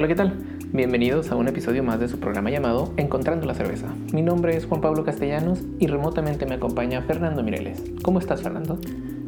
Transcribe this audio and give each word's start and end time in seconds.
Hola, 0.00 0.08
¿qué 0.08 0.14
tal? 0.14 0.32
Bienvenidos 0.72 1.30
a 1.30 1.36
un 1.36 1.46
episodio 1.46 1.84
más 1.84 2.00
de 2.00 2.08
su 2.08 2.18
programa 2.18 2.48
llamado 2.48 2.94
Encontrando 2.96 3.44
la 3.44 3.52
Cerveza. 3.52 3.88
Mi 4.14 4.22
nombre 4.22 4.56
es 4.56 4.64
Juan 4.64 4.80
Pablo 4.80 5.04
Castellanos 5.04 5.60
y 5.78 5.88
remotamente 5.88 6.46
me 6.46 6.54
acompaña 6.54 7.02
Fernando 7.02 7.42
Mireles. 7.42 7.82
¿Cómo 8.00 8.18
estás, 8.18 8.40
Fernando? 8.40 8.78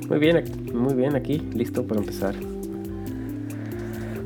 Muy 0.08 0.18
bien, 0.18 0.42
muy 0.72 0.94
bien 0.94 1.14
aquí, 1.14 1.46
listo 1.52 1.86
para 1.86 2.00
empezar. 2.00 2.34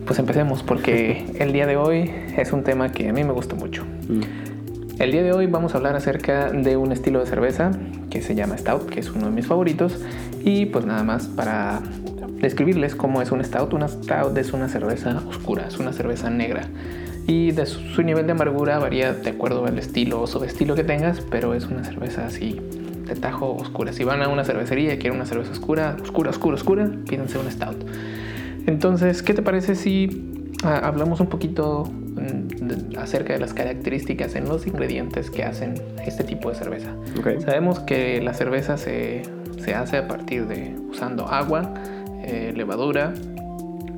Pues 0.07 0.21
empecemos 0.21 0.63
porque 0.63 1.25
el 1.41 1.53
día 1.53 1.67
de 1.67 1.77
hoy 1.77 2.13
es 2.37 2.53
un 2.53 2.63
tema 2.63 2.93
que 2.93 3.09
a 3.09 3.13
mí 3.13 3.25
me 3.25 3.33
gusta 3.33 3.57
mucho. 3.57 3.85
Mm. 4.09 5.01
El 5.01 5.11
día 5.11 5.25
de 5.25 5.33
hoy 5.33 5.49
vamos 5.49 5.75
a 5.75 5.79
hablar 5.79 5.97
acerca 5.97 6.53
de 6.53 6.77
un 6.77 6.93
estilo 6.93 7.19
de 7.19 7.27
cerveza 7.27 7.73
que 8.09 8.23
se 8.23 8.37
llama 8.37 8.57
Stout, 8.57 8.89
que 8.89 9.01
es 9.01 9.11
uno 9.11 9.27
de 9.27 9.33
mis 9.33 9.49
favoritos. 9.49 10.01
Y 10.45 10.67
pues 10.67 10.87
nada 10.87 11.03
más 11.03 11.27
para 11.27 11.83
describirles 12.41 12.95
cómo 12.95 13.23
es 13.23 13.31
un 13.33 13.43
stout. 13.45 13.73
Una 13.73 13.89
stout 13.89 14.37
es 14.39 14.53
una 14.53 14.69
cerveza 14.69 15.23
oscura, 15.29 15.67
es 15.69 15.79
una 15.79 15.93
cerveza 15.93 16.31
negra. 16.31 16.69
Y 17.27 17.51
de 17.51 17.67
su, 17.67 18.03
nivel 18.03 18.27
de 18.27 18.33
amargura 18.33 18.79
varía 18.79 19.13
de 19.13 19.31
acuerdo 19.31 19.67
al 19.67 19.79
estilo 19.79 20.23
o 20.23 20.27
subestilo 20.27 20.77
que 20.77 20.85
tengas, 20.85 21.21
pero 21.21 21.55
es 21.55 21.67
una 21.67 21.83
cerveza 21.85 22.27
así 22.27 22.61
de 23.07 23.15
tajo 23.17 23.53
oscura. 23.55 23.93
Si 23.93 24.05
van 24.05 24.23
a 24.23 24.29
una 24.29 24.45
cervecería 24.45 24.95
y 24.95 24.99
quieren 24.99 25.17
una 25.17 25.27
cerveza 25.27 25.51
oscura, 25.51 25.97
oscura, 26.01 26.31
oscura, 26.31 26.55
oscura, 26.55 26.91
pídense 27.09 27.39
un 27.39 27.51
stout. 27.51 27.85
Entonces, 28.67 29.23
¿qué 29.23 29.35
te 29.35 29.43
parece 29.43 29.75
si 29.75 30.53
ah, 30.63 30.81
hablamos 30.85 31.19
un 31.21 31.27
poquito 31.27 31.85
mm, 31.85 32.97
acerca 32.99 33.33
de 33.33 33.41
las 33.41 33.55
características 33.55 34.37
en 34.37 34.49
los 34.49 34.67
ingredientes 34.67 35.31
que 35.31 35.43
hacen 35.43 35.75
este 36.05 36.23
tipo 36.23 36.51
de 36.51 36.57
cerveza? 36.57 36.95
Sabemos 37.45 37.81
que 37.81 38.21
la 38.23 38.35
cerveza 38.35 38.77
se, 38.77 39.23
se 39.59 39.75
hace 39.75 39.97
a 39.97 40.07
partir 40.07 40.47
de 40.47 40.77
usando 40.89 41.27
agua, 41.27 41.75
eh, 42.27 42.53
levadura, 42.55 43.15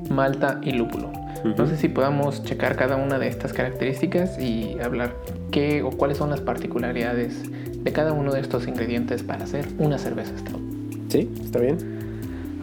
malta 0.09 0.59
y 0.63 0.71
lúpulo. 0.71 1.11
No 1.57 1.67
sé 1.67 1.77
si 1.77 1.87
podamos 1.87 2.43
checar 2.43 2.75
cada 2.75 2.97
una 2.97 3.17
de 3.17 3.27
estas 3.27 3.53
características 3.53 4.39
y 4.39 4.77
hablar 4.83 5.15
qué 5.51 5.81
o 5.83 5.89
cuáles 5.89 6.17
son 6.17 6.29
las 6.29 6.41
particularidades 6.41 7.49
de 7.83 7.91
cada 7.93 8.11
uno 8.11 8.33
de 8.33 8.41
estos 8.41 8.67
ingredientes 8.67 9.23
para 9.23 9.45
hacer 9.45 9.65
una 9.77 9.97
cerveza 9.97 10.37
stout. 10.37 10.61
Sí, 11.07 11.29
está 11.41 11.59
bien. 11.59 11.77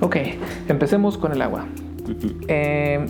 Ok, 0.00 0.16
empecemos 0.68 1.16
con 1.16 1.32
el 1.32 1.40
agua. 1.40 1.66
Eh, 2.48 3.04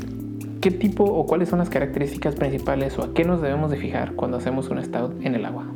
¿Qué 0.60 0.70
tipo 0.70 1.04
o 1.04 1.26
cuáles 1.26 1.48
son 1.48 1.58
las 1.58 1.68
características 1.68 2.36
principales 2.36 2.98
o 2.98 3.02
a 3.02 3.12
qué 3.12 3.24
nos 3.24 3.42
debemos 3.42 3.70
de 3.70 3.76
fijar 3.76 4.12
cuando 4.12 4.36
hacemos 4.36 4.68
un 4.68 4.82
stout 4.82 5.12
en 5.22 5.34
el 5.34 5.44
agua? 5.44 5.66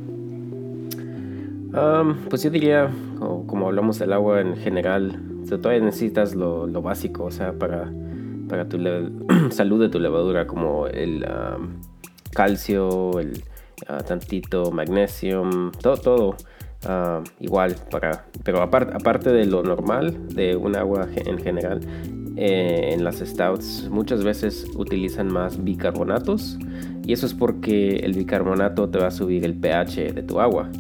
pues 2.28 2.42
yo 2.42 2.50
diría, 2.50 2.90
como 3.46 3.68
hablamos 3.68 4.00
del 4.00 4.12
agua 4.12 4.40
en 4.40 4.56
general, 4.56 5.20
todavía 5.48 5.84
necesitas 5.84 6.34
lo, 6.34 6.66
básico, 6.82 7.24
o 7.24 7.30
sea, 7.30 7.52
para, 7.52 7.92
para 8.48 8.68
tu 8.68 8.78
salud 9.50 9.80
de 9.80 9.88
tu 9.88 9.98
levadura, 9.98 10.46
como 10.46 10.86
el 10.86 11.24
calcio, 12.32 13.18
el 13.18 13.42
ah, 13.88 13.98
tantito 13.98 14.70
magnesio, 14.70 15.48
todo, 15.80 15.96
todo 15.96 16.36
ah, 16.86 17.22
igual, 17.40 17.76
para, 17.90 18.26
pero 18.44 18.62
aparte, 18.62 18.94
aparte 18.94 19.32
de 19.32 19.46
lo 19.46 19.62
normal 19.62 20.28
de 20.28 20.56
un 20.56 20.76
agua 20.76 21.08
en 21.14 21.38
general, 21.38 21.80
eh, 22.36 22.92
en 22.92 23.04
las 23.04 23.18
stouts 23.18 23.88
muchas 23.90 24.24
veces 24.24 24.66
utilizan 24.76 25.32
más 25.32 25.62
bicarbonatos 25.62 26.58
y 27.04 27.12
eso 27.12 27.26
es 27.26 27.34
porque 27.34 27.96
el 27.96 28.12
bicarbonato 28.12 28.88
te 28.88 28.98
va 28.98 29.08
a 29.08 29.10
subir 29.10 29.44
el 29.44 29.54
pH 29.54 30.12
de 30.12 30.22
tu 30.22 30.40
agua. 30.40 30.70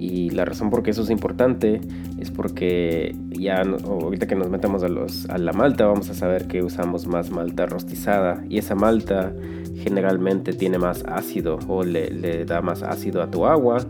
Y 0.00 0.30
la 0.30 0.46
razón 0.46 0.70
por 0.70 0.82
qué 0.82 0.92
eso 0.92 1.02
es 1.02 1.10
importante 1.10 1.82
es 2.18 2.30
porque 2.30 3.14
ya 3.28 3.60
ahorita 3.60 4.26
que 4.26 4.34
nos 4.34 4.48
metamos 4.48 4.82
a, 4.82 4.88
los, 4.88 5.28
a 5.28 5.36
la 5.36 5.52
malta 5.52 5.84
vamos 5.84 6.08
a 6.08 6.14
saber 6.14 6.48
que 6.48 6.62
usamos 6.62 7.06
más 7.06 7.30
malta 7.30 7.66
rostizada 7.66 8.42
y 8.48 8.56
esa 8.56 8.74
malta 8.74 9.34
generalmente 9.76 10.54
tiene 10.54 10.78
más 10.78 11.04
ácido 11.06 11.58
o 11.68 11.84
le, 11.84 12.46
da 12.46 12.62
más 12.62 12.82
ácido 12.82 13.22
a 13.22 13.30
tu 13.30 13.44
agua. 13.44 13.84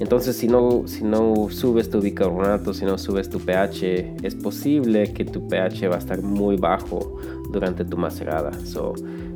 Entonces 0.00 0.34
si 0.34 0.48
no, 0.48 0.82
si 0.86 1.04
no 1.04 1.48
subes 1.48 1.88
tu 1.88 2.00
bicarbonato, 2.00 2.74
si 2.74 2.84
no 2.84 2.98
subes 2.98 3.30
tu 3.30 3.38
pH, 3.38 4.16
es 4.24 4.34
posible 4.34 5.12
que 5.12 5.24
tu 5.24 5.46
pH 5.46 5.86
va 5.86 5.94
a 5.94 5.98
estar 5.98 6.22
muy 6.22 6.56
bajo 6.56 7.20
durante 7.52 7.84
tu 7.84 7.96
macerada. 7.96 8.50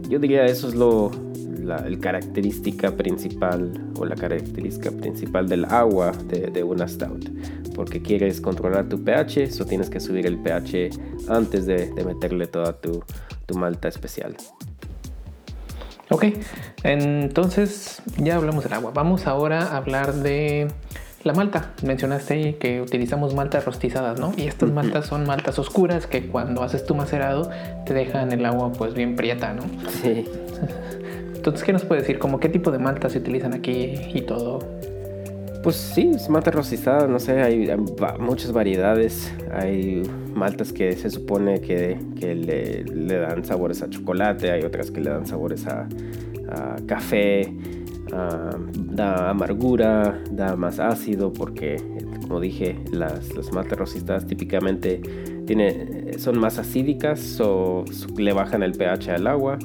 Yo 0.08 0.18
diría 0.18 0.44
eso 0.44 0.66
es 0.66 0.74
lo, 0.74 1.12
la 1.66 1.84
característica 2.00 2.92
principal 2.92 3.72
o 3.98 4.04
la 4.04 4.14
característica 4.14 4.90
principal 4.90 5.48
del 5.48 5.64
agua 5.64 6.12
de, 6.28 6.62
una 6.62 6.86
stout. 6.86 7.28
Porque 7.74 8.00
quieres 8.00 8.40
controlar 8.40 8.88
tu 8.88 9.02
pH, 9.02 9.42
eso 9.42 9.66
tienes 9.66 9.90
que 9.90 10.00
subir 10.00 10.26
el 10.26 10.38
pH 10.38 10.90
antes 11.28 11.66
de, 11.66 11.92
meterle 12.04 12.46
toda 12.46 12.74
tu, 12.74 13.02
malta 13.54 13.88
especial. 13.88 14.36
Ok, 16.08 16.26
entonces 16.84 18.00
ya 18.18 18.36
hablamos 18.36 18.62
del 18.62 18.74
agua. 18.74 18.92
Vamos 18.94 19.26
ahora 19.26 19.62
a 19.62 19.76
hablar 19.76 20.14
de 20.14 20.68
la 21.24 21.32
malta. 21.32 21.72
Mencionaste 21.82 22.56
que 22.58 22.80
utilizamos 22.80 23.34
maltas 23.34 23.64
rostizadas, 23.64 24.20
¿no? 24.20 24.32
Y 24.36 24.46
estas 24.46 24.70
maltas 24.70 25.06
son 25.06 25.26
maltas 25.26 25.58
oscuras 25.58 26.06
que 26.06 26.28
cuando 26.28 26.62
haces 26.62 26.86
tu 26.86 26.94
macerado 26.94 27.50
te 27.84 27.94
dejan 27.94 28.30
el 28.30 28.46
agua 28.46 28.72
pues 28.72 28.94
bien 28.94 29.16
prieta, 29.16 29.52
¿no? 29.52 29.62
Sí. 30.02 30.24
Entonces, 31.46 31.64
¿qué 31.64 31.72
nos 31.72 31.84
puede 31.84 32.00
decir? 32.00 32.18
¿Cómo 32.18 32.40
qué 32.40 32.48
tipo 32.48 32.72
de 32.72 32.80
maltas 32.80 33.12
se 33.12 33.18
utilizan 33.18 33.54
aquí 33.54 33.94
y 34.12 34.22
todo? 34.22 34.58
Pues 35.62 35.76
sí, 35.76 36.10
es 36.12 36.28
malta 36.28 36.50
rostizada, 36.50 37.06
no 37.06 37.20
sé, 37.20 37.40
hay, 37.40 37.70
muchas 38.18 38.50
variedades. 38.50 39.32
Hay 39.52 40.02
maltas 40.34 40.72
que 40.72 40.90
se 40.96 41.08
supone 41.08 41.60
que, 41.60 41.98
le, 42.20 43.20
dan 43.20 43.44
sabores 43.44 43.80
a 43.82 43.88
chocolate, 43.88 44.50
hay 44.50 44.64
otras 44.64 44.90
que 44.90 45.00
le 45.00 45.10
dan 45.10 45.24
sabores 45.24 45.68
a, 45.68 45.86
café, 46.86 47.54
da 48.74 49.30
amargura, 49.30 50.20
da 50.32 50.56
más 50.56 50.80
ácido, 50.80 51.32
porque 51.32 51.76
como 52.22 52.40
dije, 52.40 52.76
las, 52.90 53.36
las 53.36 53.52
maltas 53.52 53.78
rostizadas 53.78 54.26
típicamente 54.26 55.00
tiene, 55.46 56.18
son 56.18 56.40
más 56.40 56.58
acídicas 56.58 57.40
o 57.40 57.84
le 58.16 58.32
bajan 58.32 58.64
el 58.64 58.72
pH 58.72 59.10
al 59.10 59.28
agua 59.28 59.58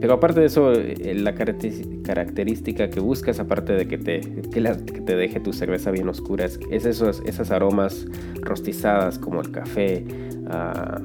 pero 0.00 0.14
aparte 0.14 0.40
de 0.40 0.46
eso, 0.46 0.70
eh, 0.72 1.14
la 1.14 1.34
característica 1.34 2.90
que 2.90 3.00
buscas, 3.00 3.40
aparte 3.40 3.72
de 3.72 3.88
que 3.88 3.96
te, 3.96 4.20
te 4.20 5.16
deje 5.16 5.40
tu 5.40 5.54
cerveza 5.54 5.90
bien 5.90 6.08
oscura, 6.10 6.44
es, 6.44 6.58
esos, 6.70 7.22
esas 7.24 7.50
aromas 7.50 8.06
rostizadas 8.42 9.18
como 9.18 9.40
el 9.40 9.50
café, 9.50 10.04
ah, 10.50 11.00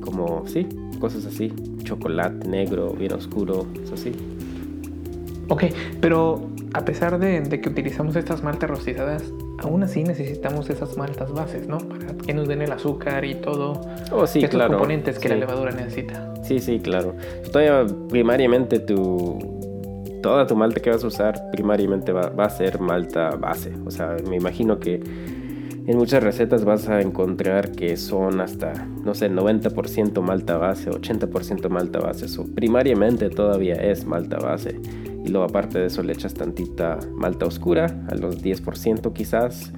como, 0.00 0.46
sí, 0.46 0.66
cosas 0.98 1.26
así, 1.26 1.52
chocolate 1.84 2.48
negro, 2.48 2.94
bien 2.94 3.12
oscuro, 3.12 3.66
eso 3.84 3.98
sí. 3.98 4.12
Ok, 5.48 5.64
pero 6.00 6.48
a 6.72 6.84
pesar 6.84 7.18
de, 7.18 7.40
de 7.40 7.60
que 7.60 7.68
utilizamos 7.68 8.16
estas 8.16 8.42
maltas 8.42 8.70
rostizadas, 8.70 9.24
aún 9.58 9.82
así 9.82 10.02
necesitamos 10.02 10.70
esas 10.70 10.96
maltas 10.96 11.32
bases, 11.32 11.66
¿no? 11.66 11.78
Para 11.78 12.14
que 12.14 12.34
nos 12.34 12.48
den 12.48 12.62
el 12.62 12.72
azúcar 12.72 13.24
y 13.24 13.34
todo. 13.34 13.80
Oh, 14.12 14.26
sí, 14.26 14.38
estos 14.38 14.50
claro. 14.50 14.72
componentes 14.72 15.18
que 15.18 15.28
la 15.28 15.36
levadura 15.36 15.72
necesita. 15.72 16.32
Sí, 16.42 16.58
sí, 16.58 16.80
claro. 16.80 17.14
Todavía 17.52 17.86
primariamente 18.08 18.78
tu 18.78 19.60
toda 20.22 20.46
tu 20.46 20.54
malta 20.54 20.80
que 20.80 20.90
vas 20.90 21.02
a 21.02 21.06
usar 21.06 21.50
primariamente 21.50 22.12
va, 22.12 22.30
a 22.36 22.50
ser 22.50 22.78
malta 22.80 23.30
base. 23.30 23.72
O 23.86 23.90
sea, 23.90 24.16
me 24.28 24.36
imagino 24.36 24.78
que 24.78 25.00
en 25.86 25.96
muchas 25.96 26.22
recetas 26.22 26.64
vas 26.64 26.88
a 26.88 27.00
encontrar 27.00 27.72
que 27.72 27.96
son 27.96 28.40
hasta, 28.40 28.86
no 29.04 29.14
sé, 29.14 29.30
90% 29.30 30.20
malta 30.22 30.56
base, 30.56 30.90
80% 30.90 31.68
malta 31.68 31.98
base. 31.98 32.26
Eso 32.26 32.46
primariamente 32.54 33.30
todavía 33.30 33.74
es 33.74 34.04
malta 34.04 34.38
base 34.38 34.80
y 35.24 35.28
luego 35.28 35.44
aparte 35.46 35.78
de 35.78 35.86
eso 35.86 36.02
le 36.02 36.12
echas 36.12 36.34
tantita 36.34 36.98
malta 37.14 37.46
oscura, 37.46 37.86
a 38.08 38.14
los 38.14 38.42
10% 38.42 39.12
quizás, 39.12 39.72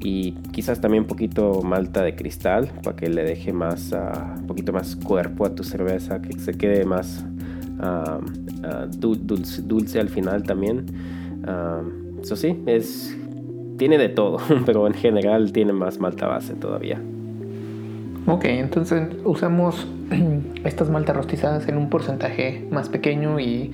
y 0.00 0.32
quizás 0.52 0.80
también 0.80 1.06
poquito 1.06 1.62
malta 1.62 2.02
de 2.02 2.14
cristal 2.14 2.70
para 2.82 2.96
que 2.96 3.08
le 3.08 3.24
deje 3.24 3.52
más, 3.52 3.92
un 4.38 4.46
poquito 4.46 4.72
más 4.72 4.96
cuerpo 4.96 5.46
a 5.46 5.54
tu 5.54 5.64
cerveza, 5.64 6.20
que 6.20 6.38
se 6.38 6.52
quede 6.52 6.84
más 6.84 7.24
uh, 7.80 8.86
dulce, 8.98 9.62
dulce, 9.62 10.00
al 10.00 10.10
final 10.10 10.42
también. 10.42 10.84
eso 12.22 12.36
sí, 12.36 12.62
es, 12.66 13.16
tiene 13.76 13.98
de 13.98 14.08
todo, 14.08 14.38
pero 14.66 14.86
en 14.86 14.94
general 14.94 15.52
tiene 15.52 15.72
más 15.72 15.98
malta 15.98 16.26
base 16.26 16.54
todavía. 16.54 17.00
Ok, 18.26 18.46
entonces 18.46 19.08
usamos 19.24 19.86
estas 20.64 20.90
maltas 20.90 21.16
rostizadas 21.16 21.68
en 21.68 21.76
un 21.76 21.90
porcentaje 21.90 22.66
más 22.70 22.88
pequeño 22.88 23.38
y 23.38 23.72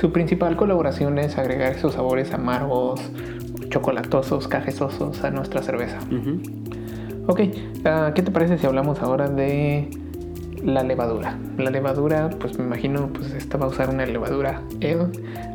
su 0.00 0.10
principal 0.10 0.56
colaboración 0.56 1.18
es 1.18 1.38
agregar 1.38 1.72
esos 1.72 1.94
sabores 1.94 2.32
amargos, 2.32 3.00
chocolatosos, 3.68 4.48
cajesosos 4.48 5.22
a 5.22 5.30
nuestra 5.30 5.62
cerveza. 5.62 5.98
Ok, 7.26 7.40
ah, 7.84 8.12
¿qué 8.14 8.22
te 8.22 8.32
parece 8.32 8.58
si 8.58 8.66
hablamos 8.66 9.00
ahora 9.00 9.28
de 9.28 9.88
la 10.62 10.82
levadura? 10.82 11.38
La 11.58 11.70
levadura, 11.70 12.30
pues 12.38 12.58
me 12.58 12.64
imagino, 12.64 13.08
pues 13.12 13.32
esta 13.32 13.58
va 13.58 13.66
a 13.66 13.68
usar 13.68 13.90
una 13.90 14.06
levadura 14.06 14.62
L. 14.80 15.06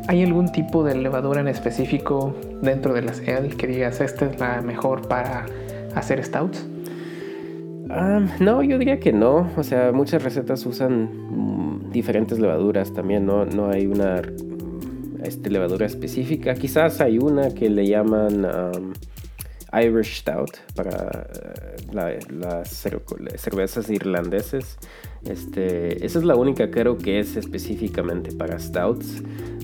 ¿Hay 0.08 0.22
algún 0.22 0.52
tipo 0.52 0.84
de 0.84 0.94
levadura 0.94 1.40
en 1.40 1.48
específico 1.48 2.34
dentro 2.62 2.94
de 2.94 3.02
las 3.02 3.20
L 3.20 3.48
que 3.50 3.66
digas, 3.66 4.00
esta 4.00 4.26
es 4.26 4.38
la 4.38 4.62
mejor 4.62 5.08
para 5.08 5.46
hacer 5.94 6.22
stouts? 6.24 6.66
Ah, 7.90 8.20
no, 8.40 8.62
yo 8.62 8.78
diría 8.78 9.00
que 9.00 9.12
no. 9.12 9.48
O 9.56 9.62
sea, 9.62 9.92
muchas 9.92 10.22
recetas 10.22 10.64
usan 10.66 11.90
diferentes 11.90 12.38
levaduras 12.38 12.92
también, 12.92 13.24
no, 13.26 13.44
no 13.46 13.70
hay 13.70 13.86
una 13.86 14.22
este, 15.22 15.50
levadura 15.50 15.86
específica. 15.86 16.54
Quizás 16.54 17.00
hay 17.00 17.18
una 17.18 17.54
que 17.54 17.70
le 17.70 17.86
llaman 17.86 18.44
um, 18.44 18.92
Irish 19.72 20.20
Stout 20.20 20.56
para 20.74 21.28
eh, 21.94 22.18
las 22.30 22.68
cervezas 23.36 23.90
irlandeses. 23.90 24.78
Este, 25.24 26.04
esa 26.04 26.18
es 26.20 26.24
la 26.24 26.36
única 26.36 26.70
creo 26.70 26.96
que 26.96 27.18
es 27.18 27.36
específicamente 27.36 28.32
para 28.32 28.58
stouts. 28.58 29.22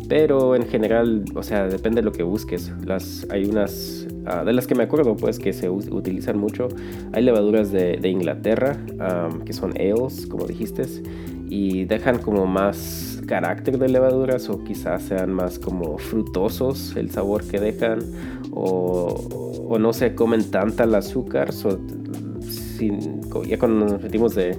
Pero 0.08 0.54
en 0.54 0.66
general, 0.68 1.24
o 1.34 1.42
sea, 1.42 1.66
depende 1.66 2.02
de 2.02 2.04
lo 2.04 2.12
que 2.12 2.22
busques. 2.22 2.70
Las, 2.84 3.26
hay 3.30 3.46
unas, 3.46 4.06
ah, 4.26 4.44
de 4.44 4.52
las 4.52 4.66
que 4.66 4.74
me 4.74 4.82
acuerdo, 4.82 5.16
pues, 5.16 5.38
que 5.38 5.52
se 5.52 5.70
utilizan 5.70 6.38
mucho. 6.38 6.68
Hay 7.12 7.22
levaduras 7.22 7.72
de, 7.72 7.98
Inglaterra, 8.06 8.76
que 9.46 9.54
son 9.54 9.72
ales, 9.78 10.26
como 10.26 10.46
dijiste, 10.46 10.84
y 11.48 11.86
dejan 11.86 12.18
como 12.18 12.46
más 12.46 13.13
carácter 13.26 13.78
de 13.78 13.88
levaduras 13.88 14.48
o 14.48 14.62
quizás 14.64 15.02
sean 15.04 15.32
más 15.32 15.58
como 15.58 15.98
frutosos 15.98 16.94
el 16.96 17.10
sabor 17.10 17.44
que 17.44 17.60
dejan 17.60 18.00
o, 18.52 19.66
o 19.68 19.78
no 19.78 19.92
se 19.92 20.14
comen 20.14 20.50
tanta 20.50 20.84
el 20.84 20.94
azúcar. 20.94 21.50
sin, 21.52 23.20
ya 23.46 23.58
cuando 23.58 23.86
nos 23.86 24.02
metimos 24.02 24.34
de 24.34 24.58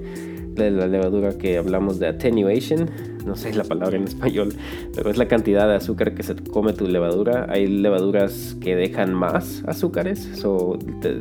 de 0.56 0.72
la 0.72 0.88
levadura 0.88 1.38
que 1.38 1.58
hablamos 1.58 2.00
de 2.00 2.08
attenuation, 2.08 2.90
no 3.26 3.36
sé 3.36 3.54
la 3.54 3.64
palabra 3.64 3.98
en 3.98 4.04
español, 4.04 4.54
pero 4.96 5.10
es 5.10 5.18
la 5.18 5.28
cantidad 5.28 5.68
de 5.68 5.76
azúcar 5.76 6.16
que 6.16 6.24
se 6.24 6.36
come 6.36 6.74
tu 6.74 6.88
levadura. 6.88 7.48
Hay 7.50 7.68
levaduras 7.68 8.56
que 8.62 8.76
dejan 8.76 9.14
más 9.14 9.64
azúcares, 9.68 10.30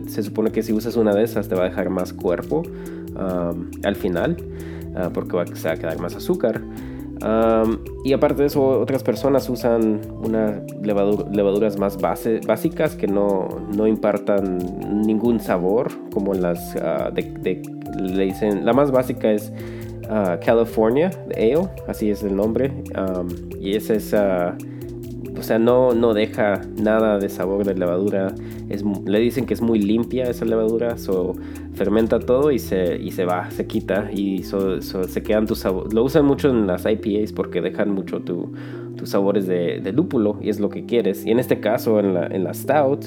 se 0.07 0.23
supone 0.23 0.53
que 0.53 0.63
si 0.63 0.73
usas 0.73 0.97
una 0.97 1.15
de 1.15 1.25
esas 1.25 1.49
te 1.49 1.55
va 1.55 1.65
a 1.65 1.69
dejar 1.69 1.91
más 1.91 2.13
cuerpo 2.13 2.63
um, 3.17 3.71
al 3.83 3.97
final, 3.97 4.37
uh, 4.95 5.11
porque 5.13 5.37
va 5.37 5.43
a 5.43 5.77
quedar 5.77 5.99
más 5.99 6.15
azúcar 6.15 6.63
y 8.05 8.13
aparte 8.13 8.43
de 8.43 8.47
eso, 8.49 8.63
otras 8.81 9.03
personas 9.03 9.49
usan 9.49 10.01
una 10.23 10.63
levaduras 10.83 11.79
más 11.79 11.97
básicas 11.99 12.97
que 12.97 13.07
no, 13.07 13.49
no, 13.75 13.87
impartan 13.87 14.59
ningún 15.07 15.41
sabor, 15.41 15.91
como 16.13 16.35
las 16.35 16.75
de, 16.75 17.63
le 17.99 18.25
dicen, 18.25 18.65
la 18.65 18.73
más 18.73 18.91
básica 18.91 19.33
es 19.33 19.53
uh, 20.11 20.39
California 20.45 21.11
Ale, 21.37 21.69
así 21.89 22.11
es 22.11 22.23
el 22.23 22.37
nombre, 22.37 22.73
y 23.61 23.75
esa 23.75 23.95
es, 23.95 24.13
uh, 24.13 24.74
o 25.37 25.43
sea, 25.43 25.59
no, 25.59 25.93
no 25.93 26.15
deja 26.15 26.61
nada 26.81 27.19
de 27.19 27.29
sabor 27.29 27.65
de 27.65 27.75
levadura, 27.75 28.35
es, 28.69 28.85
le 29.05 29.19
dicen 29.19 29.47
que 29.47 29.55
es 29.55 29.61
muy 29.61 29.81
limpia 29.81 30.25
esa 30.25 30.45
levadura, 30.45 30.97
so, 30.97 31.35
fermenta 31.75 32.21
todo 32.21 32.51
y 32.51 32.59
se, 32.59 32.97
y 32.97 33.11
se 33.11 33.25
va, 33.25 33.51
se 33.51 33.67
quita 33.67 34.11
y 34.13 34.43
se 34.45 35.23
quedan 35.23 35.47
tus 35.47 35.59
sabores. 35.59 35.93
Lo 35.93 36.05
usan 36.05 36.25
mucho 36.25 36.51
en 36.51 36.67
las 36.67 36.87
IPAs 36.87 37.33
porque 37.33 37.61
dejan 37.61 37.91
mucho 37.91 38.21
tus 38.21 39.09
sabores 39.09 39.47
de, 39.47 39.93
lúpulo 39.93 40.39
y 40.41 40.51
es 40.51 40.61
lo 40.61 40.69
que 40.69 40.87
quieres. 40.87 41.27
Y 41.27 41.31
en 41.31 41.39
este 41.39 41.61
caso, 41.61 41.99
en 42.01 42.15
la, 42.15 42.27
en 42.27 42.45
la 42.45 42.55
Stout, 42.55 43.05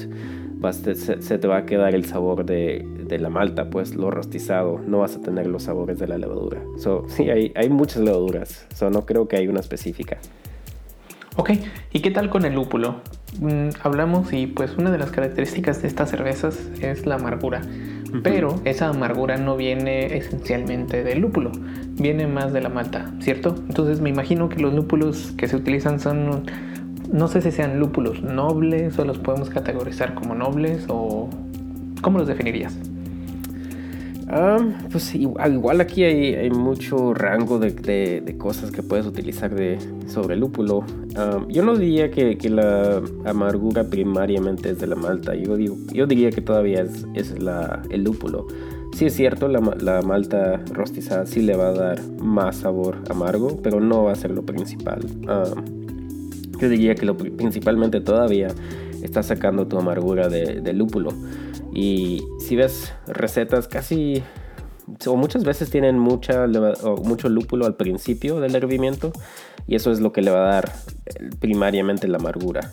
se, 0.94 1.38
te 1.38 1.48
va 1.48 1.58
a 1.58 1.66
quedar 1.66 1.94
el 1.94 2.04
sabor 2.04 2.44
de, 2.44 2.86
la 3.18 3.30
malta, 3.30 3.70
pues 3.70 3.94
lo 3.94 4.10
rostizado. 4.10 4.78
No 4.78 4.98
vas 4.98 5.16
a 5.16 5.20
tener 5.20 5.46
los 5.46 5.64
sabores 5.64 5.98
de 5.98 6.08
la 6.08 6.18
levadura. 6.18 6.62
Sí, 7.08 7.30
hay, 7.30 7.52
hay 7.54 7.68
muchas 7.68 8.02
levaduras. 8.02 8.66
So, 8.74 8.90
no 8.90 9.06
creo 9.06 9.28
que 9.28 9.36
hay 9.36 9.48
una 9.48 9.60
específica. 9.60 10.18
Ok, 11.40 11.52
¿y 11.92 12.00
qué 12.00 12.10
tal 12.10 12.30
con 12.30 12.44
el 12.44 12.54
lúpulo? 12.54 12.96
Mm, 13.40 13.68
hablamos 13.84 14.32
y 14.32 14.48
pues 14.48 14.76
una 14.76 14.90
de 14.90 14.98
las 14.98 15.12
características 15.12 15.80
de 15.80 15.86
estas 15.86 16.10
cervezas 16.10 16.58
es 16.80 17.06
la 17.06 17.14
amargura. 17.14 17.60
Pero 18.24 18.60
esa 18.64 18.88
amargura 18.88 19.36
no 19.36 19.56
viene 19.56 20.16
esencialmente 20.16 21.04
del 21.04 21.20
lúpulo, 21.20 21.52
viene 21.92 22.26
más 22.26 22.52
de 22.52 22.60
la 22.60 22.70
malta, 22.70 23.12
¿cierto? 23.20 23.54
Entonces 23.68 24.00
me 24.00 24.10
imagino 24.10 24.48
que 24.48 24.58
los 24.60 24.74
lúpulos 24.74 25.32
que 25.36 25.46
se 25.46 25.54
utilizan 25.54 26.00
son, 26.00 26.46
no 27.12 27.28
sé 27.28 27.40
si 27.40 27.52
sean 27.52 27.78
lúpulos 27.78 28.20
nobles 28.20 28.98
o 28.98 29.04
los 29.04 29.18
podemos 29.18 29.48
categorizar 29.48 30.14
como 30.14 30.34
nobles 30.34 30.86
o 30.88 31.30
¿cómo 32.02 32.18
los 32.18 32.26
definirías? 32.26 32.76
Pues 34.90 35.14
igual, 35.14 35.80
aquí 35.80 36.04
hay, 36.04 36.50
mucho 36.50 37.14
rango 37.14 37.58
de, 37.58 38.34
cosas 38.38 38.70
que 38.70 38.82
puedes 38.82 39.06
utilizar 39.06 39.54
de, 39.54 39.78
sobre 40.06 40.36
lúpulo. 40.36 40.84
yo 41.48 41.64
no 41.64 41.76
diría 41.76 42.10
que, 42.10 42.36
la 42.50 43.02
amargura 43.24 43.84
primariamente 43.84 44.70
es 44.70 44.80
de 44.80 44.86
la 44.86 44.96
malta. 44.96 45.34
Yo, 45.34 45.56
diría 46.06 46.30
que 46.30 46.40
todavía 46.42 46.82
es, 47.14 47.34
el 47.90 48.04
lúpulo. 48.04 48.46
Sí 48.94 49.06
es 49.06 49.14
cierto, 49.14 49.48
la, 49.48 50.02
malta 50.02 50.62
rostizada 50.72 51.24
sí 51.24 51.40
le 51.40 51.56
va 51.56 51.68
a 51.68 51.72
dar 51.72 52.02
más 52.18 52.58
sabor 52.58 52.98
amargo, 53.08 53.60
pero 53.62 53.80
no 53.80 54.04
va 54.04 54.12
a 54.12 54.16
ser 54.16 54.32
lo 54.32 54.42
principal. 54.42 55.06
yo 56.60 56.68
diría 56.68 56.94
que 56.94 57.12
principalmente 57.14 58.00
todavía 58.00 58.48
está 59.02 59.22
sacando 59.22 59.66
tu 59.68 59.78
amargura 59.78 60.28
de, 60.28 60.60
de 60.60 60.72
lúpulo. 60.74 61.12
Y 61.72 62.24
si 62.40 62.56
ves 62.56 62.92
recetas 63.06 63.68
casi 63.68 64.22
o 65.06 65.16
muchas 65.16 65.44
veces 65.44 65.70
tienen 65.70 65.98
mucha, 65.98 66.46
mucho 67.04 67.28
lúpulo 67.28 67.66
al 67.66 67.74
principio 67.74 68.40
del 68.40 68.54
hervimiento 68.54 69.12
y 69.66 69.74
eso 69.74 69.92
es 69.92 70.00
lo 70.00 70.12
que 70.12 70.22
le 70.22 70.30
va 70.30 70.48
a 70.48 70.52
dar 70.54 70.72
eh, 71.06 71.30
primariamente 71.38 72.08
la 72.08 72.18
amargura. 72.18 72.72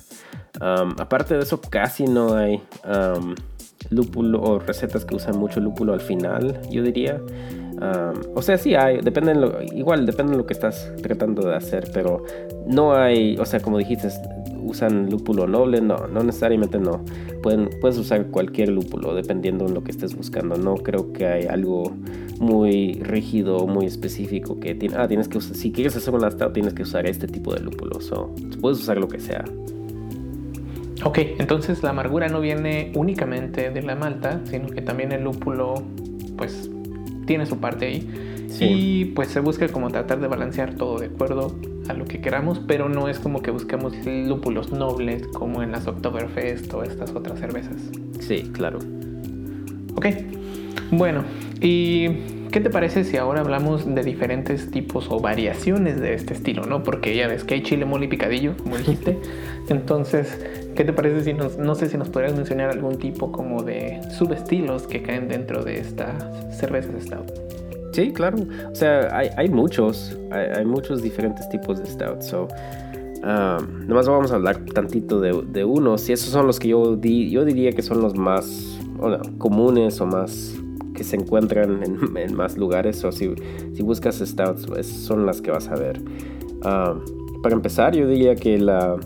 aparte 0.62 1.36
de 1.36 1.42
eso, 1.42 1.59
casi 1.59 2.06
no 2.06 2.36
hay 2.36 2.62
lúpulo 3.89 4.42
o 4.42 4.59
recetas 4.59 5.06
que 5.06 5.15
usan 5.15 5.38
mucho 5.38 5.59
lúpulo 5.59 5.94
al 5.94 6.01
final, 6.01 6.62
yo 6.69 6.81
diría. 6.81 7.21
O 8.34 8.42
sea, 8.42 8.58
sí 8.58 8.76
hay, 8.76 9.00
depende 9.02 9.36
lo, 9.36 9.62
igual 9.62 10.06
depende 10.06 10.34
de 10.34 10.38
lo 10.38 10.46
que 10.46 10.54
estás 10.54 10.92
tratando 11.02 11.48
de 11.48 11.56
hacer, 11.56 11.90
pero 11.94 12.24
no 12.68 12.94
hay, 12.94 13.38
o 13.38 13.46
sea, 13.46 13.60
como 13.60 13.78
dijiste, 13.78 14.10
usan 14.66 15.10
lúpulo 15.10 15.48
noble, 15.48 15.82
no, 15.82 16.08
no 16.08 16.24
necesariamente 16.24 16.80
no. 16.80 17.04
Puedes 17.42 17.98
usar 17.98 18.28
cualquier 18.28 18.70
lúpulo 18.70 19.14
dependiendo 19.14 19.66
de 19.66 19.74
lo 19.74 19.84
que 19.84 19.92
estés 19.92 20.16
buscando. 20.16 20.58
No 20.58 20.76
creo 20.76 21.14
que 21.14 21.28
hay 21.28 21.46
algo 21.46 21.94
muy 22.40 22.94
rígido, 22.94 23.68
muy 23.68 23.86
específico 23.86 24.60
que 24.60 24.78
ah, 24.98 25.08
tienes 25.08 25.28
que 25.28 25.38
usar, 25.38 25.56
si 25.56 25.72
quieres 25.72 25.96
hacer 25.96 26.14
un 26.14 26.30
stout 26.30 26.54
tienes 26.54 26.74
que 26.74 26.82
usar 26.84 27.06
este 27.06 27.28
tipo 27.28 27.54
de 27.54 27.62
lúpulo. 27.62 28.02
So, 28.02 28.34
puedes 28.62 28.80
usar 28.80 28.98
lo 28.98 29.08
que 29.08 29.20
sea. 29.20 29.46
Ok, 31.04 31.20
entonces 31.38 31.84
la 31.84 31.92
amargura 31.92 32.30
no 32.30 32.40
viene 32.40 32.92
únicamente 32.96 33.70
de 33.70 33.82
la 33.84 33.96
malta, 33.96 34.42
sino 34.46 34.70
que 34.70 34.82
también 34.82 35.12
el 35.12 35.24
lúpulo, 35.24 35.76
pues, 36.36 36.72
tiene 37.25 37.45
su 37.45 37.57
parte 37.57 37.88
ahí. 37.88 38.10
Y 38.60 39.05
pues 39.05 39.29
se 39.29 39.41
busca 39.41 39.67
como 39.67 39.89
tratar 39.89 40.22
de 40.22 40.27
balancear 40.27 40.75
todo 40.75 41.00
de 41.00 41.08
acuerdo 41.08 41.55
a 41.89 41.94
lo 41.94 42.05
que 42.05 42.22
queramos, 42.22 42.62
pero 42.65 42.88
no 42.88 43.10
es 43.10 43.20
como 43.20 43.41
que 43.41 43.51
busquemos 43.51 43.94
lúpulos 44.05 44.72
nobles 44.72 45.27
como 45.27 45.62
en 45.62 45.72
las 45.72 45.88
Oktoberfest 45.88 46.74
o 46.74 46.84
estas 46.84 47.12
otras 47.12 47.39
cervezas. 47.39 47.75
Sí, 48.20 48.50
claro. 48.53 48.79
Ok, 49.96 50.08
bueno, 50.91 51.24
¿y 51.62 52.08
qué 52.51 52.62
te 52.62 52.70
parece 52.70 53.03
si 53.03 53.17
ahora 53.17 53.41
hablamos 53.41 53.94
de 53.94 54.03
diferentes 54.03 54.72
tipos 54.72 55.08
o 55.10 55.20
variaciones 55.20 56.00
de 56.00 56.13
este 56.13 56.34
estilo, 56.34 56.65
no? 56.65 56.84
Porque 56.84 57.15
ya 57.15 57.27
ves 57.27 57.44
que 57.44 57.55
hay 57.55 57.63
chile 57.63 57.86
mole 57.86 58.05
y 58.05 58.10
picadillo, 58.10 58.55
como 58.58 58.77
dijiste. 58.77 59.17
Entonces, 59.70 60.64
¿qué 60.75 60.84
te 60.84 60.94
parece 60.94 61.24
si 61.24 61.34
nos, 61.34 61.58
no 61.58 61.74
sé 61.75 61.89
si 61.89 61.98
nos 61.98 62.10
podrías 62.10 62.36
mencionar 62.36 62.70
algún 62.70 62.98
tipo 62.98 63.32
como 63.32 63.63
de 63.63 64.01
subestilos 64.17 64.88
que 64.88 65.01
caen 65.01 65.27
dentro 65.27 65.63
de 65.63 65.79
estas 65.79 66.13
cervezas 66.58 67.03
stout? 67.03 67.32
Sí, 67.94 68.12
claro. 68.12 68.38
O 68.70 68.75
sea, 68.75 69.17
hay, 69.17 69.50
muchos, 69.50 70.17
hay, 70.29 70.65
muchos 70.65 71.01
diferentes 71.01 71.48
tipos 71.48 71.79
de 71.79 71.86
stout. 71.86 72.22
So, 72.22 72.50
um, 73.24 73.88
nomás 73.88 74.05
vamos 74.05 74.34
a 74.34 74.36
hablar 74.36 74.65
tantito 74.74 75.22
de, 75.22 75.32
de, 75.48 75.63
unos. 75.63 76.10
Y 76.10 76.12
esos 76.12 76.29
son 76.29 76.46
los 76.46 76.60
que 76.60 76.67
yo, 76.67 76.98
di, 76.98 77.29
yo 77.29 77.46
diría 77.46 77.72
que 77.72 77.82
son 77.82 78.01
los 78.01 78.15
más 78.15 78.77
comunes 79.38 80.01
o 80.01 80.05
más 80.05 80.55
que 80.94 81.05
se 81.05 81.15
encuentran 81.15 81.82
en, 82.17 82.36
más 82.36 82.58
lugares. 82.58 83.01
O 83.05 83.13
si, 83.13 83.34
si 83.74 83.82
buscas 83.82 84.17
stouts, 84.17 84.67
pues, 84.67 84.88
son 84.88 85.25
las 85.25 85.41
que 85.41 85.51
vas 85.51 85.70
a 85.70 85.75
ver. 85.75 86.01
Um, 86.65 87.41
para 87.41 87.55
empezar, 87.55 87.96
yo 87.96 88.08
diría 88.08 88.36
que 88.36 88.58
la, 88.58 88.98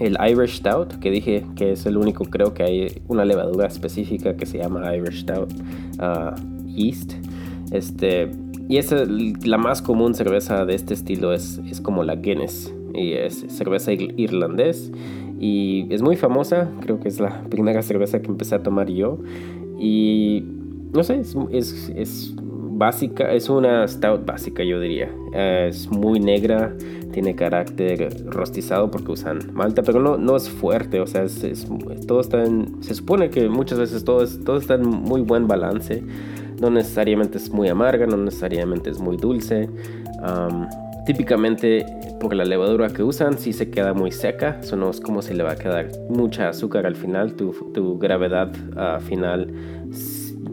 el 0.00 0.16
Irish 0.30 0.58
Stout, 0.58 0.98
que 1.00 1.10
dije 1.10 1.44
que 1.56 1.72
es 1.72 1.86
el 1.86 1.96
único, 1.96 2.24
creo 2.24 2.54
que 2.54 2.62
hay 2.62 3.02
una 3.08 3.24
levadura 3.24 3.66
específica 3.66 4.36
que 4.36 4.46
se 4.46 4.58
llama 4.58 4.94
Irish 4.94 5.22
Stout 5.22 5.52
uh, 6.00 6.66
Yeast. 6.66 7.14
Este, 7.70 8.30
y 8.68 8.78
es 8.78 8.94
la 9.44 9.58
más 9.58 9.82
común 9.82 10.14
cerveza 10.14 10.64
de 10.64 10.74
este 10.74 10.94
estilo 10.94 11.32
es, 11.32 11.60
es 11.68 11.80
como 11.80 12.04
la 12.04 12.16
Guinness. 12.16 12.74
Y 12.94 13.12
es 13.12 13.44
cerveza 13.48 13.92
irlandés. 13.92 14.92
Y 15.38 15.92
es 15.92 16.02
muy 16.02 16.16
famosa. 16.16 16.70
Creo 16.80 17.00
que 17.00 17.08
es 17.08 17.20
la 17.20 17.42
primera 17.44 17.82
cerveza 17.82 18.22
que 18.22 18.28
empecé 18.28 18.54
a 18.54 18.62
tomar 18.62 18.88
yo. 18.88 19.18
Y 19.78 20.44
no 20.92 21.02
sé, 21.02 21.20
es, 21.50 21.92
es, 21.94 22.34
Es 22.88 23.48
una 23.48 23.86
stout 23.86 24.24
básica, 24.26 24.62
yo 24.64 24.80
diría. 24.80 25.10
es 25.34 25.88
muy 25.90 26.20
negra. 26.20 26.74
Tiene 27.12 27.34
carácter 27.34 28.08
rostizado 28.24 28.90
porque 28.90 29.12
usan 29.12 29.38
malta, 29.52 29.82
pero 29.82 30.00
no, 30.00 30.16
no 30.16 30.36
es 30.36 30.48
fuerte. 30.48 31.00
O 31.00 31.06
sea, 31.06 31.26
todo 32.06 32.20
está 32.20 32.42
en, 32.42 32.82
se 32.82 32.94
supone 32.94 33.28
que 33.28 33.48
muchas 33.48 33.78
veces 33.78 34.02
todo, 34.04 34.22
es, 34.22 34.42
todo 34.44 34.56
está 34.56 34.74
en 34.74 34.86
muy 34.86 35.20
buen 35.20 35.46
balance 35.46 36.02
no 36.62 36.70
necesariamente 36.70 37.38
es 37.38 37.50
muy 37.50 37.68
amarga, 37.68 38.06
no 38.06 38.16
necesariamente 38.16 38.88
es 38.88 39.00
muy 39.00 39.16
dulce. 39.16 39.68
típicamente 41.04 41.84
por 42.20 42.34
la 42.34 42.44
levadura 42.44 42.88
que 42.88 43.02
usan 43.02 43.36
si 43.36 43.52
se 43.52 43.68
queda 43.68 43.92
muy 43.92 44.12
seca, 44.12 44.60
eso 44.62 44.76
no 44.76 44.88
es 44.90 45.00
como 45.00 45.20
si 45.22 45.34
le 45.34 45.42
va 45.42 45.52
a 45.52 45.56
quedar 45.56 45.88
mucha 46.08 46.48
azúcar 46.48 46.86
al 46.86 46.94
final, 46.94 47.34
tu, 47.34 47.52
tu 47.74 47.98
gravedad 47.98 48.52
uh, 48.76 49.00
final 49.00 49.52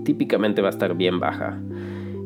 típicamente 0.04 0.64
va 0.64 0.70
a 0.70 0.72
estar 0.72 0.96
bien 0.96 1.20
baja 1.20 1.60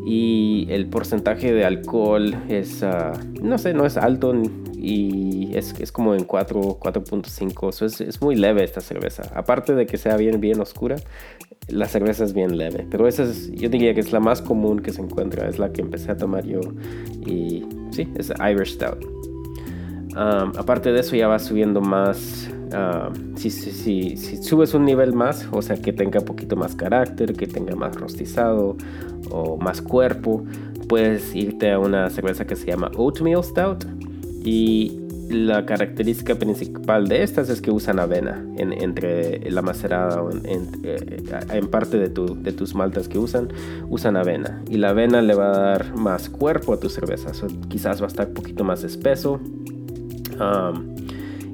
y 0.05 0.67
el 0.69 0.88
porcentaje 0.88 1.53
de 1.53 1.65
alcohol 1.65 2.36
es, 2.50 2.83
ah, 2.83 3.13
no 3.41 3.57
sé, 3.57 3.74
no 3.74 3.86
es 3.86 3.98
alto 3.98 4.33
y 4.75 5.55
es, 5.55 5.79
es 5.79 5.91
como 5.91 6.13
en 6.13 6.25
4, 6.25 6.62
4.5, 6.79 7.86
es, 7.86 8.01
es, 8.01 8.22
muy 8.22 8.36
leve 8.36 8.63
esta 8.63 8.81
cerveza. 8.81 9.24
Aparte 9.33 9.74
de 9.75 9.86
que 9.86 9.98
sea 9.98 10.17
bien, 10.17 10.41
bien 10.41 10.60
oscura, 10.60 10.98
la 11.69 11.88
cerveza 11.88 12.25
es 12.25 12.33
bien 12.33 12.57
leve, 12.57 12.86
pero 12.89 13.07
esa 13.07 13.24
es, 13.24 13.50
yo 13.51 13.69
diría 13.69 13.93
que 13.93 14.01
es 14.01 14.12
la 14.12 14.19
más 14.19 14.41
común 14.41 14.81
que 14.81 14.91
se 14.91 15.01
encuentra, 15.01 15.48
es 15.48 15.57
la 15.57 15.72
que 15.72 15.81
empecé 15.81 16.12
a 16.12 16.17
tomar 16.17 16.45
yo 16.45 16.60
y 17.25 17.65
sí, 17.91 18.10
es 18.15 18.33
Irish 18.39 18.74
Stout. 18.74 19.05
aparte 20.15 20.91
de 20.91 21.00
eso 21.00 21.15
ya 21.15 21.27
va 21.27 21.39
subiendo 21.39 21.79
más 21.79 22.50
si, 23.36 23.50
si, 23.50 24.18
si, 24.18 24.38
subes 24.38 24.74
un 24.74 24.86
nivel 24.86 25.13
más, 25.13 25.48
o 25.51 25.62
sea, 25.62 25.77
que 25.77 25.94
tenga 25.94 26.20
un 26.20 26.25
poquito 26.25 26.56
más 26.56 26.75
carácter, 26.75 27.34
que 27.34 27.48
tenga 27.48 27.75
más 27.75 27.96
rostizado 27.96 28.77
o 29.30 29.58
más 29.58 29.82
cuerpo, 29.82 30.44
puedes 30.88 31.36
irte 31.36 31.72
a 31.72 31.80
una 31.80 32.10
cerveza 32.10 32.46
que 32.46 32.56
se 32.56 32.68
llama 32.68 32.92
Oatmeal 32.96 33.44
Stout. 33.44 33.86
Y 34.44 35.00
la 35.30 35.65
característica 35.65 36.36
principal 36.36 37.08
de 37.08 37.24
estas 37.24 37.50
es 37.50 37.62
que 37.62 37.72
usan 37.72 38.00
avena 38.00 38.46
en, 38.58 38.74
entre 38.74 39.50
la 39.50 39.62
macerada 39.62 40.22
o 40.22 40.32
en, 40.32 40.44
en, 40.84 41.68
parte 41.68 41.98
de, 41.98 42.10
tu, 42.10 42.42
de, 42.42 42.51
tus 42.51 42.75
maltas 42.75 43.08
que 43.08 43.18
usan, 43.18 43.50
usan 43.89 44.18
avena. 44.18 44.62
Y 44.70 44.77
la 44.77 44.89
avena 44.89 45.22
le 45.22 45.34
va 45.34 45.48
a 45.48 45.58
dar 45.58 45.96
más 45.96 46.30
cuerpo 46.30 46.74
a 46.74 46.80
tu 46.80 46.89
cerveza. 46.89 47.32
quizás 47.70 48.01
va 48.01 48.06
a 48.06 48.10
estar 48.10 48.27
un 48.27 48.34
poquito 48.34 48.63
más 48.63 48.84
espeso. 48.84 49.39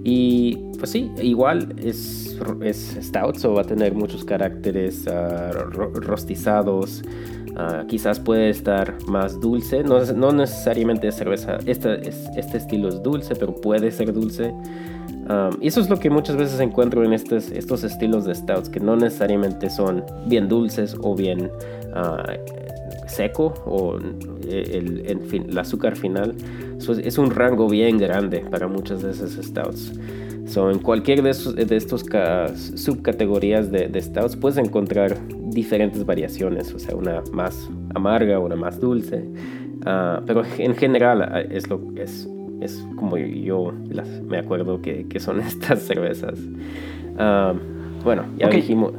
y 0.03 0.68
pues 0.79 0.91
sí, 0.91 1.11
igual 1.21 1.75
es, 1.77 2.39
es 2.61 2.97
stout, 3.01 3.43
o 3.45 3.53
va 3.53 3.61
a 3.61 3.65
tener 3.65 3.93
muchos 3.93 4.23
caracteres 4.23 5.05
uh, 5.07 5.69
rostizados. 5.99 7.03
Uh, 7.49 7.85
quizás 7.87 8.19
puede 8.19 8.49
estar 8.49 8.95
más 9.07 9.39
dulce, 9.39 9.83
no, 9.83 9.99
no 10.13 10.31
necesariamente 10.31 11.09
es 11.09 11.15
cerveza, 11.15 11.57
este, 11.65 12.07
este 12.07 12.57
estilo 12.57 12.87
es 12.87 13.03
dulce, 13.03 13.35
pero 13.35 13.53
puede 13.53 13.91
ser 13.91 14.13
dulce. 14.13 14.53
Y 15.61 15.67
eso 15.67 15.79
es 15.79 15.89
lo 15.91 15.99
que 15.99 16.09
muchas 16.09 16.37
veces 16.37 16.59
encuentro 16.59 17.03
en 17.03 17.13
estos, 17.13 17.51
estos 17.51 17.83
estilos 17.83 18.25
de 18.25 18.33
stouts, 18.33 18.67
que 18.67 18.79
no 18.79 18.95
necesariamente 18.95 19.69
son 19.69 20.03
bien 20.25 20.47
dulces 20.47 20.95
o 21.01 21.13
bien 21.13 21.51
uh, 21.95 23.07
seco 23.07 23.53
o 23.65 23.97
el, 24.47 25.03
el, 25.05 25.21
fin, 25.21 25.45
el 25.49 25.57
azúcar 25.59 25.95
final. 25.95 26.33
es 27.03 27.17
un 27.19 27.29
rango 27.29 27.69
bien 27.69 27.99
grande 27.99 28.39
para 28.49 28.67
muchas 28.67 29.03
de 29.03 29.11
esas 29.11 29.33
stouts. 29.33 29.93
So, 30.49 30.71
en 30.71 30.79
cualquier 30.79 31.21
de, 31.21 31.29
estos 31.29 31.55
de 31.55 31.75
estos 31.75 32.03
subcategorías 32.75 33.71
de, 33.71 33.87
de, 33.87 34.01
stouts 34.01 34.35
puedes 34.35 34.57
encontrar 34.57 35.15
diferentes 35.51 36.03
variaciones, 36.03 36.73
o 36.73 36.79
sea, 36.79 36.95
una 36.95 37.21
más 37.31 37.69
amarga, 37.93 38.39
una 38.39 38.55
más 38.55 38.79
dulce, 38.79 39.29
uh, 39.81 40.25
pero 40.25 40.43
en 40.57 40.75
general 40.75 41.21
ah, 41.21 41.41
es 41.41 41.69
lo 41.69 41.79
es, 41.95 42.27
es 42.61 42.83
como 42.95 43.17
yo 43.17 43.73
las, 43.91 44.07
me 44.23 44.39
acuerdo 44.39 44.81
que, 44.81 45.07
que 45.07 45.19
son 45.19 45.39
estas 45.47 45.83
cervezas. 45.83 46.39
Uh, 47.13 47.55
bueno, 48.03 48.25
ya 48.37 48.47
okay. 48.47 48.61
dijimos. 48.61 48.93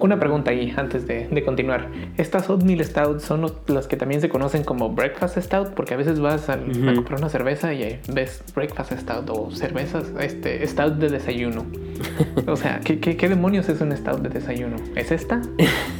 Una 0.00 0.18
pregunta 0.18 0.50
ahí 0.50 0.72
antes 0.76 1.06
de, 1.06 1.42
continuar. 1.44 1.90
Estas 2.16 2.48
oatmeal 2.48 2.82
stouts 2.82 3.22
son 3.22 3.44
las 3.66 3.86
que 3.86 3.98
también 3.98 4.22
se 4.22 4.30
conocen 4.30 4.64
como 4.64 4.88
breakfast 4.88 5.36
stout, 5.38 5.74
porque 5.74 5.92
a 5.92 5.96
veces 5.98 6.20
vas 6.20 6.48
a, 6.48 6.58
comprar 6.58 7.18
una 7.18 7.28
cerveza 7.28 7.74
y 7.74 8.00
ves 8.10 8.42
breakfast 8.54 8.92
stout 8.98 9.28
o 9.28 9.50
cervezas, 9.50 10.10
este, 10.20 10.66
stout 10.66 10.94
de 10.94 11.10
desayuno. 11.10 11.66
o 12.46 12.56
sea, 12.56 12.80
¿qué, 12.80 12.98
¿qué, 12.98 13.28
demonios 13.28 13.68
es 13.68 13.80
un 13.82 13.94
stout 13.94 14.20
de 14.20 14.30
desayuno? 14.30 14.76
¿Es 14.96 15.12
esta 15.12 15.42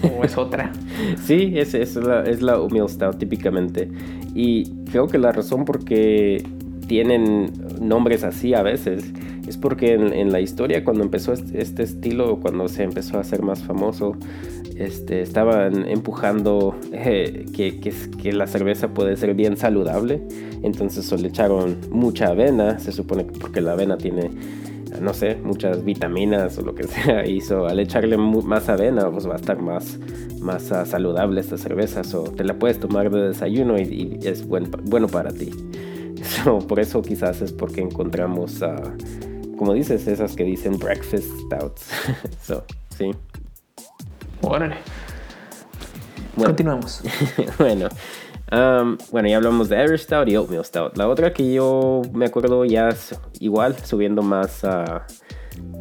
o 0.02 0.24
es 0.24 0.38
otra? 0.38 0.72
sí, 1.22 1.52
es, 1.56 1.74
es, 1.74 1.96
la, 1.96 2.22
es 2.22 2.40
la 2.40 2.58
oatmeal 2.58 2.88
stout 2.88 3.18
típicamente. 3.18 3.90
Y 4.34 4.64
creo 4.90 5.08
que 5.08 5.18
la 5.18 5.30
razón 5.30 5.66
por 5.66 5.84
qué 5.84 6.42
tienen 6.86 7.52
nombres 7.80 8.24
así 8.24 8.54
a 8.54 8.62
veces 8.62 9.12
es 9.46 9.56
porque 9.56 9.94
en, 9.94 10.32
la 10.32 10.40
historia 10.40 10.84
cuando 10.84 11.02
empezó 11.02 11.32
este, 11.32 11.82
estilo, 11.82 12.40
cuando 12.40 12.68
se 12.68 12.82
empezó 12.82 13.18
a 13.18 13.20
hacer 13.20 13.42
más 13.42 13.62
famoso, 13.62 14.16
este, 14.76 15.20
estaban 15.20 15.86
empujando 15.86 16.74
eh, 16.92 17.46
que, 17.52 18.32
la 18.32 18.46
cerveza 18.46 18.88
puede 18.88 19.16
ser 19.16 19.34
bien 19.34 19.56
saludable, 19.56 20.22
entonces 20.62 21.20
le 21.20 21.28
echaron 21.28 21.76
mucha 21.90 22.28
avena, 22.28 22.78
se 22.78 22.90
supone 22.90 23.26
que 23.26 23.38
porque 23.38 23.60
la 23.60 23.72
avena 23.72 23.98
tiene 23.98 24.30
no 25.00 25.12
sé, 25.12 25.36
muchas 25.42 25.84
vitaminas 25.84 26.56
o 26.58 26.62
lo 26.62 26.74
que 26.74 26.84
sea, 26.88 27.26
hizo 27.26 27.66
al 27.66 27.80
echarle 27.80 28.16
más 28.16 28.68
avena, 28.68 29.10
pues 29.10 29.28
va 29.28 29.34
a 29.34 29.36
estar 29.36 29.60
más, 29.60 29.98
más 30.40 30.70
uh, 30.70 30.86
saludable 30.86 31.40
esta 31.40 31.58
cerveza, 31.58 32.02
o 32.16 32.22
te 32.24 32.44
la 32.44 32.58
puedes 32.58 32.78
tomar 32.78 33.10
de 33.10 33.28
desayuno 33.28 33.78
y, 33.78 34.18
es 34.22 34.46
buen, 34.46 34.70
bueno 34.84 35.08
para 35.08 35.32
ti. 35.32 35.50
por 36.68 36.80
eso 36.80 37.02
quizás 37.02 37.42
es 37.42 37.52
porque 37.52 37.80
encontramos 37.80 38.62
a 38.62 38.76
como 39.56 39.74
dices, 39.74 40.06
esas 40.06 40.34
que 40.34 40.44
dicen 40.44 40.78
breakfast 40.78 41.28
stouts. 41.46 41.88
so, 42.42 42.64
sí. 42.96 43.10
Órale. 44.42 44.76
Continuamos. 46.36 47.02
bueno. 47.58 47.88
Um, 48.52 48.98
bueno, 49.10 49.28
ya 49.28 49.36
hablamos 49.36 49.68
de 49.68 49.82
Irish 49.82 50.02
Stout 50.02 50.28
y 50.28 50.36
Oatmeal 50.36 50.64
Stout. 50.64 50.96
La 50.96 51.08
otra 51.08 51.32
que 51.32 51.52
yo 51.52 52.02
me 52.12 52.26
acuerdo 52.26 52.64
ya 52.64 52.88
es 52.88 53.18
igual, 53.40 53.76
subiendo 53.78 54.22
más, 54.22 54.62
uh, 54.64 55.00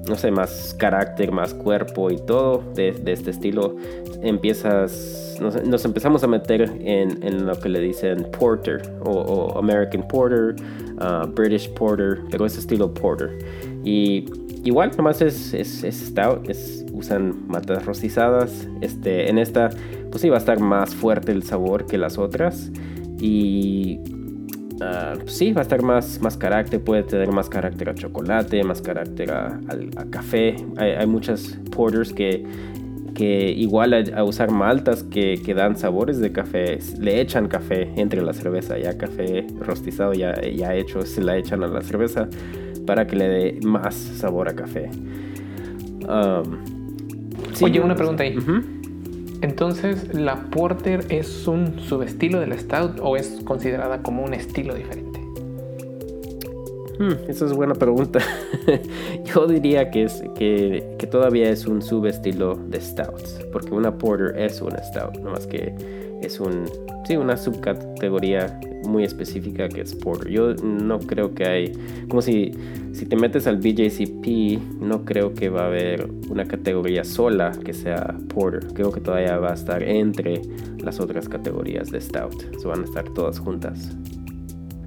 no 0.07 0.15
sé, 0.15 0.31
más 0.31 0.75
carácter, 0.77 1.31
más 1.31 1.53
cuerpo 1.53 2.11
y 2.11 2.17
todo 2.17 2.63
de, 2.75 2.89
este 3.05 3.31
estilo. 3.31 3.75
Empiezas, 4.21 5.37
nos, 5.39 5.85
empezamos 5.85 6.23
a 6.23 6.27
meter 6.27 6.61
en, 6.61 7.23
en, 7.23 7.45
lo 7.45 7.57
que 7.59 7.69
le 7.69 7.79
dicen 7.79 8.27
Porter 8.37 8.81
o, 9.05 9.57
American 9.57 10.05
Porter, 10.07 10.55
uh, 10.99 11.27
British 11.27 11.69
Porter, 11.73 12.19
pero 12.29 12.45
es 12.45 12.57
estilo 12.57 12.93
Porter. 12.93 13.37
Y 13.83 14.25
igual, 14.63 14.91
nomás 14.97 15.21
es, 15.21 15.53
es, 15.53 15.83
es 15.83 15.95
stout, 16.07 16.49
es, 16.49 16.85
usan 16.91 17.47
matas 17.47 17.85
rostizadas. 17.85 18.67
Este, 18.81 19.29
en 19.29 19.37
esta, 19.37 19.69
pues 20.09 20.21
sí, 20.21 20.29
va 20.29 20.35
a 20.35 20.39
estar 20.39 20.59
más 20.59 20.93
fuerte 20.93 21.31
el 21.31 21.43
sabor 21.43 21.85
que 21.85 21.97
las 21.97 22.17
otras. 22.17 22.71
Y 23.19 23.99
uh, 24.83 25.27
sí, 25.27 25.53
va 25.53 25.61
a 25.61 25.63
estar 25.63 25.81
más, 25.81 26.21
más 26.21 26.37
carácter, 26.37 26.83
puede 26.83 27.03
tener 27.03 27.31
más 27.31 27.49
carácter 27.49 27.89
a 27.89 27.95
chocolate, 27.95 28.63
más 28.63 28.81
carácter 28.81 29.31
a, 29.31 29.59
café. 30.09 30.55
Hay, 30.77 30.91
hay, 30.91 31.07
muchas 31.07 31.59
porters 31.71 32.13
que, 32.13 32.43
que 33.13 33.51
igual 33.51 33.93
a, 33.93 34.23
usar 34.23 34.51
maltas 34.51 35.03
que, 35.03 35.41
que, 35.43 35.53
dan 35.53 35.77
sabores 35.77 36.19
de 36.19 36.31
café, 36.31 36.79
le 36.99 37.21
echan 37.21 37.47
café 37.47 37.91
entre 37.95 38.21
la 38.21 38.33
cerveza, 38.33 38.77
ya 38.77 38.97
café 38.97 39.45
rostizado, 39.59 40.13
ya, 40.13 40.33
ya 40.41 40.75
hecho, 40.75 41.01
se 41.03 41.21
la 41.21 41.37
echan 41.37 41.63
a 41.63 41.67
la 41.67 41.81
cerveza 41.81 42.27
para 42.85 43.07
que 43.07 43.15
le 43.15 43.27
dé 43.27 43.59
más 43.63 43.95
sabor 43.95 44.49
a 44.49 44.55
café. 44.55 44.89
Um, 46.07 46.57
Oye, 47.61 47.79
una 47.79 47.95
pregunta 47.95 48.23
ahí. 48.23 48.35
Entonces, 49.43 50.13
¿la 50.13 50.37
Porter 50.51 51.05
es 51.09 51.47
un 51.47 51.77
subestilo 51.77 52.39
del 52.39 52.57
Stout 52.57 53.01
o 53.01 53.17
es 53.17 53.41
considerada 53.43 54.01
como 54.01 54.23
un 54.23 54.33
estilo 54.33 54.73
diferente? 54.73 55.19
Hmm, 56.97 57.29
esa 57.29 57.45
es 57.45 57.51
buena 57.51 57.73
pregunta. 57.73 58.19
Yo 59.25 59.45
diría 59.45 59.91
que, 59.91 60.03
es, 60.03 60.23
que, 60.35 61.07
todavía 61.11 61.49
es 61.49 61.67
un 61.67 61.81
subestilo 61.81 62.55
de 62.55 62.79
Stouts, 62.79 63.45
porque 63.51 63.73
una 63.73 63.97
Porter 63.97 64.39
es 64.39 64.61
una 64.61 64.81
Stout, 64.81 65.19
más 65.19 65.45
que 65.45 65.75
es 66.27 66.39
un, 66.39 66.65
sí, 67.05 67.15
una 67.15 67.37
subcategoría 67.37 68.59
muy 68.87 69.03
específica 69.03 69.69
que 69.69 69.81
es 69.81 69.95
Porter. 69.95 70.31
Yo 70.31 70.53
no 70.55 70.99
creo 70.99 71.33
que 71.33 71.45
hay, 71.45 71.71
como 72.07 72.21
si, 72.21 72.51
si 72.93 73.05
te 73.05 73.15
metes 73.15 73.47
al 73.47 73.57
BJCP, 73.57 74.81
no 74.81 75.05
creo 75.05 75.33
que 75.33 75.49
va 75.49 75.63
a 75.63 75.67
haber 75.67 76.09
una 76.29 76.45
categoría 76.45 77.03
sola 77.03 77.51
que 77.63 77.73
sea 77.73 78.15
Porter. 78.33 78.67
Creo 78.73 78.91
que 78.91 79.01
todavía 79.01 79.37
va 79.37 79.51
a 79.51 79.53
estar 79.53 79.83
entre 79.83 80.41
las 80.79 80.99
otras 80.99 81.29
categorías 81.29 81.91
de 81.91 82.01
Stout. 82.01 82.59
Se 82.59 82.67
van 82.67 82.81
a 82.81 82.83
estar 82.85 83.09
todas 83.13 83.39
juntas. 83.39 83.95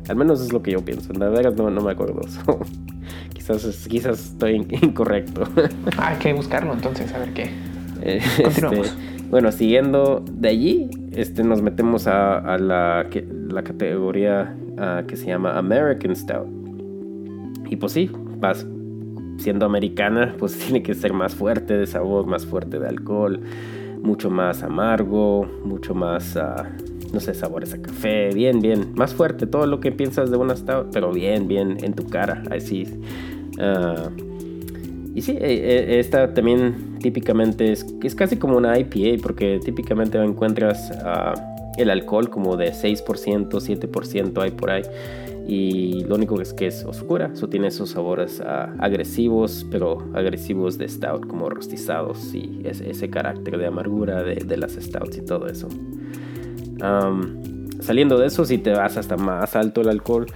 Al 0.08 0.16
menos 0.16 0.40
es 0.40 0.52
lo 0.52 0.62
que 0.62 0.70
yo 0.72 0.84
pienso. 0.84 1.12
La 1.14 1.28
verdad 1.28 1.54
no, 1.54 1.70
no 1.70 1.82
me 1.82 1.92
acuerdo. 1.92 2.20
quizás, 3.34 3.88
quizás 3.88 4.32
estoy 4.32 4.66
incorrecto. 4.82 5.42
Ah, 5.96 6.10
hay 6.10 6.18
que 6.18 6.32
buscarlo 6.32 6.72
entonces, 6.72 7.12
a 7.12 7.18
ver 7.18 7.32
qué. 7.32 7.50
Este, 8.02 8.42
Continuamos. 8.42 8.94
bueno, 9.30 9.50
siguiendo 9.50 10.22
de 10.30 10.48
allí, 10.50 10.90
este, 11.16 11.42
nos 11.42 11.62
metemos 11.62 12.06
a, 12.06 12.58
la, 12.58 13.08
la, 13.48 13.62
categoría 13.62 14.54
ah, 14.78 15.02
que 15.08 15.16
se 15.16 15.26
llama 15.26 15.56
American 15.56 16.14
Stout. 16.14 16.46
Y 17.70 17.76
pues 17.76 17.92
sí, 17.92 18.10
vas 18.38 18.66
siendo 19.38 19.64
americana, 19.64 20.34
pues 20.38 20.58
tiene 20.58 20.82
que 20.82 20.94
ser 20.94 21.14
más 21.14 21.34
fuerte 21.34 21.76
de 21.76 21.86
sabor, 21.86 22.26
más 22.26 22.44
fuerte 22.44 22.78
de 22.78 22.86
alcohol, 22.86 23.40
mucho 24.02 24.30
más 24.30 24.62
amargo, 24.62 25.48
mucho 25.64 25.94
más, 25.94 26.36
ah, 26.36 26.68
no 27.14 27.20
sé, 27.20 27.32
sabores 27.32 27.72
a 27.72 27.80
café, 27.80 28.30
bien, 28.34 28.60
bien, 28.60 28.92
más 28.94 29.14
fuerte, 29.14 29.46
todo 29.46 29.66
lo 29.66 29.80
que 29.80 29.92
piensas 29.92 30.30
de 30.30 30.36
una 30.36 30.54
stout, 30.54 30.88
pero 30.92 31.12
bien, 31.12 31.48
bien 31.48 31.78
en 31.82 31.94
tu 31.94 32.06
cara, 32.06 32.42
así. 32.50 32.86
Uh, 33.58 34.35
y 35.16 35.22
sí, 35.22 35.32
eh, 35.32 35.38
eh, 35.40 35.98
esta 35.98 36.34
también 36.34 36.98
típicamente 37.00 37.72
es, 37.72 37.86
es 38.02 38.14
casi 38.14 38.36
como 38.36 38.58
una 38.58 38.78
IPA, 38.78 39.22
porque 39.22 39.58
típicamente 39.64 40.18
encuentras 40.18 40.92
el 41.78 41.88
alcohol 41.88 42.28
como 42.28 42.58
de 42.58 42.72
6%, 42.72 43.48
7% 43.48 44.42
hay 44.42 44.50
por 44.50 44.68
ahí 44.68 44.82
y 45.48 46.04
lo 46.04 46.16
único 46.16 46.38
es 46.42 46.52
que 46.52 46.66
es 46.66 46.84
oscura, 46.84 47.30
eso 47.32 47.48
tiene 47.48 47.68
esos 47.68 47.90
sabores 47.90 48.42
ah, 48.42 48.74
agresivos, 48.78 49.64
pero 49.70 50.06
agresivos 50.12 50.76
de 50.76 50.86
stout, 50.86 51.26
como 51.26 51.48
rostizados 51.48 52.34
y 52.34 52.60
ese 52.66 53.08
carácter 53.08 53.56
de 53.56 53.66
amargura 53.68 54.22
de, 54.22 54.56
las 54.58 54.72
stouts 54.72 55.16
y 55.16 55.24
todo 55.24 55.46
eso. 55.46 55.68
saliendo 57.80 58.18
de 58.18 58.26
eso, 58.26 58.44
si 58.44 58.58
te 58.58 58.72
vas 58.72 58.98
hasta 58.98 59.16
más 59.16 59.56
alto 59.56 59.80
el 59.80 59.88
alcohol, 59.88 60.26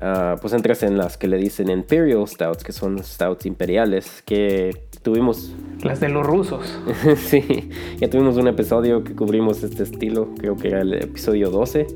ah, 0.00 0.36
pues 0.40 0.52
entras 0.52 0.82
en 0.82 0.96
las 0.96 1.16
que 1.16 1.28
le 1.28 1.36
dicen 1.36 1.70
Imperial 1.70 2.26
Stouts, 2.26 2.64
que 2.64 2.72
son 2.72 3.02
stouts 3.02 3.46
imperiales, 3.46 4.22
que 4.24 4.88
tuvimos... 5.02 5.54
Las 5.82 6.00
de 6.00 6.08
los 6.08 6.26
rusos. 6.26 6.78
sí, 7.16 7.70
ya 7.98 8.10
tuvimos 8.10 8.36
un 8.36 8.48
episodio 8.48 9.04
que 9.04 9.14
cubrimos 9.14 9.62
este 9.62 9.84
estilo, 9.84 10.34
creo 10.38 10.56
que 10.56 10.68
era 10.68 10.80
el 10.82 10.94
episodio 10.94 11.50
12. 11.50 11.86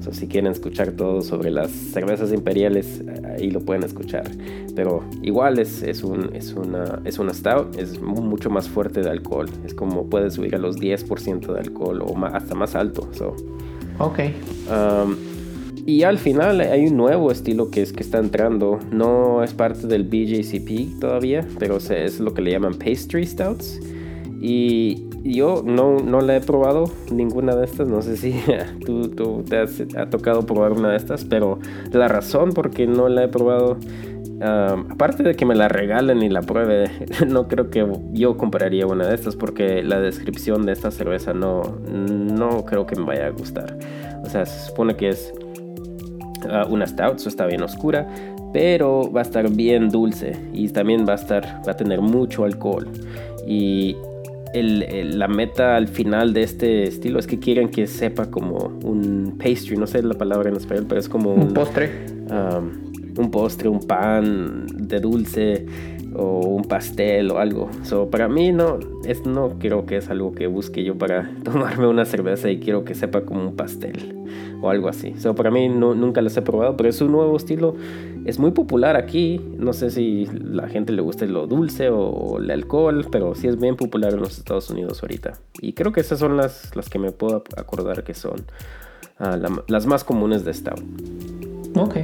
So, 0.00 0.12
si 0.12 0.26
quieren 0.26 0.50
escuchar 0.50 0.92
todo 0.92 1.22
sobre 1.22 1.50
las 1.50 1.70
cervezas 1.70 2.32
imperiales, 2.32 3.02
ahí 3.36 3.50
lo 3.50 3.60
pueden 3.60 3.82
escuchar. 3.84 4.24
Pero 4.74 5.04
igual 5.22 5.58
es, 5.58 5.82
es, 5.82 6.02
un, 6.02 6.34
es, 6.34 6.52
una, 6.54 7.00
es 7.04 7.18
una 7.18 7.34
stout, 7.34 7.78
es 7.78 8.00
mucho 8.00 8.50
más 8.50 8.68
fuerte 8.68 9.02
de 9.02 9.10
alcohol. 9.10 9.48
Es 9.64 9.74
como 9.74 10.08
puede 10.08 10.30
subir 10.30 10.54
a 10.54 10.58
los 10.58 10.78
10% 10.78 11.52
de 11.52 11.60
alcohol 11.60 12.02
o 12.02 12.16
hasta 12.26 12.54
más 12.54 12.74
alto. 12.74 13.08
So. 13.12 13.36
Ok. 13.98 14.18
Um, 14.68 15.35
y 15.86 16.02
al 16.02 16.18
final 16.18 16.60
hay 16.60 16.86
un 16.86 16.96
nuevo 16.96 17.30
estilo 17.30 17.70
que 17.70 17.80
es 17.80 17.92
que 17.92 18.02
está 18.02 18.18
entrando. 18.18 18.80
No 18.90 19.44
es 19.44 19.54
parte 19.54 19.86
del 19.86 20.02
BJCP 20.02 20.98
todavía, 21.00 21.46
pero 21.60 21.76
es 21.76 22.18
lo 22.18 22.34
que 22.34 22.42
le 22.42 22.50
llaman 22.50 22.74
pastry 22.74 23.24
stouts. 23.24 23.80
Y 24.40 25.04
yo 25.22 25.62
no, 25.64 26.00
no 26.00 26.20
la 26.20 26.36
he 26.36 26.40
probado 26.40 26.90
ninguna 27.12 27.54
de 27.54 27.64
estas. 27.64 27.88
No 27.88 28.02
sé 28.02 28.16
si 28.16 28.34
tú, 28.84 29.44
te 29.48 29.58
has 29.58 29.80
ha 29.96 30.10
tocado 30.10 30.44
probar 30.44 30.72
una 30.72 30.90
de 30.90 30.96
estas, 30.96 31.24
pero 31.24 31.60
la 31.92 32.08
razón 32.08 32.52
por 32.52 32.70
qué 32.70 32.88
no 32.88 33.08
la 33.08 33.22
he 33.22 33.28
probado, 33.28 33.78
aparte 34.40 35.22
de 35.22 35.36
que 35.36 35.46
me 35.46 35.54
la 35.54 35.68
regalen 35.68 36.20
y 36.20 36.28
la 36.28 36.42
pruebe, 36.42 36.90
no 37.28 37.46
creo 37.46 37.70
que 37.70 37.86
yo 38.12 38.36
compraría 38.36 38.86
una 38.86 39.06
de 39.06 39.14
estas 39.14 39.36
porque 39.36 39.84
la 39.84 40.00
descripción 40.00 40.66
de 40.66 40.72
esta 40.72 40.90
cerveza 40.90 41.32
no, 41.32 41.62
no 41.88 42.64
creo 42.64 42.86
que 42.86 42.96
me 42.96 43.04
vaya 43.04 43.26
a 43.26 43.30
gustar. 43.30 43.78
O 44.24 44.28
sea, 44.28 44.44
se 44.44 44.66
supone 44.66 44.96
que 44.96 45.10
es 45.10 45.32
Ah, 46.50 46.66
una 46.68 46.86
stout, 46.86 47.16
eso 47.16 47.28
está 47.28 47.46
bien 47.46 47.62
oscura, 47.62 48.06
pero 48.52 49.10
va 49.10 49.20
a 49.20 49.22
estar 49.22 49.50
bien 49.50 49.88
dulce 49.88 50.36
y 50.52 50.68
también 50.68 51.06
va 51.06 51.12
a 51.12 51.16
estar, 51.16 51.62
va 51.66 51.72
a 51.72 51.76
tener 51.76 52.00
mucho 52.00 52.44
alcohol. 52.44 52.88
Y 53.46 53.96
la 54.54 55.28
meta 55.28 55.76
al 55.76 55.88
final 55.88 56.32
de 56.32 56.42
este 56.42 56.84
estilo 56.84 57.18
es 57.18 57.26
que 57.26 57.38
quieren 57.38 57.68
que 57.68 57.86
sepa 57.86 58.30
como 58.30 58.78
un 58.84 59.36
pastry, 59.38 59.76
no 59.76 59.86
sé 59.86 60.02
la 60.02 60.14
palabra 60.14 60.48
en 60.48 60.56
español, 60.56 60.86
pero 60.88 61.00
es 61.00 61.08
como 61.08 61.34
un, 61.34 61.52
postre. 61.52 61.90
un 63.18 63.30
postre, 63.30 63.68
un 63.68 63.80
pan 63.80 64.66
de 64.74 65.00
dulce 65.00 65.66
o 66.14 66.40
un 66.40 66.64
pastel 66.64 67.30
o 67.30 67.38
algo. 67.38 67.68
So, 67.82 68.10
para 68.10 68.28
mí 68.28 68.52
no, 68.52 68.78
es, 69.04 69.26
no 69.26 69.58
creo 69.58 69.86
que 69.86 69.96
es 69.98 70.08
algo 70.08 70.32
que 70.32 70.46
busque 70.46 70.84
yo 70.84 70.96
para 70.96 71.30
tomarme 71.44 71.86
una 71.86 72.04
cerveza 72.04 72.50
y 72.50 72.58
quiero 72.58 72.84
que 72.84 72.94
sepa 72.94 73.22
como 73.22 73.42
un 73.42 73.56
pastel 73.56 74.14
o 74.60 74.70
algo 74.70 74.88
así. 74.88 75.14
So, 75.18 75.34
para 75.34 75.50
mí 75.50 75.68
no, 75.68 75.94
nunca 75.94 76.22
los 76.22 76.36
he 76.36 76.42
probado, 76.42 76.76
pero 76.76 76.88
es 76.88 77.00
un 77.00 77.12
nuevo 77.12 77.36
estilo. 77.36 77.74
Es 78.24 78.38
muy 78.38 78.50
popular 78.50 78.96
aquí. 78.96 79.40
No 79.56 79.72
sé 79.72 79.90
si 79.90 80.26
la 80.26 80.68
gente 80.68 80.92
le 80.92 81.02
gusta 81.02 81.26
lo 81.26 81.46
dulce 81.46 81.88
o 81.90 82.38
el 82.38 82.50
alcohol, 82.50 83.06
pero 83.10 83.34
sí 83.34 83.46
es 83.46 83.58
bien 83.58 83.76
popular 83.76 84.12
en 84.12 84.20
los 84.20 84.38
Estados 84.38 84.70
Unidos 84.70 85.02
ahorita. 85.02 85.34
Y 85.60 85.74
creo 85.74 85.92
que 85.92 86.00
esas 86.00 86.18
son 86.18 86.36
las, 86.36 86.74
las 86.74 86.88
que 86.88 86.98
me 86.98 87.12
puedo 87.12 87.44
acordar 87.56 88.04
que 88.04 88.14
son 88.14 88.44
ah, 89.18 89.38
las 89.68 89.86
más 89.86 90.04
comunes 90.04 90.44
de 90.44 90.54
Stout. 90.54 90.82
Ok. 91.76 91.96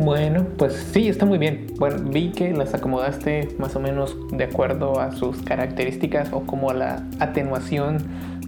Bueno, 0.00 0.46
pues 0.56 0.74
sí, 0.92 1.08
está 1.08 1.26
muy 1.26 1.38
bien. 1.38 1.66
Bueno, 1.76 1.96
vi 2.08 2.30
que 2.30 2.52
las 2.52 2.72
acomodaste 2.72 3.48
más 3.58 3.74
o 3.74 3.80
menos 3.80 4.16
de 4.30 4.44
acuerdo 4.44 5.00
a 5.00 5.10
sus 5.10 5.42
características 5.42 6.32
o 6.32 6.42
como 6.42 6.70
a 6.70 6.74
la 6.74 7.04
atenuación 7.18 7.98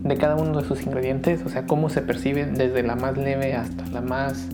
de 0.01 0.17
cada 0.17 0.37
uno 0.37 0.61
de 0.61 0.65
sus 0.65 0.87
ingredientes, 0.87 1.45
o 1.45 1.49
sea, 1.49 1.67
cómo 1.67 1.91
se 1.91 2.03
percibe 2.03 2.47
desde 2.47 2.85
la 2.85 2.95
más 2.95 3.19
leve 3.19 3.55
hasta 3.55 3.85
la 3.91 4.01
más 4.01 4.49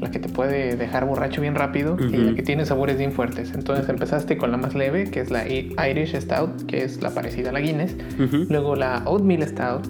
la 0.00 0.10
que 0.10 0.18
te 0.18 0.28
puede 0.28 0.74
dejar 0.74 1.06
borracho 1.06 1.40
bien 1.40 1.54
rápido 1.54 1.96
y 2.00 2.16
la 2.16 2.34
que 2.34 2.42
tiene 2.42 2.66
sabores 2.66 2.98
bien 2.98 3.12
fuertes. 3.12 3.52
Entonces 3.54 3.88
empezaste 3.88 4.36
con 4.36 4.50
la 4.50 4.56
más 4.56 4.74
leve, 4.74 5.10
que 5.10 5.20
es 5.20 5.30
la 5.30 5.46
Irish 5.48 6.20
Stout, 6.20 6.66
que 6.66 6.82
es 6.82 7.00
la 7.00 7.10
parecida 7.10 7.50
a 7.50 7.52
la 7.52 7.60
Guinness. 7.60 7.94
Luego 8.48 8.74
la 8.74 9.04
Oatmeal 9.06 9.46
Stout, 9.46 9.86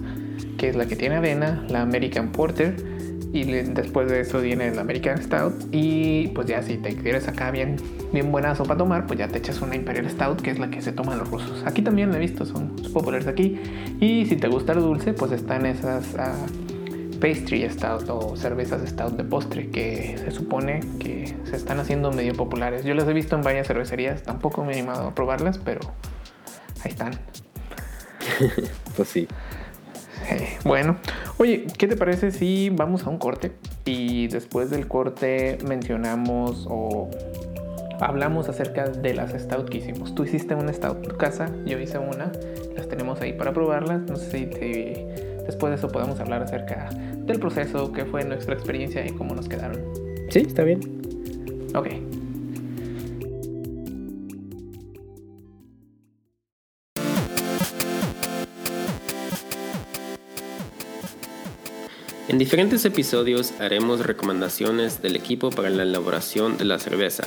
que 0.57 0.69
es 0.69 0.75
la 0.75 0.85
que 0.85 0.95
tiene 0.95 1.15
avena, 1.15 1.65
la 1.69 1.81
American 1.81 2.31
Porter 2.31 2.98
y 3.31 3.43
después 3.43 4.09
de 4.09 4.21
eso 4.21 4.41
viene 4.41 4.69
el 4.69 4.79
American 4.79 5.21
Stout. 5.21 5.53
Y 5.71 6.29
pues 6.29 6.47
ya 6.47 6.63
si 6.63 6.77
te 6.77 6.95
quieres 6.95 7.27
acá 7.27 7.51
bien, 7.51 7.75
bien 8.11 8.31
buenazo 8.31 8.63
para 8.63 8.77
tomar, 8.77 9.05
pues 9.05 9.19
ya 9.19 9.27
te 9.27 9.37
echas 9.37 9.61
una 9.61 9.75
Imperial 9.75 10.09
Stout, 10.09 10.41
que 10.41 10.51
es 10.51 10.59
la 10.59 10.69
que 10.69 10.81
se 10.81 10.91
toman 10.91 11.19
los 11.19 11.29
rusos. 11.29 11.63
Aquí 11.65 11.81
también 11.81 12.11
la 12.11 12.17
he 12.17 12.19
visto, 12.19 12.45
son 12.45 12.75
populares 12.91 13.27
aquí. 13.27 13.59
Y 13.99 14.25
si 14.25 14.35
te 14.35 14.47
gusta 14.47 14.73
el 14.73 14.79
dulce, 14.79 15.13
pues 15.13 15.31
están 15.31 15.65
esas 15.65 16.13
uh, 16.15 17.19
Pastry 17.19 17.69
Stout 17.69 18.09
o 18.09 18.35
cervezas 18.35 18.87
Stout 18.89 19.15
de 19.15 19.23
postre, 19.23 19.69
que 19.69 20.17
se 20.17 20.31
supone 20.31 20.79
que 20.99 21.35
se 21.43 21.55
están 21.55 21.79
haciendo 21.79 22.11
medio 22.11 22.33
populares. 22.33 22.83
Yo 22.83 22.95
las 22.95 23.07
he 23.07 23.13
visto 23.13 23.35
en 23.35 23.43
varias 23.43 23.67
cervecerías, 23.67 24.23
tampoco 24.23 24.63
me 24.63 24.71
he 24.71 24.79
animado 24.79 25.09
a 25.09 25.15
probarlas, 25.15 25.59
pero 25.59 25.81
ahí 26.83 26.91
están. 26.91 27.13
pues 28.95 29.09
sí. 29.09 29.27
Bueno, 30.63 30.97
oye, 31.39 31.65
¿qué 31.77 31.87
te 31.87 31.95
parece 31.95 32.31
si 32.31 32.69
vamos 32.69 33.05
a 33.05 33.09
un 33.09 33.17
corte 33.17 33.53
y 33.85 34.27
después 34.27 34.69
del 34.69 34.87
corte 34.87 35.57
mencionamos 35.65 36.67
o 36.69 37.09
hablamos 38.01 38.49
acerca 38.49 38.89
de 38.89 39.13
las 39.13 39.31
stout 39.31 39.69
que 39.69 39.77
hicimos? 39.77 40.13
Tú 40.13 40.25
hiciste 40.25 40.53
una 40.53 40.71
stout 40.73 40.97
en 40.97 41.09
tu 41.09 41.17
casa, 41.17 41.49
yo 41.65 41.79
hice 41.79 41.97
una, 41.97 42.31
las 42.75 42.87
tenemos 42.89 43.21
ahí 43.21 43.33
para 43.33 43.53
probarlas. 43.53 44.01
No 44.01 44.17
sé 44.17 44.29
si 44.31 44.45
después 45.45 45.71
de 45.71 45.75
eso 45.77 45.87
podemos 45.87 46.19
hablar 46.19 46.43
acerca 46.43 46.89
del 46.91 47.39
proceso, 47.39 47.91
qué 47.93 48.05
fue 48.05 48.23
nuestra 48.25 48.53
experiencia 48.53 49.05
y 49.05 49.11
cómo 49.11 49.33
nos 49.33 49.47
quedaron. 49.47 49.81
Sí, 50.29 50.39
está 50.39 50.63
bien. 50.63 50.81
Ok. 51.73 51.87
En 62.29 62.37
diferentes 62.37 62.85
episodios 62.85 63.53
haremos 63.59 64.05
recomendaciones 64.05 65.01
del 65.01 65.15
equipo 65.15 65.49
para 65.49 65.71
la 65.71 65.81
elaboración 65.81 66.59
de 66.59 66.65
la 66.65 66.77
cerveza. 66.77 67.23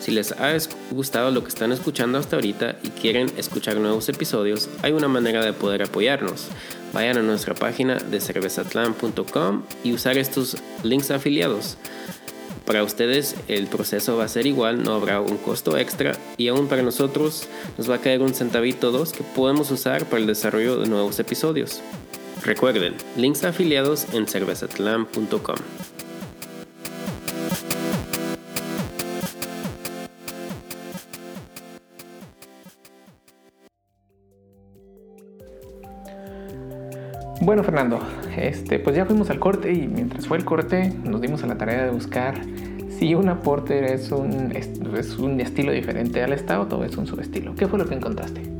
Si 0.00 0.10
les 0.10 0.32
ha 0.32 0.56
gustado 0.90 1.30
lo 1.30 1.42
que 1.42 1.50
están 1.50 1.70
escuchando 1.70 2.16
hasta 2.16 2.36
ahorita 2.36 2.76
y 2.82 2.88
quieren 2.88 3.30
escuchar 3.36 3.76
nuevos 3.76 4.08
episodios, 4.08 4.70
hay 4.80 4.92
una 4.92 5.06
manera 5.06 5.44
de 5.44 5.52
poder 5.52 5.82
apoyarnos. 5.82 6.46
Vayan 6.94 7.18
a 7.18 7.22
nuestra 7.22 7.54
página 7.54 7.96
de 7.96 8.20
cervezatlan.com 8.20 9.64
y 9.84 9.92
usar 9.92 10.16
estos 10.16 10.56
links 10.82 11.10
afiliados. 11.10 11.76
Para 12.64 12.84
ustedes 12.84 13.34
el 13.48 13.66
proceso 13.66 14.16
va 14.16 14.24
a 14.24 14.28
ser 14.28 14.46
igual, 14.46 14.82
no 14.82 14.94
habrá 14.94 15.20
un 15.20 15.36
costo 15.36 15.76
extra 15.76 16.12
y 16.38 16.48
aún 16.48 16.68
para 16.68 16.82
nosotros 16.82 17.48
nos 17.76 17.90
va 17.90 17.96
a 17.96 18.00
caer 18.00 18.22
un 18.22 18.32
centavito 18.32 18.92
dos 18.92 19.12
que 19.12 19.24
podemos 19.24 19.70
usar 19.70 20.06
para 20.06 20.22
el 20.22 20.26
desarrollo 20.26 20.80
de 20.80 20.88
nuevos 20.88 21.18
episodios. 21.18 21.82
Recuerden, 22.44 22.94
links 23.16 23.44
afiliados 23.44 24.06
en 24.14 24.26
cervezatlan.com. 24.26 25.56
Bueno, 37.40 37.64
Fernando, 37.64 38.00
este, 38.36 38.78
pues 38.78 38.94
ya 38.96 39.06
fuimos 39.06 39.30
al 39.30 39.38
corte 39.38 39.72
y 39.72 39.88
mientras 39.88 40.26
fue 40.26 40.36
el 40.36 40.44
corte 40.44 40.92
nos 41.04 41.20
dimos 41.20 41.42
a 41.44 41.46
la 41.46 41.56
tarea 41.56 41.84
de 41.84 41.90
buscar 41.90 42.34
si 42.90 43.14
una 43.14 43.40
porter 43.40 43.84
es 43.84 44.10
un, 44.10 44.52
es 44.54 45.18
un 45.18 45.40
estilo 45.40 45.72
diferente 45.72 46.22
al 46.22 46.36
stout 46.38 46.72
o 46.72 46.84
es 46.84 46.96
un 46.96 47.06
subestilo. 47.06 47.54
¿Qué 47.54 47.68
fue 47.68 47.78
lo 47.78 47.86
que 47.86 47.94
encontraste? 47.94 48.57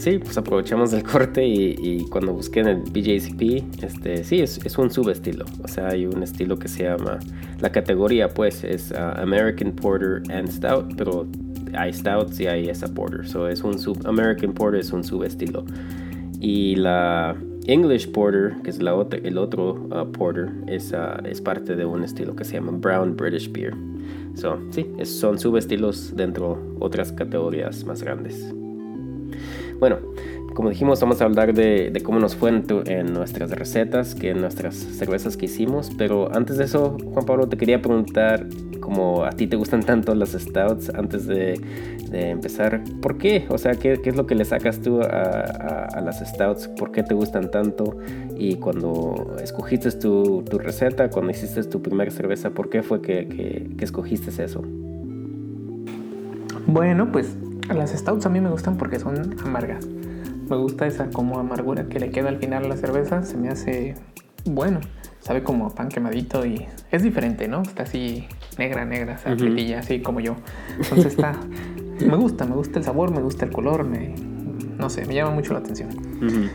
Sí, 0.00 0.18
pues 0.18 0.38
aprovechamos 0.38 0.94
el 0.94 1.02
corte 1.12 1.46
y, 1.46 2.06
cuando 2.06 2.32
busqué 2.32 2.60
en 2.60 2.68
el 2.68 2.76
BJCP, 2.78 3.84
este, 3.84 4.24
sí, 4.24 4.40
es, 4.40 4.58
es, 4.64 4.78
un 4.78 4.90
subestilo. 4.90 5.44
O 5.62 5.68
sea, 5.68 5.88
hay 5.88 6.06
un 6.06 6.22
estilo 6.22 6.58
que 6.58 6.68
se 6.68 6.84
llama, 6.84 7.18
la 7.60 7.70
categoría 7.70 8.30
pues 8.30 8.64
es 8.64 8.92
uh, 8.92 9.20
American 9.20 9.72
Porter 9.72 10.22
and 10.32 10.48
Stout, 10.48 10.94
pero 10.96 11.26
hay 11.74 11.92
Stouts 11.92 12.40
y 12.40 12.46
hay 12.46 12.70
esa 12.70 12.88
Porter. 12.88 13.28
So 13.28 13.46
es 13.46 13.62
un 13.62 13.78
sub, 13.78 14.00
American 14.06 14.54
Porter 14.54 14.80
es 14.80 14.90
un 14.90 15.04
subestilo. 15.04 15.66
Y 16.40 16.76
la 16.76 17.36
English 17.66 18.10
Porter, 18.10 18.54
que 18.64 18.70
es 18.70 18.80
la 18.80 18.94
otra, 18.94 19.20
el 19.22 19.36
otro 19.36 19.72
uh, 19.72 20.10
Porter, 20.12 20.50
es, 20.66 20.92
uh, 20.92 21.22
es 21.26 21.42
parte 21.42 21.76
de 21.76 21.84
un 21.84 22.04
estilo 22.04 22.34
que 22.34 22.44
se 22.44 22.54
llama 22.54 22.72
Brown 22.72 23.14
British 23.18 23.52
Beer. 23.52 23.74
So, 24.32 24.58
sí, 24.70 24.86
son 25.04 25.38
subestilos 25.38 26.16
dentro 26.16 26.58
otras 26.78 27.12
categorías 27.12 27.84
más 27.84 28.02
grandes. 28.02 28.50
Bueno, 29.80 29.96
como 30.54 30.68
dijimos, 30.68 31.00
vamos 31.00 31.22
a 31.22 31.24
hablar 31.24 31.54
de, 31.54 31.90
cómo 32.04 32.18
nos 32.18 32.36
fue 32.36 32.50
en, 32.50 33.12
nuestras 33.14 33.50
recetas, 33.50 34.14
que 34.14 34.30
en 34.30 34.42
nuestras 34.42 34.74
cervezas 34.76 35.38
que 35.38 35.46
hicimos. 35.46 35.90
Pero 35.96 36.30
antes 36.34 36.58
de 36.58 36.64
eso, 36.64 36.98
Juan 37.14 37.24
Pablo, 37.24 37.48
te 37.48 37.56
quería 37.56 37.80
preguntar, 37.80 38.46
como 38.80 39.24
a 39.24 39.30
ti 39.30 39.46
te 39.46 39.56
gustan 39.56 39.82
tanto 39.82 40.14
las 40.14 40.32
stouts, 40.32 40.90
antes 40.90 41.26
de, 41.26 41.58
empezar, 42.12 42.82
¿por 43.00 43.16
qué? 43.16 43.46
O 43.48 43.56
sea, 43.56 43.74
¿qué, 43.74 43.98
es 44.04 44.16
lo 44.16 44.26
que 44.26 44.34
le 44.34 44.44
sacas 44.44 44.82
tú 44.82 45.00
a, 45.00 45.98
las 46.04 46.20
stouts? 46.28 46.68
¿Por 46.68 46.92
qué 46.92 47.02
te 47.02 47.14
gustan 47.14 47.50
tanto? 47.50 47.96
Y 48.36 48.56
cuando 48.56 49.36
escogiste 49.42 49.92
tu, 49.92 50.44
receta, 50.58 51.08
cuando 51.08 51.30
hiciste 51.30 51.64
tu 51.64 51.80
primera 51.80 52.10
cerveza, 52.10 52.50
¿por 52.50 52.68
qué 52.68 52.82
fue 52.82 53.00
que, 53.00 53.70
que 53.78 53.84
escogiste 53.84 54.30
eso? 54.44 54.62
Bueno, 56.66 57.10
pues 57.10 57.34
las 57.74 57.90
stouts 57.90 58.26
a 58.26 58.28
mí 58.28 58.40
me 58.40 58.50
gustan 58.50 58.76
porque 58.76 58.98
son 58.98 59.36
amargas. 59.44 59.86
Me 59.86 60.56
gusta 60.56 60.86
esa 60.86 61.10
como 61.10 61.38
amargura 61.38 61.88
que 61.88 62.00
le 62.00 62.10
queda 62.10 62.28
al 62.28 62.38
final 62.38 62.64
a 62.64 62.68
la 62.68 62.76
cerveza. 62.76 63.22
Se 63.22 63.36
me 63.36 63.48
hace 63.48 63.94
bueno. 64.44 64.80
Sabe 65.20 65.42
como 65.42 65.74
pan 65.74 65.88
quemadito 65.88 66.46
y 66.46 66.66
es 66.90 67.02
diferente, 67.02 67.46
¿no? 67.46 67.62
Está 67.62 67.82
así 67.82 68.26
negra, 68.58 68.84
negra, 68.84 69.14
esa 69.14 69.32
uh 69.32 69.78
así 69.78 70.00
como 70.00 70.20
yo. 70.20 70.36
Entonces 70.78 71.12
está... 71.12 71.32
me 72.00 72.16
gusta, 72.16 72.46
me 72.46 72.54
gusta 72.54 72.78
el 72.78 72.84
sabor, 72.84 73.12
me 73.12 73.20
gusta 73.20 73.44
el 73.44 73.52
color, 73.52 73.84
me... 73.84 74.14
No 74.78 74.88
sé, 74.88 75.04
me 75.04 75.14
llama 75.14 75.32
mucho 75.32 75.52
la 75.52 75.58
atención. 75.58 75.90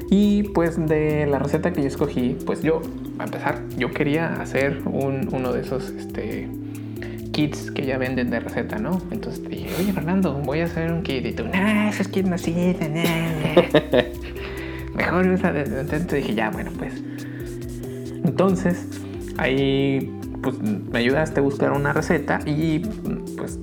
Y 0.10 0.44
pues 0.44 0.84
de 0.84 1.28
la 1.28 1.38
receta 1.38 1.72
que 1.72 1.82
yo 1.82 1.88
escogí, 1.88 2.36
pues 2.44 2.64
yo, 2.64 2.82
a 3.20 3.26
empezar, 3.26 3.62
yo 3.78 3.92
quería 3.92 4.34
hacer 4.42 4.82
un, 4.86 5.30
uno 5.32 5.54
de 5.54 5.62
esos, 5.62 5.92
este 5.92 6.50
kits 7.36 7.70
que 7.72 7.86
ya 7.86 7.98
venden 7.98 8.30
de 8.30 8.40
receta, 8.40 8.78
¿no? 8.78 9.02
Entonces 9.12 9.44
te 9.44 9.50
dije, 9.50 9.68
oye 9.78 9.92
Fernando, 9.92 10.42
voy 10.46 10.62
a 10.62 10.66
hacer 10.66 10.90
un 10.90 11.04
kit. 11.04 11.26
Y 11.26 11.34
tú, 11.34 11.44
nah, 11.44 11.90
esos 11.90 12.08
kits 12.08 12.30
no 12.30 12.38
sirven, 12.38 12.94
Mejor 14.96 15.28
usa 15.28 15.52
de... 15.52 15.64
Entonces 15.64 16.08
dije, 16.08 16.34
ya, 16.34 16.50
bueno, 16.50 16.72
pues. 16.78 16.94
Entonces, 18.24 18.88
ahí, 19.38 20.10
pues 20.42 20.62
me 20.62 21.00
ayudaste 21.00 21.42
a 21.42 21.44
buscar 21.44 21.74
una 21.74 21.92
receta 21.92 22.40
y, 22.46 22.80
pues, 23.36 23.60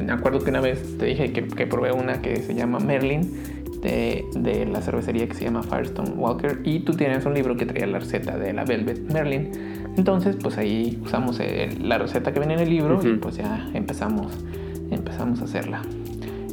me 0.00 0.12
acuerdo 0.12 0.38
que 0.38 0.50
una 0.50 0.60
vez 0.60 0.96
te 0.96 1.06
dije 1.06 1.32
que, 1.32 1.48
que 1.48 1.66
probé 1.66 1.90
una 1.90 2.22
que 2.22 2.36
se 2.36 2.54
llama 2.54 2.78
Merlin. 2.78 3.58
De, 3.82 4.24
de, 4.34 4.66
la 4.66 4.80
cervecería 4.80 5.28
que 5.28 5.34
se 5.34 5.44
llama 5.44 5.62
Firestone 5.62 6.10
Walker 6.10 6.58
y 6.64 6.80
tú 6.80 6.94
tienes 6.94 7.24
un 7.26 7.34
libro 7.34 7.56
que 7.56 7.64
traía 7.64 7.86
la 7.86 8.00
receta 8.00 8.36
de 8.36 8.52
la 8.52 8.64
Velvet 8.64 8.98
Merlin 9.12 9.52
entonces, 9.98 10.36
pues 10.40 10.56
ahí 10.58 11.00
usamos 11.04 11.40
la 11.80 11.98
receta 11.98 12.32
que 12.32 12.38
viene 12.38 12.54
en 12.54 12.60
el 12.60 12.70
libro 12.70 13.00
y 13.02 13.16
pues 13.16 13.36
ya 13.36 13.68
empezamos, 13.74 14.32
empezamos 14.90 15.40
a 15.42 15.44
hacerla. 15.44 15.82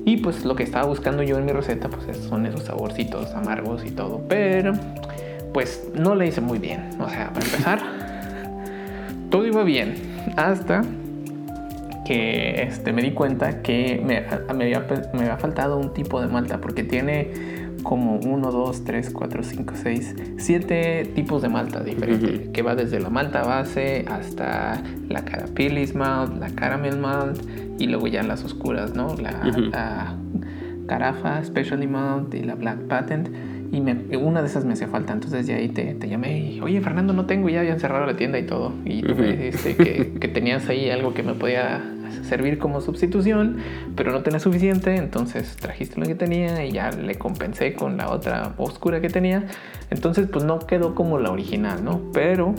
Y 0.03 0.17
pues 0.17 0.45
lo 0.45 0.55
que 0.55 0.63
estaba 0.63 0.85
buscando 0.85 1.23
yo 1.23 1.37
en 1.37 1.45
mi 1.45 1.51
receta 1.51 1.89
pues 1.89 2.17
son 2.17 2.45
esos 2.45 2.63
saborcitos 2.63 3.33
amargos 3.33 3.85
y 3.85 3.91
todo, 3.91 4.21
pero 4.27 4.73
pues 5.53 5.89
no 5.95 6.15
le 6.15 6.27
hice 6.27 6.41
muy 6.41 6.59
bien. 6.59 6.89
O 6.99 7.07
sea, 7.07 7.31
para 7.31 7.45
empezar, 7.45 7.79
todo 9.29 9.45
iba 9.45 9.63
bien 9.63 9.95
hasta 10.35 10.81
que 12.05 12.63
este, 12.63 12.93
me 12.93 13.01
di 13.01 13.11
cuenta 13.11 13.61
que 13.61 14.01
me, 14.03 14.23
me, 14.53 14.63
había, 14.65 14.85
me 15.13 15.21
había 15.21 15.37
faltado 15.37 15.77
un 15.77 15.93
tipo 15.93 16.21
de 16.21 16.27
malta 16.27 16.59
porque 16.59 16.83
tiene 16.83 17.54
como 17.85 18.17
1, 18.17 18.51
2, 18.51 18.83
3, 18.83 19.11
4, 19.11 19.43
5, 19.43 19.73
6, 19.75 20.15
7 20.37 21.11
tipos 21.13 21.43
de 21.43 21.49
malta 21.49 21.83
diferentes, 21.83 22.49
que 22.49 22.63
va 22.63 22.75
desde 22.75 22.99
la 22.99 23.11
malta 23.11 23.43
base 23.43 24.05
hasta 24.09 24.81
la 25.07 25.23
carapilis 25.23 25.93
malt, 25.93 26.39
la 26.39 26.49
caramel 26.49 26.97
malt 26.97 27.39
y 27.77 27.85
luego 27.85 28.07
ya 28.07 28.23
las 28.23 28.43
oscuras, 28.43 28.95
¿no? 28.95 29.15
La, 29.15 30.17
carafa, 30.87 31.43
specialty 31.43 31.87
malt 31.87 32.33
y 32.33 32.41
la 32.41 32.55
black 32.55 32.79
patent. 32.87 33.29
Y 33.71 33.79
una 34.15 34.41
de 34.41 34.47
esas 34.47 34.65
me 34.65 34.73
hacía 34.73 34.87
falta, 34.87 35.13
entonces 35.13 35.45
ya 35.45 35.57
ahí 35.57 35.69
te, 35.69 35.93
te 35.93 36.07
llamé 36.07 36.39
y, 36.39 36.61
oye 36.61 36.81
Fernando, 36.81 37.13
no 37.13 37.25
tengo, 37.25 37.49
ya 37.49 37.59
habían 37.59 37.79
cerrado 37.79 38.05
la 38.07 38.15
tienda 38.15 38.39
y 38.39 38.47
todo. 38.47 38.73
Y 38.83 39.03
tú 39.03 39.15
me 39.15 39.35
dijiste 39.35 39.75
que, 39.75 40.13
que 40.19 40.27
tenías 40.27 40.67
ahí 40.69 40.89
algo 40.89 41.13
que 41.13 41.21
me 41.21 41.33
podía 41.33 41.94
servir 42.23 42.57
como 42.57 42.81
sustitución, 42.81 43.57
pero 43.95 44.11
no 44.11 44.21
tenía 44.23 44.39
suficiente, 44.39 44.95
entonces 44.95 45.55
trajiste 45.57 45.99
lo 45.99 46.05
que 46.05 46.15
tenía 46.15 46.65
y 46.65 46.71
ya 46.71 46.91
le 46.91 47.15
compensé 47.15 47.73
con 47.73 47.97
la 47.97 48.09
otra 48.09 48.53
oscura 48.57 49.01
que 49.01 49.09
tenía. 49.09 49.45
Entonces 49.89 50.27
pues 50.31 50.45
no 50.45 50.59
quedó 50.59 50.95
como 50.95 51.19
la 51.19 51.31
original, 51.31 51.83
¿no? 51.83 52.01
Pero 52.13 52.55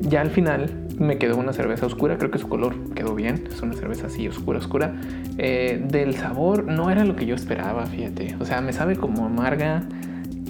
ya 0.00 0.20
al 0.20 0.30
final 0.30 0.70
me 0.98 1.18
quedó 1.18 1.36
una 1.36 1.52
cerveza 1.52 1.86
oscura, 1.86 2.18
creo 2.18 2.30
que 2.30 2.38
su 2.38 2.48
color 2.48 2.94
quedó 2.94 3.14
bien, 3.14 3.48
es 3.50 3.60
una 3.62 3.74
cerveza 3.74 4.06
así 4.06 4.28
oscura, 4.28 4.58
oscura. 4.58 4.94
Eh, 5.38 5.82
del 5.88 6.14
sabor 6.14 6.64
no 6.64 6.90
era 6.90 7.04
lo 7.04 7.16
que 7.16 7.26
yo 7.26 7.34
esperaba, 7.34 7.86
fíjate. 7.86 8.36
O 8.40 8.44
sea, 8.44 8.60
me 8.60 8.72
sabe 8.72 8.96
como 8.96 9.26
amarga 9.26 9.82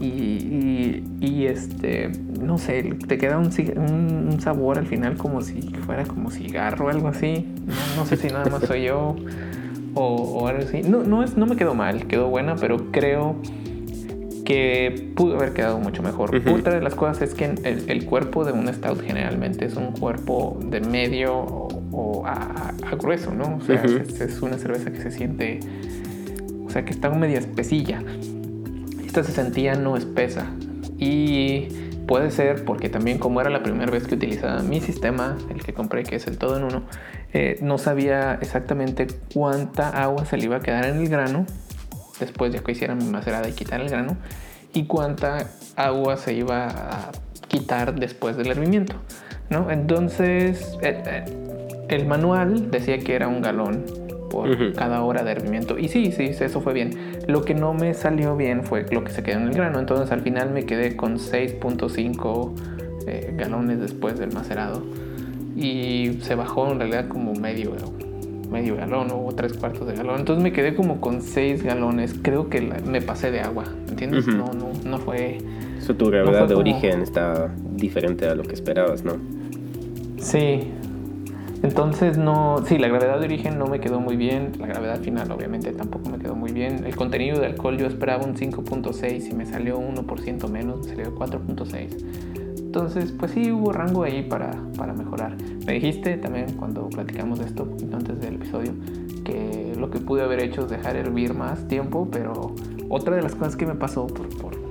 y, 0.01 1.47
este, 1.47 2.11
no 2.41 2.59
sé, 2.59 2.83
te 3.07 3.19
queda 3.19 3.39
un, 3.39 3.49
un, 3.49 4.41
sabor 4.41 4.79
al 4.79 4.87
final 4.87 5.17
como 5.17 5.41
si 5.41 5.61
fuera 5.63 6.05
como 6.05 6.31
cigarro 6.31 6.87
o 6.87 6.89
algo 6.89 7.09
así. 7.09 7.47
No, 7.97 8.05
sé 8.05 8.17
si 8.17 8.29
nada 8.29 8.51
más 8.51 8.65
soy 8.65 8.85
yo 8.85 9.17
o, 9.95 10.49
algo 10.49 10.63
así. 10.63 10.83
No, 10.83 11.03
no, 11.05 11.23
es, 11.23 11.37
no 11.37 11.47
me 11.47 11.57
quedó 11.57 11.75
mal, 11.75 12.07
quedó 12.07 12.29
buena, 12.29 12.57
pero 12.57 12.91
creo 12.91 13.37
que 14.45 15.13
pudo 15.15 15.37
haber 15.37 15.53
quedado 15.53 15.79
mucho 15.79 16.03
mejor. 16.03 16.35
Otra 16.49 16.75
de 16.75 16.83
las 16.83 16.95
cosas 16.95 17.23
es 17.23 17.35
que 17.35 17.45
el, 17.45 18.05
cuerpo 18.05 18.45
de 18.45 18.53
un 18.53 18.73
stout 18.73 19.01
generalmente 19.01 19.65
es 19.65 19.77
un 19.77 19.93
cuerpo 19.93 20.59
de 20.61 20.81
medio 20.81 21.35
o, 21.37 22.25
a, 22.27 22.75
grueso, 22.99 23.33
¿no? 23.33 23.57
O 23.57 23.61
sea, 23.61 23.83
es, 23.83 24.21
es, 24.21 24.43
una 24.43 24.59
cerveza 24.59 24.93
que 24.93 25.01
se 25.01 25.11
siente, 25.11 25.61
o 26.65 26.71
sea, 26.71 26.85
que 26.85 26.91
está 26.91 27.11
media 27.11 27.39
espesilla 27.39 28.03
se 29.23 29.33
sentía 29.33 29.75
no 29.75 29.97
espesa. 29.97 30.47
Y 30.99 31.69
puede 32.07 32.31
ser 32.31 32.65
porque 32.65 32.89
también 32.89 33.19
como 33.19 33.41
era 33.41 33.51
la 33.51 33.63
primera 33.63 33.91
vez 33.91 34.07
que 34.07 34.15
utilizaba 34.15 34.63
mi 34.63 34.81
sistema, 34.81 35.37
el 35.51 35.63
que 35.63 35.73
compré, 35.73 36.03
que 36.05 36.17
es 36.17 36.27
el 36.27 36.39
todo 36.39 36.57
en 36.57 36.65
uno, 36.65 36.83
eh, 37.33 37.59
no 37.63 37.79
sabía 37.79 38.39
exactamente 38.41 39.07
cuánta 39.33 39.89
agua 39.91 40.25
se 40.25 40.37
le 40.37 40.45
iba 40.45 40.57
a 40.57 40.61
quedar 40.61 40.85
en 40.85 40.99
el 40.99 41.09
grano 41.09 41.47
después 42.21 42.53
de 42.53 42.61
que 42.61 42.73
hiciera 42.73 42.95
mi 42.95 43.05
macerada 43.05 43.49
y 43.49 43.53
quitar 43.53 43.81
el 43.81 43.89
grano 43.89 44.17
y 44.73 44.87
cuánta 44.87 45.49
agua 45.77 46.17
se 46.17 46.35
iba 46.35 46.69
a 46.69 47.13
quitar 47.49 47.95
después 47.95 48.37
del 48.37 48.49
hervimiento. 48.49 48.97
¿no? 49.51 49.71
Entonces 49.71 50.77
eh, 50.83 51.03
eh, 51.07 51.25
el 51.89 52.07
manual 52.07 52.71
decía 52.71 52.99
que 52.99 53.15
era 53.15 53.29
un 53.29 53.43
galón 53.43 53.85
por 54.35 54.73
cada 54.73 55.03
hora 55.05 55.23
de 55.23 55.33
hervimiento. 55.33 55.79
Y 55.79 55.89
sí, 55.89 56.11
sí, 56.11 56.25
eso 56.25 56.61
fue 56.61 56.73
bien. 56.73 56.91
Lo 57.29 57.43
que 57.43 57.55
no 57.55 57.73
me 57.73 57.95
salió 57.95 58.37
bien 58.37 58.65
fue 58.65 58.85
lo 58.91 59.05
que 59.05 59.13
se 59.13 59.23
quedó 59.23 59.39
en 59.39 59.49
el 59.49 59.55
grano. 59.55 59.79
Entonces 59.79 60.11
al 60.11 60.23
final 60.23 60.51
me 60.51 60.65
quedé 60.65 60.97
con 60.97 61.19
6.5 61.19 62.53
eh, 63.07 63.35
galones 63.37 63.81
después 63.81 64.19
del 64.19 64.33
macerado. 64.33 64.83
Y 65.57 66.19
se 66.23 66.35
bajó 66.35 66.71
en 66.73 66.81
realidad 66.81 67.07
como 67.07 67.33
medio, 67.35 67.73
medio 68.51 68.77
galón 68.77 69.09
o 69.13 69.33
tres 69.37 69.53
cuartos 69.53 69.87
de 69.87 69.95
galón. 69.95 70.19
Entonces 70.19 70.43
me 70.43 70.53
quedé 70.53 70.75
como 70.75 71.01
con 71.01 71.23
6 71.23 71.63
galones. 71.63 72.15
Creo 72.21 72.49
que 72.49 72.61
me 72.61 73.01
pasé 73.01 73.31
de 73.31 73.41
agua. 73.41 73.65
¿Entiendes? 73.89 74.27
No, 74.27 74.47
no, 74.53 74.73
no 74.85 74.99
fue... 74.99 75.39
Eso 75.79 75.95
tu 75.95 76.07
gravedad 76.07 76.49
de 76.49 76.55
origen 76.55 77.03
está 77.03 77.55
diferente 77.71 78.27
a 78.27 78.35
lo 78.35 78.43
que 78.43 78.55
esperabas, 78.55 79.05
¿no? 79.05 79.13
Sí, 80.17 80.73
entonces 81.65 82.19
no, 82.19 82.59
sí, 82.67 82.77
la 82.77 82.89
gravedad 82.89 83.19
de 83.19 83.25
origen 83.25 83.59
no 83.59 83.65
me 83.65 83.81
quedó 83.81 83.99
muy 83.99 84.17
bien, 84.17 84.53
la 84.61 84.67
gravedad 84.67 85.01
final 85.01 85.33
obviamente 85.33 85.73
tampoco 85.73 86.11
me 86.11 86.19
quedó 86.19 86.35
muy 86.35 86.53
bien. 86.53 86.85
El 86.85 86.95
contenido 86.95 87.41
de 87.41 87.47
alcohol 87.47 87.79
yo 87.79 87.87
esperaba 87.87 88.23
un 88.23 88.35
5.6 88.35 89.31
y 89.31 89.35
me 89.35 89.47
salió 89.47 89.81
1% 89.81 90.49
menos, 90.51 90.87
me 90.87 90.95
salió 90.95 91.15
4.6. 91.15 92.59
Entonces, 92.59 93.13
pues 93.13 93.31
sí, 93.31 93.51
hubo 93.51 93.73
rango 93.73 94.03
ahí 94.03 94.21
para, 94.23 94.51
para 94.77 94.93
mejorar. 94.93 95.39
Me 95.67 95.73
dijiste 95.73 96.19
también 96.19 96.53
cuando 96.59 96.91
platicamos 96.91 97.39
de 97.39 97.47
esto, 97.47 97.67
antes 97.95 98.21
del 98.21 98.35
episodio, 98.35 98.73
que 99.25 99.73
lo 99.79 99.89
que 99.89 100.01
pude 100.01 100.23
haber 100.23 100.43
hecho 100.43 100.65
es 100.65 100.71
dejar 100.71 100.97
hervir 100.97 101.33
más 101.33 101.67
tiempo, 101.67 102.07
pero 102.13 102.55
otra 102.91 103.17
de 103.17 103.23
las 103.23 103.35
cosas 103.35 103.57
que 103.57 103.65
me 103.65 103.75
pasó 103.75 104.07
por, 104.07 104.29
por 104.37 104.64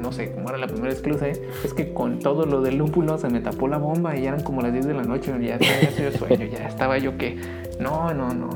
no 0.00 0.12
sé, 0.12 0.32
como 0.32 0.48
era 0.48 0.58
la 0.58 0.66
primera 0.66 0.88
vez 0.88 1.00
que 1.00 1.10
lo 1.10 1.16
usé, 1.16 1.32
es 1.64 1.74
que 1.74 1.92
con 1.92 2.18
todo 2.18 2.46
lo 2.46 2.62
del 2.62 2.76
lúpulo 2.76 3.18
se 3.18 3.28
me 3.28 3.40
tapó 3.40 3.68
la 3.68 3.78
bomba 3.78 4.16
y 4.16 4.26
eran 4.26 4.42
como 4.42 4.62
las 4.62 4.72
10 4.72 4.86
de 4.86 4.94
la 4.94 5.02
noche, 5.02 5.32
ya 5.42 5.58
tenía 5.58 6.12
sueño, 6.18 6.46
ya 6.46 6.68
estaba 6.68 6.98
yo 6.98 7.16
que, 7.16 7.38
no, 7.78 8.12
no, 8.14 8.32
no. 8.34 8.50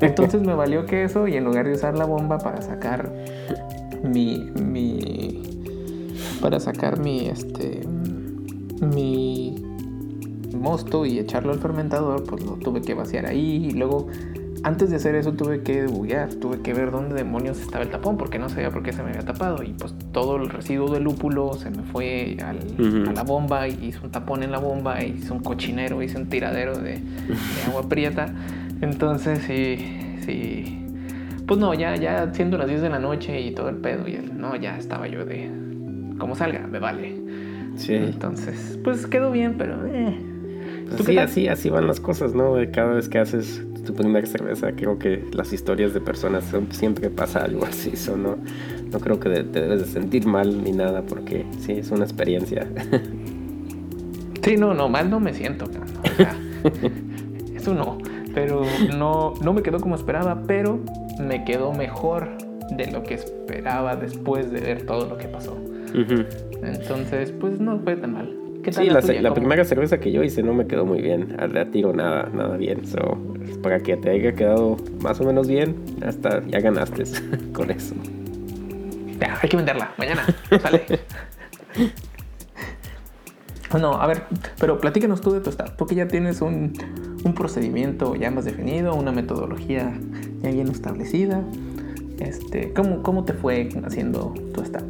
Entonces 0.00 0.42
me 0.42 0.54
valió 0.54 0.84
que 0.86 1.04
eso 1.04 1.28
y 1.28 1.36
en 1.36 1.44
lugar 1.44 1.66
de 1.66 1.72
usar 1.72 1.96
la 1.96 2.04
bomba 2.04 2.38
para 2.38 2.60
sacar 2.60 3.12
mi, 4.02 4.50
mi, 4.60 5.42
para 6.40 6.58
sacar 6.58 6.98
mi, 6.98 7.28
este, 7.28 7.82
mi 8.80 9.62
mosto 10.56 11.06
y 11.06 11.18
echarlo 11.18 11.52
al 11.52 11.60
fermentador, 11.60 12.24
pues 12.24 12.44
lo 12.44 12.52
tuve 12.52 12.80
que 12.82 12.94
vaciar 12.94 13.26
ahí 13.26 13.68
y 13.68 13.70
luego 13.72 14.08
antes 14.64 14.90
de 14.90 14.96
hacer 14.96 15.14
eso 15.16 15.32
tuve 15.32 15.62
que 15.62 15.86
buguear, 15.86 16.34
tuve 16.34 16.60
que 16.60 16.72
ver 16.72 16.90
dónde 16.90 17.16
demonios 17.16 17.60
estaba 17.60 17.82
el 17.82 17.90
tapón, 17.90 18.16
porque 18.16 18.38
no 18.38 18.48
sabía 18.48 18.70
por 18.70 18.82
qué 18.82 18.92
se 18.92 19.02
me 19.02 19.10
había 19.10 19.22
tapado. 19.22 19.62
Y 19.62 19.70
pues 19.70 19.94
todo 20.12 20.36
el 20.36 20.48
residuo 20.48 20.92
de 20.92 21.00
lúpulo 21.00 21.54
se 21.54 21.70
me 21.70 21.82
fue 21.82 22.36
a 22.42 22.52
la 23.12 23.22
bomba, 23.24 23.68
y 23.68 23.86
hice 23.86 23.98
un 24.04 24.10
tapón 24.10 24.42
en 24.42 24.52
la 24.52 24.58
bomba, 24.58 25.02
hice 25.02 25.32
un 25.32 25.40
cochinero, 25.40 26.02
hice 26.02 26.16
un 26.16 26.28
tiradero 26.28 26.78
de, 26.78 27.00
agua 27.66 27.88
prieta. 27.88 28.32
Entonces 28.80 29.40
sí, 29.46 30.20
sí. 30.24 30.78
Pues 31.46 31.58
no, 31.58 31.74
ya, 31.74 31.96
ya 31.96 32.32
siendo 32.32 32.56
las 32.56 32.68
10 32.68 32.82
de 32.82 32.88
la 32.88 33.00
noche 33.00 33.40
y 33.40 33.52
todo 33.52 33.68
el 33.68 33.76
pedo, 33.76 34.06
y 34.06 34.14
el, 34.14 34.38
no, 34.38 34.54
ya 34.54 34.78
estaba 34.78 35.08
yo 35.08 35.24
de, 35.24 35.50
como 36.18 36.36
salga, 36.36 36.66
me 36.68 36.78
vale. 36.78 37.20
Sí. 37.74 37.94
Entonces, 37.94 38.78
pues 38.84 39.06
quedó 39.06 39.32
bien, 39.32 39.56
pero... 39.58 39.86
Eh. 39.86 40.16
Pues 40.88 41.04
sí, 41.04 41.18
así, 41.18 41.48
así 41.48 41.70
van 41.70 41.86
las 41.86 42.00
cosas, 42.00 42.34
¿no? 42.34 42.54
Cada 42.72 42.94
vez 42.94 43.08
que 43.08 43.18
haces 43.18 43.64
tu 43.84 43.94
primera 43.94 44.26
cerveza, 44.26 44.72
creo 44.72 44.98
que 44.98 45.24
las 45.32 45.52
historias 45.52 45.94
de 45.94 46.00
personas 46.00 46.44
siempre 46.70 47.10
pasa 47.10 47.44
algo 47.44 47.64
así. 47.68 47.96
So 47.96 48.16
no, 48.16 48.36
no 48.90 49.00
creo 49.00 49.18
que 49.20 49.30
te 49.30 49.60
debes 49.60 49.80
de 49.80 49.86
sentir 49.86 50.26
mal 50.26 50.62
ni 50.62 50.72
nada, 50.72 51.02
porque 51.02 51.46
sí, 51.58 51.72
es 51.72 51.90
una 51.90 52.04
experiencia. 52.04 52.66
Sí, 54.42 54.56
no, 54.56 54.74
no, 54.74 54.88
mal 54.88 55.08
no 55.08 55.20
me 55.20 55.32
siento, 55.34 55.66
o 55.66 55.72
sea, 55.72 56.36
eso 57.54 57.74
no. 57.74 57.98
Pero 58.34 58.62
no, 58.96 59.34
no 59.42 59.52
me 59.52 59.62
quedó 59.62 59.78
como 59.78 59.94
esperaba, 59.94 60.42
pero 60.46 60.80
me 61.20 61.44
quedó 61.44 61.72
mejor 61.72 62.30
de 62.70 62.90
lo 62.90 63.02
que 63.02 63.14
esperaba 63.14 63.94
después 63.94 64.50
de 64.50 64.60
ver 64.60 64.86
todo 64.86 65.06
lo 65.06 65.18
que 65.18 65.28
pasó. 65.28 65.56
Entonces, 66.62 67.30
pues 67.32 67.60
no 67.60 67.78
fue 67.80 67.96
tan 67.96 68.14
mal 68.14 68.41
sí, 68.70 68.88
la, 69.20 69.34
primera 69.34 69.64
cerveza 69.64 69.98
que 69.98 70.12
yo 70.12 70.22
hice 70.22 70.42
no 70.42 70.54
me 70.54 70.66
quedó 70.66 70.86
muy 70.86 71.00
bien. 71.00 71.36
Al 71.40 71.70
tiro 71.70 71.92
nada, 71.92 72.28
nada 72.32 72.56
bien. 72.56 72.86
So, 72.86 73.18
para 73.62 73.80
que 73.80 73.96
te 73.96 74.10
haya 74.10 74.34
quedado 74.34 74.76
más 75.00 75.20
o 75.20 75.24
menos 75.24 75.48
bien, 75.48 75.76
hasta 76.06 76.46
ya 76.46 76.60
ganaste 76.60 77.04
con 77.52 77.70
eso. 77.70 77.94
Ya, 79.20 79.38
hay 79.42 79.48
que 79.48 79.56
venderla. 79.56 79.92
Mañana. 79.96 80.24
Sale. 80.62 80.84
no, 83.80 83.94
a 83.94 84.06
ver, 84.06 84.22
pero 84.60 84.78
platícanos 84.78 85.20
tú 85.20 85.32
de 85.32 85.40
tu 85.40 85.50
estado. 85.50 85.72
Tú 85.76 85.86
que 85.86 85.94
ya 85.96 86.06
tienes 86.06 86.40
un, 86.40 86.72
un 87.24 87.34
procedimiento 87.34 88.14
ya 88.14 88.30
más 88.30 88.44
definido, 88.44 88.94
una 88.94 89.10
metodología 89.10 89.92
ya 90.40 90.50
bien 90.50 90.68
establecida. 90.68 91.42
Este, 92.20 92.72
¿cómo, 92.72 93.02
¿Cómo 93.02 93.24
te 93.24 93.32
fue 93.32 93.68
haciendo 93.84 94.34
tu 94.54 94.62
estado? 94.62 94.86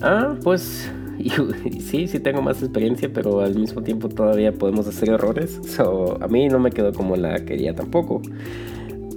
Ah, 0.00 0.34
pues 0.42 0.90
y, 1.18 1.80
sí, 1.80 2.08
sí 2.08 2.20
tengo 2.20 2.42
más 2.42 2.62
experiencia, 2.62 3.10
pero 3.12 3.40
al 3.40 3.54
mismo 3.54 3.82
tiempo 3.82 4.08
todavía 4.08 4.52
podemos 4.52 4.86
hacer 4.86 5.10
errores. 5.10 5.60
So, 5.66 6.18
a 6.22 6.28
mí 6.28 6.48
no 6.48 6.58
me 6.58 6.70
quedó 6.70 6.92
como 6.92 7.16
la 7.16 7.44
quería 7.44 7.74
tampoco. 7.74 8.22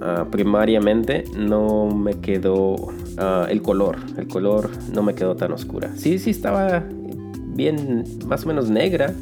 Ah, 0.00 0.26
primariamente 0.30 1.24
no 1.36 1.88
me 1.88 2.20
quedó 2.20 2.76
ah, 3.18 3.46
el 3.48 3.62
color. 3.62 3.98
El 4.16 4.28
color 4.28 4.70
no 4.92 5.02
me 5.02 5.14
quedó 5.14 5.36
tan 5.36 5.52
oscura. 5.52 5.90
Sí, 5.96 6.18
sí 6.18 6.30
estaba 6.30 6.84
bien, 7.54 8.04
más 8.26 8.44
o 8.44 8.48
menos 8.48 8.68
negra, 8.68 9.14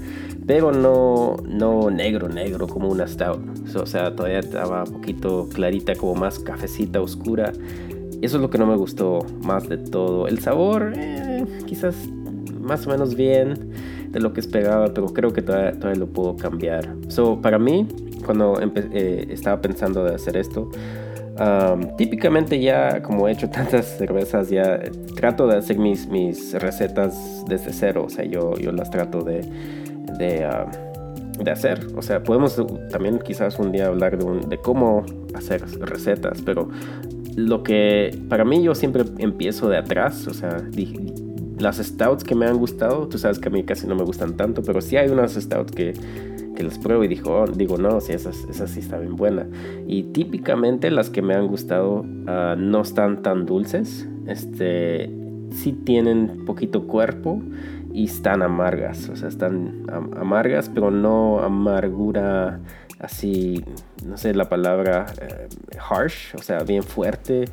pero 0.47 0.73
no, 0.73 1.37
no 1.47 1.91
negro, 1.91 2.29
negro 2.29 2.67
como 2.67 2.89
una 2.89 3.07
stout. 3.07 3.41
o 3.77 3.87
sea, 3.87 4.15
todavía 4.15 4.41
estaba 4.41 4.85
un 4.85 4.93
poquito 4.93 5.49
clarita, 5.53 5.95
como 5.95 6.15
más 6.15 6.39
cafecita, 6.39 7.01
oscura. 7.01 7.53
Eso 8.21 8.37
es 8.37 8.43
lo 8.43 8.51
que 8.51 8.59
no 8.59 8.67
me 8.67 8.77
gustó 8.77 9.21
más 9.43 9.69
de 9.69 9.79
todo. 9.79 10.27
El 10.27 10.41
sabor, 10.41 10.93
eh, 10.97 11.45
quizás 11.67 11.95
más 12.65 12.87
o 12.87 12.91
menos 12.91 13.15
bien 13.15 13.71
de 14.09 14.21
lo 14.21 14.33
que 14.33 14.41
esperaba, 14.41 14.93
pero 14.95 15.07
creo 15.07 15.33
que 15.33 15.43
todavía, 15.43 15.95
lo 15.95 16.07
puedo 16.07 16.37
cambiar. 16.37 16.95
So, 17.09 17.41
para 17.41 17.59
mí, 17.59 17.87
cuando 18.25 18.59
eh, 18.61 19.27
estaba 19.31 19.61
pensando 19.61 20.05
de 20.05 20.15
hacer 20.15 20.37
esto, 20.37 20.71
típicamente 21.97 22.61
ya 22.61 23.03
como 23.03 23.29
he 23.29 23.33
hecho 23.33 23.51
tantas 23.51 23.87
cervezas, 23.99 24.51
ya 24.51 24.81
trato 25.17 25.47
de 25.47 25.57
hacer 25.57 25.79
mis, 25.79 26.07
mis 26.09 26.55
recetas 26.55 27.45
desde 27.49 27.73
cero. 27.73 28.05
O 28.07 28.11
sea, 28.11 28.25
yo, 28.25 28.55
yo 28.57 28.73
las 28.73 28.91
trato 28.91 29.23
de, 29.23 29.41
de, 30.19 30.49
de 31.39 31.51
hacer. 31.51 31.87
O 31.97 32.03
sea, 32.03 32.23
podemos 32.23 32.61
también 32.91 33.19
quizás 33.19 33.59
un 33.59 33.73
día 33.73 33.87
hablar 33.87 34.19
de, 34.19 34.47
de 34.47 34.59
cómo 34.59 35.05
hacer 35.35 35.63
recetas, 35.81 36.43
pero 36.43 36.69
lo 37.37 37.63
que 37.63 38.17
para 38.29 38.45
mí 38.45 38.63
yo 38.63 38.75
siempre 38.75 39.05
empiezo 39.19 39.69
de 39.69 39.79
atrás, 39.79 40.27
o 40.29 40.35
sea, 40.35 40.63
las 41.59 41.79
stouts 41.79 42.25
que 42.25 42.35
me 42.35 42.47
han 42.47 42.59
gustado, 42.59 43.09
tú 43.09 43.19
sabes 43.19 43.39
que 43.39 43.49
a 43.49 43.53
mí 43.53 43.65
casi 43.65 43.87
no 43.87 43.95
me 43.95 44.05
gustan 44.05 44.37
tanto, 44.37 44.63
pero 44.63 44.81
sí 44.81 44.97
hay 44.97 45.09
unas 45.09 45.35
stouts 45.35 45.73
que, 45.73 45.93
que 46.55 46.63
las 46.63 46.79
pruebo 46.79 47.05
y 47.05 47.09
digo, 47.09 47.43
oh, 47.43 47.47
digo 47.47 47.77
no, 47.79 48.01
sí, 48.01 48.13
esas, 48.13 48.45
esas 48.51 48.71
sí 48.71 48.81
están 48.81 49.01
bien 49.01 49.17
buenas. 49.17 49.47
Y 49.87 50.05
típicamente 50.05 50.91
las 50.91 51.11
que 51.11 51.23
me 51.23 51.35
han 51.35 51.47
gustado 51.47 52.05
ah, 52.27 52.57
no 52.59 52.83
están 52.83 53.23
tan 53.23 53.47
dulces, 53.47 54.09
este, 54.27 55.11
sí 55.51 55.73
tienen 55.73 56.45
poquito 56.45 56.87
cuerpo 56.87 57.41
y 57.93 58.07
están 58.07 58.43
amargas, 58.43 59.09
o 59.09 59.17
sea, 59.17 59.29
están 59.29 59.87
amargas, 59.89 60.69
pero 60.69 60.91
no 60.91 61.39
amargura 61.41 62.59
así, 62.99 63.65
no 64.05 64.17
sé 64.17 64.35
la 64.35 64.49
palabra, 64.49 65.07
eh, 65.21 65.49
harsh, 65.79 66.35
o 66.35 66.43
sea, 66.43 66.59
bien 66.61 66.83
fuerte. 66.83 67.45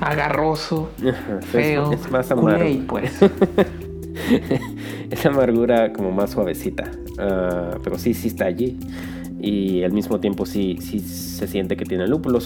Agarroso, 0.00 0.90
feo, 1.52 1.92
es, 1.92 2.10
más 2.10 2.30
amargo. 2.30 2.86
pues. 2.86 3.18
es 5.10 5.26
amargura 5.26 5.92
como 5.92 6.12
más 6.12 6.30
suavecita, 6.30 6.90
ah, 7.18 7.78
pero 7.82 7.98
sí, 7.98 8.14
sí 8.14 8.28
está 8.28 8.46
allí. 8.46 8.78
Y 9.42 9.84
al 9.84 9.92
mismo 9.92 10.20
tiempo 10.20 10.44
sí, 10.44 10.76
sí 10.82 10.98
se 11.00 11.46
siente 11.46 11.74
que 11.74 11.86
tiene 11.86 12.06
lúpulo. 12.06 12.40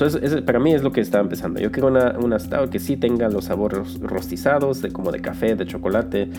para 0.46 0.60
mí 0.60 0.72
es 0.72 0.84
lo 0.84 0.92
que 0.92 1.00
está 1.00 1.18
empezando. 1.18 1.60
Yo 1.60 1.72
quiero 1.72 1.88
una, 1.88 2.16
una 2.20 2.38
stout 2.38 2.70
que 2.70 2.78
sí 2.78 2.96
tenga 2.96 3.28
los 3.28 3.46
sabores 3.46 4.00
rostizados, 4.00 4.80
de, 4.80 4.92
como 4.92 5.10
de 5.10 5.20
café, 5.20 5.56
de 5.56 5.66
chocolate 5.66 6.30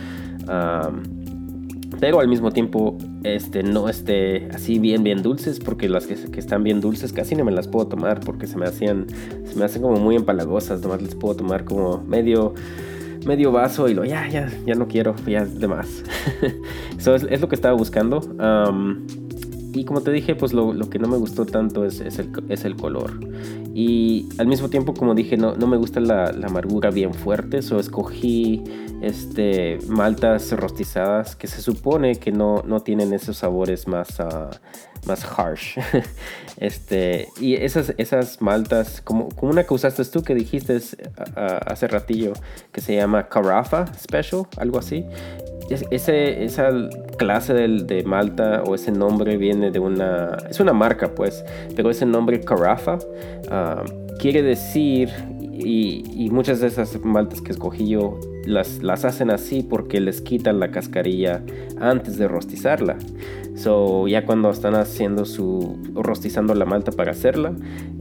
pero 2.00 2.20
al 2.20 2.28
mismo 2.28 2.52
tiempo 2.52 2.98
este, 3.24 3.64
no 3.64 3.90
esté 3.90 4.48
así 4.54 4.80
bien, 4.80 5.04
bien 5.04 5.22
dulces, 5.22 5.60
porque 5.60 5.90
las 5.90 6.08
que, 6.08 6.40
están 6.40 6.64
bien 6.64 6.82
dulces 6.82 7.14
casi 7.14 7.36
no 7.36 7.46
me 7.46 7.52
las 7.52 7.68
puedo 7.68 7.88
tomar, 7.88 8.20
porque 8.20 8.48
se 8.48 8.58
me 8.58 8.66
hacían, 8.66 9.08
se 9.46 9.58
me 9.58 9.66
hacen 9.66 9.82
como 9.82 9.98
muy 9.98 10.16
empalagosas, 10.16 10.82
nomás 10.82 11.02
les 11.02 11.16
puedo 11.16 11.36
tomar 11.36 11.66
como 11.66 12.04
medio, 12.04 12.54
medio 13.26 13.52
vaso 13.52 13.88
y 13.90 13.94
lo, 13.94 14.06
ya, 14.06 14.28
ya, 14.28 14.52
ya 14.66 14.76
no 14.76 14.88
quiero, 14.88 15.16
ya 15.26 15.44
es 15.44 15.60
de. 15.60 15.68
Eso 16.98 17.16
es, 17.16 17.42
lo 17.42 17.50
que 17.50 17.56
estaba 17.56 17.76
buscando. 17.76 18.22
Y 19.76 19.84
como 19.84 20.02
te 20.02 20.12
dije, 20.12 20.36
pues 20.36 20.54
lo, 20.54 20.74
que 20.90 21.00
no 21.00 21.10
me 21.10 21.18
gustó 21.18 21.46
tanto 21.46 21.86
es, 21.86 22.00
es, 22.00 22.18
el, 22.18 22.30
es 22.48 22.64
el 22.64 22.78
color. 22.78 23.20
Y 23.74 24.30
al 24.38 24.48
mismo 24.48 24.70
tiempo, 24.70 24.94
como 24.94 25.14
dije, 25.14 25.36
no, 25.36 25.56
no 25.56 25.68
me 25.68 25.76
gusta 25.76 26.00
la, 26.00 26.28
amargura 26.44 26.92
bien 26.92 27.14
fuerte, 27.14 27.62
so 27.62 27.78
escogí 27.78 28.64
este, 29.02 29.80
maltas 29.90 30.54
rostizadas 30.54 31.36
que 31.36 31.48
se 31.48 31.62
supone 31.62 32.16
que 32.16 32.32
no, 32.32 32.64
no 32.66 32.80
tienen 32.80 33.14
esos 33.14 33.38
sabores 33.38 33.86
más, 33.88 34.22
más 35.06 35.24
harsh. 35.24 35.78
este, 36.58 37.30
y 37.40 37.56
esas, 37.56 37.94
esas 37.98 38.42
maltas, 38.42 39.02
como, 39.02 39.30
como 39.30 39.52
una 39.52 39.64
que 39.64 39.74
usaste 39.74 40.04
tú 40.06 40.24
que 40.24 40.36
dijiste 40.36 40.80
hace 41.36 41.88
ratillo, 41.88 42.34
que 42.72 42.82
se 42.82 42.96
llama 42.96 43.28
Carafa 43.28 43.86
Special, 43.98 44.48
algo 44.58 44.80
así. 44.80 45.06
ese, 45.70 46.44
esa 46.44 46.70
clase 47.18 47.54
de, 47.54 47.68
de, 47.84 48.04
malta 48.04 48.64
o 48.66 48.76
ese 48.76 48.92
nombre 48.92 49.38
viene 49.38 49.72
de 49.72 49.80
una... 49.80 50.38
Es 50.50 50.60
una 50.60 50.74
marca 50.74 51.14
pues, 51.14 51.44
pero 51.76 51.90
ese 51.90 52.06
nombre 52.06 52.42
Carafa 52.42 52.96
uh, 52.96 54.18
quiere 54.18 54.42
decir, 54.42 55.10
y, 55.52 56.04
y, 56.14 56.30
muchas 56.30 56.60
de 56.60 56.68
esas 56.68 57.00
maltas 57.04 57.42
que 57.42 57.52
escogí 57.52 57.88
yo 57.88 58.20
las, 58.46 58.84
las 58.84 59.06
hacen 59.06 59.32
así 59.32 59.64
porque 59.64 60.00
les 60.00 60.22
quitan 60.22 60.60
la 60.60 60.72
cascarilla 60.72 61.44
antes 61.80 62.18
de 62.18 62.28
rostizarla. 62.28 62.98
So, 63.56 64.06
ya 64.08 64.26
cuando 64.26 64.50
están 64.50 64.76
haciendo 64.76 65.24
su 65.24 65.78
rostizando 65.94 66.54
la 66.56 66.66
malta 66.66 66.92
para 66.92 67.12
hacerla, 67.12 67.54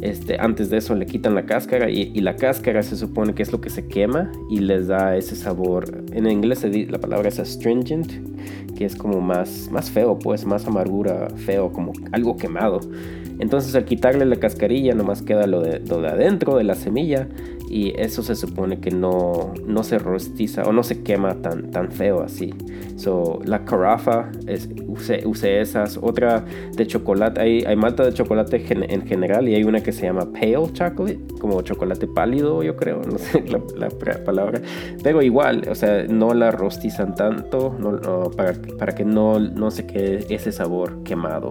este, 0.02 0.36
antes 0.40 0.68
de 0.68 0.78
eso 0.78 0.96
le 0.96 1.06
quitan 1.06 1.36
la 1.36 1.46
cáscara 1.46 1.88
y, 1.90 2.12
la 2.20 2.34
cáscara 2.34 2.82
se 2.82 2.96
supone 2.96 3.34
que 3.34 3.44
es 3.44 3.52
lo 3.52 3.60
que 3.60 3.70
se 3.70 3.86
quema 3.86 4.32
y 4.50 4.58
les 4.58 4.88
da 4.88 5.16
ese 5.16 5.36
sabor. 5.36 6.02
En 6.12 6.26
inglés 6.26 6.66
la 6.90 6.98
palabra 6.98 7.28
es 7.28 7.38
astringent, 7.38 8.10
que 8.76 8.84
es 8.84 8.96
como 8.96 9.20
más, 9.20 9.70
más 9.70 9.90
feo, 9.90 10.18
pues 10.18 10.44
más 10.44 10.66
amargura, 10.66 11.28
feo, 11.36 11.72
como 11.72 11.92
algo 12.10 12.36
quemado. 12.36 12.80
Entonces 13.38 13.74
al 13.76 13.84
quitarle 13.84 14.24
la 14.24 14.36
cascarilla 14.36 14.94
nomás 14.94 15.22
queda 15.22 15.46
lo 15.46 15.60
de, 15.60 15.80
lo 15.80 16.00
de 16.00 16.08
adentro 16.08 16.56
de 16.56 16.64
la 16.64 16.74
semilla 16.74 17.28
y 17.74 17.92
eso 18.00 18.22
se 18.22 18.36
supone 18.36 18.78
que 18.78 18.92
no, 18.92 19.52
no 19.66 19.82
se 19.82 19.98
rostiza 19.98 20.62
o 20.62 20.72
no 20.72 20.84
se 20.84 21.02
quema 21.02 21.34
tan, 21.42 21.72
tan 21.72 21.90
feo 21.90 22.22
así. 22.22 22.54
So, 22.94 23.40
la 23.44 23.64
carafa, 23.64 24.30
es, 24.46 24.68
usé, 24.86 25.60
esas. 25.60 25.98
Otra 26.00 26.44
de 26.76 26.86
chocolate, 26.86 27.40
hay, 27.40 27.64
hay 27.64 27.74
malta 27.74 28.04
de 28.04 28.14
chocolate 28.14 28.64
en 28.70 29.04
general 29.08 29.48
y 29.48 29.56
hay 29.56 29.64
una 29.64 29.82
que 29.82 29.90
se 29.90 30.06
llama 30.06 30.30
pale 30.32 30.72
chocolate, 30.72 31.18
como 31.40 31.62
chocolate 31.62 32.06
pálido, 32.06 32.62
yo 32.62 32.76
creo, 32.76 33.02
no 33.10 33.18
sé 33.18 33.42
la, 33.48 33.88
palabra. 34.24 34.62
Pero 35.02 35.20
igual, 35.20 35.66
o 35.68 35.74
sea, 35.74 36.04
no 36.04 36.32
la 36.32 36.52
rostizan 36.52 37.16
tanto 37.16 37.76
para, 38.36 38.52
para, 38.78 38.94
que 38.94 39.04
no, 39.04 39.40
no 39.40 39.72
se 39.72 39.84
quede 39.84 40.32
ese 40.32 40.52
sabor 40.52 41.02
quemado. 41.02 41.48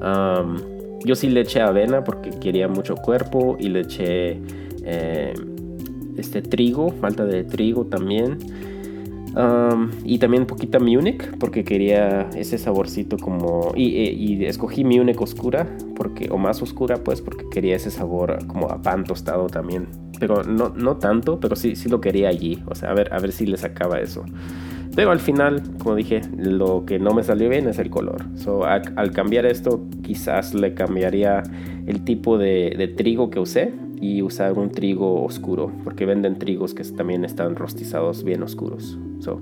Um, 0.00 0.58
yo 1.04 1.16
sí 1.16 1.28
le 1.28 1.40
eché 1.40 1.60
avena 1.60 2.04
porque 2.04 2.30
quería 2.30 2.68
mucho 2.68 2.94
cuerpo 2.94 3.56
y 3.58 3.68
le 3.68 3.80
eché 3.80 4.40
eh, 4.90 5.34
este 6.16 6.42
trigo, 6.42 6.90
falta 7.00 7.24
de 7.24 7.44
trigo 7.44 7.86
también. 7.86 8.38
y 10.04 10.18
también 10.18 10.44
poquita 10.44 10.80
Munich 10.80 11.22
porque 11.38 11.62
quería 11.62 12.28
ese 12.34 12.58
saborcito 12.58 13.16
como 13.16 13.72
y, 13.76 13.86
y, 13.86 14.44
escogí 14.44 14.82
Munich 14.82 15.20
oscura 15.20 15.68
porque 15.94 16.28
o 16.32 16.36
más 16.36 16.60
oscura 16.62 16.96
pues 17.04 17.20
porque 17.20 17.44
quería 17.48 17.76
ese 17.76 17.92
sabor 17.92 18.44
como 18.48 18.68
a 18.68 18.82
pan 18.82 19.04
tostado 19.04 19.46
también 19.46 19.86
pero 20.18 20.42
no, 20.42 20.70
no 20.70 20.96
tanto 20.96 21.38
pero 21.38 21.54
sí 21.54 21.76
sí 21.76 21.88
lo 21.88 22.00
quería 22.00 22.28
allí 22.28 22.60
o 22.66 22.74
sea 22.74 22.90
a 22.90 22.94
ver 22.94 23.14
a 23.14 23.20
ver 23.20 23.30
si 23.30 23.46
le 23.46 23.56
sacaba 23.56 24.00
eso 24.00 24.24
pero 24.94 25.12
al 25.12 25.20
final, 25.20 25.62
como 25.78 25.94
dije, 25.94 26.20
lo 26.36 26.84
que 26.84 26.98
no 26.98 27.14
me 27.14 27.22
salió 27.22 27.48
bien 27.48 27.68
es 27.68 27.78
el 27.78 27.90
color. 27.90 28.24
Al, 28.66 29.12
cambiar 29.12 29.46
esto, 29.46 29.86
quizás 30.02 30.52
le 30.52 30.74
cambiaría 30.74 31.42
el 31.86 32.04
tipo 32.04 32.38
de, 32.38 32.92
trigo 32.96 33.30
que 33.30 33.38
usé 33.38 33.72
y 34.00 34.22
usar 34.22 34.58
un 34.58 34.70
trigo 34.70 35.24
oscuro, 35.24 35.70
porque 35.84 36.06
venden 36.06 36.38
trigos 36.38 36.74
que 36.74 36.82
también 36.84 37.24
están 37.24 37.56
rostizados 37.56 38.24
bien 38.24 38.42
oscuros. 38.42 38.98
So, 39.20 39.40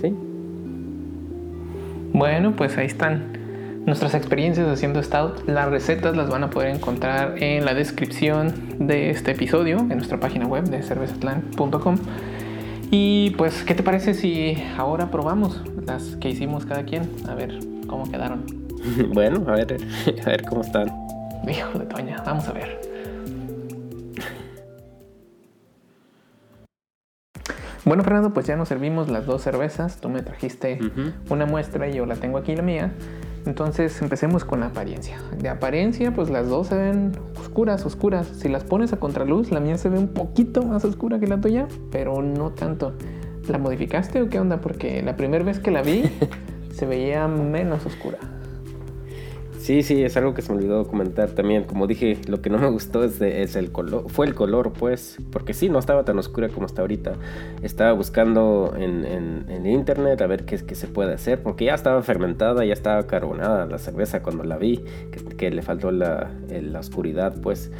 ¿sí? 0.00 0.14
Bueno, 2.12 2.56
pues 2.56 2.76
ahí 2.78 2.86
están 2.86 3.38
nuestras 3.84 4.14
experiencias 4.14 4.66
haciendo 4.68 5.02
stout. 5.02 5.46
Las 5.46 5.68
recetas 5.70 6.16
las 6.16 6.30
van 6.30 6.44
a 6.44 6.50
poder 6.50 6.74
encontrar 6.74 7.42
en 7.42 7.64
la 7.64 7.74
descripción 7.74 8.52
de 8.78 9.10
este 9.10 9.32
episodio, 9.32 9.78
en 9.78 9.96
nuestra 9.96 10.18
página 10.20 10.46
web 10.46 10.64
de 10.64 10.82
cervezatlan.com. 10.82 11.96
Y 12.90 13.30
pues, 13.36 13.64
¿qué 13.64 13.74
te 13.74 13.82
parece 13.82 14.14
si 14.14 14.56
ahora 14.78 15.10
probamos 15.10 15.60
las 15.86 16.16
que 16.16 16.30
hicimos 16.30 16.64
cada 16.64 16.84
quien? 16.84 17.10
A 17.28 17.34
ver 17.34 17.58
cómo 17.86 18.10
quedaron. 18.10 18.44
Bueno, 19.12 19.44
a 19.48 19.56
ver, 19.56 19.76
a 20.24 20.28
ver 20.30 20.42
cómo 20.44 20.62
están. 20.62 20.88
Hijo 21.46 21.78
de 21.78 21.86
Toña, 21.86 22.22
vamos 22.24 22.48
a 22.48 22.52
ver. 22.52 22.97
Bueno, 27.88 28.04
Fernando, 28.04 28.34
pues 28.34 28.44
ya 28.46 28.54
nos 28.54 28.68
servimos 28.68 29.08
las 29.08 29.24
dos 29.24 29.40
cervezas. 29.40 29.96
Tú 29.98 30.10
me 30.10 30.20
trajiste 30.20 30.78
una 31.30 31.46
muestra 31.46 31.88
y 31.88 31.94
yo 31.94 32.04
la 32.04 32.16
tengo 32.16 32.36
aquí 32.36 32.54
la 32.54 32.60
mía. 32.60 32.92
Entonces 33.46 34.02
empecemos 34.02 34.44
con 34.44 34.60
la 34.60 34.66
apariencia. 34.66 35.16
De 35.38 35.48
apariencia, 35.48 36.12
pues 36.12 36.28
las 36.28 36.50
dos 36.50 36.66
se 36.66 36.76
ven 36.76 37.12
oscuras, 37.40 37.86
oscuras. 37.86 38.26
Si 38.26 38.50
las 38.50 38.62
pones 38.62 38.92
a 38.92 38.98
contraluz, 38.98 39.50
la 39.50 39.60
mía 39.60 39.78
se 39.78 39.88
ve 39.88 39.98
un 39.98 40.08
poquito 40.08 40.62
más 40.64 40.84
oscura 40.84 41.18
que 41.18 41.28
la 41.28 41.40
tuya, 41.40 41.66
pero 41.90 42.20
no 42.20 42.50
tanto. 42.50 42.92
¿La 43.48 43.56
modificaste 43.56 44.20
o 44.20 44.28
qué 44.28 44.38
onda? 44.38 44.60
Porque 44.60 45.00
la 45.00 45.16
primera 45.16 45.42
vez 45.42 45.58
que 45.58 45.70
la 45.70 45.80
vi 45.80 46.02
se 46.70 46.84
veía 46.84 47.26
menos 47.26 47.86
oscura. 47.86 48.18
Sí, 49.68 49.82
sí, 49.82 50.02
es 50.02 50.16
algo 50.16 50.32
que 50.32 50.40
se 50.40 50.50
me 50.50 50.56
olvidó 50.56 50.86
comentar 50.86 51.28
también. 51.32 51.64
Como 51.64 51.86
dije, 51.86 52.16
lo 52.26 52.40
que 52.40 52.48
no 52.48 52.56
me 52.56 52.70
gustó 52.70 53.04
es, 53.04 53.20
es, 53.20 53.54
el 53.54 53.70
color, 53.70 54.08
fue 54.08 54.24
el 54.24 54.34
color, 54.34 54.72
pues, 54.72 55.18
porque 55.30 55.52
sí, 55.52 55.68
no 55.68 55.78
estaba 55.78 56.06
tan 56.06 56.18
oscura 56.18 56.48
como 56.48 56.64
está 56.64 56.80
ahorita. 56.80 57.12
Estaba 57.60 57.92
buscando 57.92 58.72
en, 58.78 59.04
en, 59.04 59.66
internet 59.66 60.22
a 60.22 60.26
ver 60.26 60.46
qué, 60.46 60.56
qué, 60.56 60.74
se 60.74 60.86
puede 60.86 61.12
hacer, 61.12 61.42
porque 61.42 61.66
ya 61.66 61.74
estaba 61.74 62.02
fermentada, 62.02 62.64
ya 62.64 62.72
estaba 62.72 63.06
carbonada 63.06 63.66
la 63.66 63.76
cerveza 63.76 64.22
cuando 64.22 64.42
la 64.42 64.56
vi, 64.56 64.82
que, 65.36 65.50
le 65.50 65.60
faltó 65.60 65.90
la, 65.90 66.30
la, 66.48 66.80
oscuridad, 66.80 67.34
pues. 67.42 67.70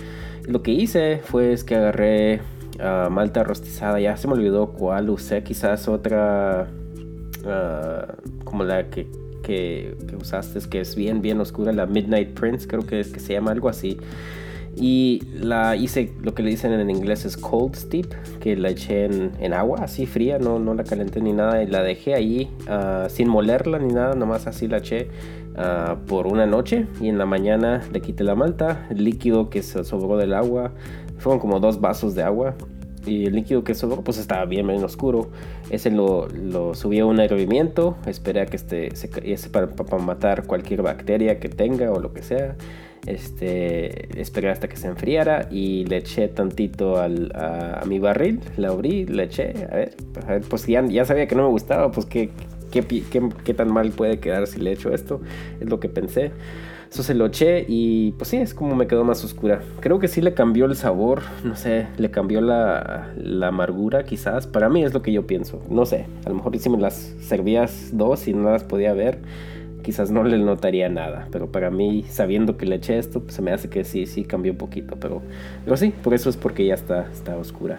Lo 0.47 0.63
que 0.63 0.73
hice 0.73 1.23
fue 1.25 1.55
es 1.55 1.65
que 1.65 1.77
agarré 1.77 2.43
uh, 2.81 3.09
malta 3.09 3.45
rostizada, 3.45 3.99
ya 3.99 4.15
se 4.19 4.29
me 4.29 4.35
olvidó 4.35 4.73
cuál 4.73 5.09
usé, 5.09 5.43
quizás 5.43 5.89
otra, 5.89 6.69
uh, 7.47 8.45
como 8.45 8.65
la 8.65 8.91
que 8.91 9.07
que, 9.49 9.97
usaste, 10.21 10.61
que 10.69 10.81
es 10.83 10.95
bien, 10.95 11.23
bien 11.23 11.41
oscura, 11.41 11.73
la 11.73 11.87
Midnight 11.87 12.39
Prince, 12.39 12.69
creo 12.69 12.85
que, 12.85 13.01
es, 13.01 13.09
que 13.09 13.19
se 13.19 13.33
llama 13.33 13.51
algo 13.51 13.71
así. 13.71 13.97
Y 14.77 15.23
la 15.41 15.75
hice, 15.75 16.13
lo 16.23 16.35
que 16.35 16.43
le 16.43 16.51
dicen 16.51 16.73
en 16.73 16.91
inglés 16.91 17.25
es 17.25 17.39
cold 17.39 17.75
steep, 17.75 18.13
que 18.41 18.57
la 18.57 18.69
eché 18.69 19.07
en, 19.07 19.55
agua, 19.55 19.79
así 19.83 20.05
fría, 20.05 20.39
no, 20.39 20.59
no 20.59 20.75
la 20.75 20.85
calenté 20.85 21.23
ni 21.23 21.33
nada, 21.33 21.63
y 21.63 21.67
la 21.67 21.83
dejé 21.83 22.15
ahí 22.15 22.51
ah, 22.69 23.07
sin 23.09 23.29
molerla 23.29 23.79
ni 23.79 23.93
nada, 23.93 24.15
nomás 24.15 24.47
así 24.47 24.69
la 24.69 24.79
eché 24.79 25.09
ah, 25.57 25.97
por 26.07 26.27
una 26.27 26.45
noche. 26.45 26.87
Y 27.01 27.09
en 27.09 27.17
la 27.17 27.25
mañana 27.25 27.83
le 27.91 28.03
quité 28.03 28.23
la 28.23 28.35
malta, 28.35 28.87
el 28.91 29.03
líquido 29.03 29.49
que 29.49 29.63
se 29.63 29.83
sobró 29.83 30.19
del 30.19 30.35
agua, 30.35 30.73
fueron 31.17 31.41
como 31.41 31.59
dos 31.59 31.81
vasos 31.81 32.15
de 32.15 32.23
agua, 32.23 32.55
y 33.09 33.27
el 33.27 33.35
líquido 33.35 33.65
que 33.65 33.75
sobró 33.75 34.03
pues 34.03 34.19
estaba 34.19 34.45
bien, 34.45 34.67
bien 34.67 34.85
oscuro. 34.85 35.31
Ese 35.71 35.91
lo, 35.91 36.29
lo 36.29 36.75
subí 36.75 36.99
a 36.99 37.07
un 37.07 37.21
hervimiento, 37.21 37.97
esperé 38.07 38.43
a 38.43 38.47
que 38.47 38.57
este, 38.57 38.95
se, 38.95 39.09
para, 39.51 39.69
para, 39.69 40.03
matar 40.03 40.45
cualquier 40.45 40.83
bacteria 40.83 41.41
que 41.41 41.49
tenga 41.49 41.91
o 41.91 42.01
lo 42.01 42.13
que 42.13 42.23
sea. 42.23 42.57
Este, 43.07 44.21
esperé 44.21 44.51
hasta 44.51 44.69
que 44.69 44.77
se 44.77 44.89
enfriara 44.89 45.49
y 45.51 45.85
le 45.87 45.99
eché 45.99 46.29
tantito 46.29 47.01
al, 47.01 47.33
a, 47.35 47.83
mi 47.87 47.99
barril, 47.99 48.41
la 48.57 48.69
abrí, 48.69 49.07
le 49.07 49.25
eché, 49.25 49.55
a 49.71 49.77
ver, 49.77 50.43
pues 50.49 50.67
ya, 50.67 50.85
ya 50.85 51.05
sabía 51.05 51.27
que 51.27 51.35
no 51.35 51.45
me 51.45 51.49
gustaba, 51.49 51.91
pues 51.91 52.07
qué, 52.07 52.29
qué, 52.71 52.83
qué, 52.83 53.29
qué 53.45 53.55
tan 53.55 53.73
mal 53.73 53.91
puede 53.93 54.19
quedar 54.19 54.47
si 54.47 54.61
le 54.61 54.73
echo 54.73 54.93
esto, 54.93 55.23
es 55.61 55.71
lo 55.71 55.81
que 55.81 55.89
pensé. 55.89 56.33
Eso 56.91 57.03
se 57.03 57.15
lo 57.15 57.27
eché 57.27 57.67
y 57.69 58.13
pues 58.13 58.31
sí, 58.31 58.39
es 58.39 58.55
como 58.55 58.75
me 58.75 58.87
quedó 58.87 59.05
más 59.05 59.23
oscura. 59.23 59.61
Creo 59.81 59.99
que 59.99 60.09
sí 60.09 60.23
le 60.23 60.33
cambió 60.33 60.65
el 60.65 60.75
sabor, 60.75 61.23
no 61.45 61.55
sé, 61.55 61.87
le 61.99 62.11
cambió 62.11 62.41
la, 62.41 63.13
la 63.17 63.49
amargura 63.49 64.05
quizás. 64.05 64.47
Para 64.47 64.69
mí 64.71 64.83
es 64.83 64.95
lo 64.95 65.03
que 65.03 65.13
yo 65.13 65.27
pienso, 65.27 65.61
no 65.69 65.85
sé. 65.85 66.07
A 66.25 66.31
lo 66.31 66.37
mejor 66.37 66.57
si 66.59 66.71
me 66.71 66.79
las 66.79 67.15
servías 67.21 67.91
dos 67.93 68.27
y 68.27 68.33
no 68.33 68.51
las 68.51 68.65
podía 68.65 68.95
ver, 68.95 69.19
quizás 69.83 70.11
no 70.11 70.25
le 70.25 70.39
notaría 70.39 70.89
nada. 70.89 71.29
Pero 71.31 71.53
para 71.53 71.71
mí, 71.71 72.05
sabiendo 72.09 72.57
que 72.57 72.65
le 72.65 72.77
eché 72.77 72.99
esto, 72.99 73.21
pues 73.21 73.35
se 73.35 73.43
me 73.43 73.53
hace 73.53 73.69
que 73.69 73.85
sí, 73.85 74.07
sí 74.07 74.25
cambió 74.25 74.53
un 74.53 74.59
poquito. 74.59 74.97
Pero, 74.99 75.23
pero 75.65 75.77
sí, 75.77 75.93
por 76.03 76.15
eso 76.15 76.31
es 76.31 76.37
porque 76.37 76.67
ya 76.67 76.75
está, 76.75 77.09
está 77.13 77.37
oscura. 77.37 77.79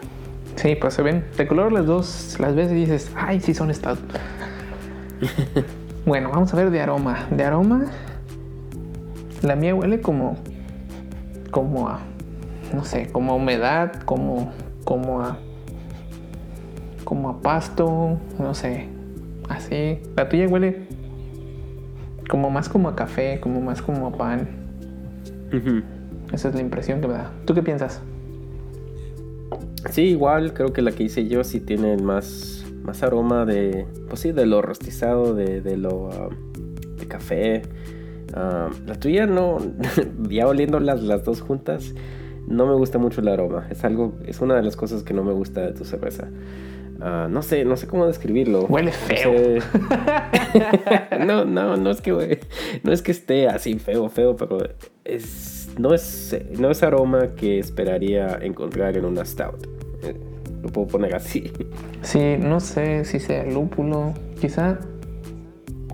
Sí, 0.55 0.75
pues 0.75 0.93
se 0.93 1.01
ven 1.01 1.23
de 1.37 1.47
color 1.47 1.71
las 1.71 1.85
dos, 1.85 2.37
las 2.39 2.55
ves 2.55 2.71
y 2.71 2.75
dices, 2.75 3.11
ay, 3.15 3.39
sí 3.39 3.53
son 3.53 3.71
estas. 3.71 3.97
bueno, 6.05 6.29
vamos 6.29 6.53
a 6.53 6.57
ver 6.57 6.69
de 6.69 6.81
aroma. 6.81 7.27
De 7.31 7.43
aroma, 7.43 7.85
la 9.41 9.55
mía 9.55 9.75
huele 9.75 10.01
como, 10.01 10.35
como 11.51 11.89
a, 11.89 11.99
no 12.73 12.83
sé, 12.83 13.07
como 13.11 13.33
a 13.33 13.35
humedad, 13.35 13.93
como, 14.03 14.51
como 14.83 15.21
a, 15.21 15.37
como 17.03 17.29
a 17.29 17.41
pasto, 17.41 18.17
no 18.37 18.53
sé, 18.53 18.87
así. 19.49 19.99
La 20.15 20.29
tuya 20.29 20.47
huele 20.47 20.87
como 22.29 22.49
más 22.49 22.69
como 22.69 22.89
a 22.89 22.95
café, 22.95 23.39
como 23.41 23.59
más 23.59 23.81
como 23.81 24.07
a 24.07 24.11
pan. 24.11 24.47
Esa 26.31 26.49
es 26.49 26.55
la 26.55 26.61
impresión 26.61 27.01
que 27.01 27.07
me 27.07 27.13
da. 27.13 27.31
¿Tú 27.45 27.55
qué 27.55 27.63
piensas? 27.63 28.01
Sí, 29.89 30.03
igual, 30.03 30.53
creo 30.53 30.71
que 30.71 30.81
la 30.81 30.91
que 30.91 31.03
hice 31.03 31.27
yo 31.27 31.43
sí 31.43 31.59
tiene 31.59 31.97
más, 31.97 32.65
más 32.83 33.01
aroma 33.01 33.45
de, 33.45 33.87
pues 34.07 34.21
sí, 34.21 34.31
de 34.31 34.45
lo 34.45 34.61
rostizado, 34.61 35.33
de, 35.33 35.61
de 35.61 35.77
lo 35.77 36.09
ah, 36.11 36.29
de 36.97 37.07
café. 37.07 37.63
Ah, 38.33 38.69
la 38.85 38.95
tuya 38.95 39.25
no, 39.25 39.57
ya 40.29 40.47
oliendo 40.47 40.79
las, 40.79 41.01
las 41.01 41.23
dos 41.23 41.41
juntas, 41.41 41.93
no 42.47 42.65
me 42.67 42.73
gusta 42.73 42.97
mucho 42.97 43.21
el 43.21 43.27
aroma. 43.27 43.67
Es 43.69 43.83
algo, 43.83 44.13
es 44.25 44.41
una 44.41 44.55
de 44.55 44.63
las 44.63 44.75
cosas 44.75 45.03
que 45.03 45.13
no 45.13 45.23
me 45.23 45.33
gusta 45.33 45.61
de 45.61 45.73
tu 45.73 45.85
cerveza. 45.85 46.27
Ah, 47.01 47.27
no 47.29 47.41
sé, 47.41 47.63
no 47.63 47.77
sé 47.77 47.87
cómo 47.87 48.05
describirlo. 48.07 48.65
Huele 48.65 48.91
feo. 48.91 49.61
No, 51.19 51.45
no, 51.45 51.77
no, 51.77 51.91
es 51.91 52.01
que 52.01 52.39
no 52.83 52.91
es 52.91 53.03
que 53.03 53.11
esté 53.11 53.47
así 53.47 53.77
feo, 53.77 54.09
feo, 54.09 54.35
pero 54.35 54.57
es 55.05 55.69
no 55.77 55.93
es 55.93 56.35
no 56.57 56.71
es 56.71 56.81
aroma 56.81 57.35
que 57.35 57.59
esperaría 57.59 58.39
encontrar 58.41 58.97
en 58.97 59.05
una 59.05 59.23
stout. 59.25 59.67
Eh, 60.01 60.15
lo 60.63 60.69
puedo 60.69 60.87
poner 60.87 61.15
así. 61.15 61.51
Sí, 62.01 62.37
no 62.39 62.59
sé 62.59 63.05
si 63.05 63.19
sea 63.19 63.43
lúpulo, 63.45 64.13
quizá 64.41 64.79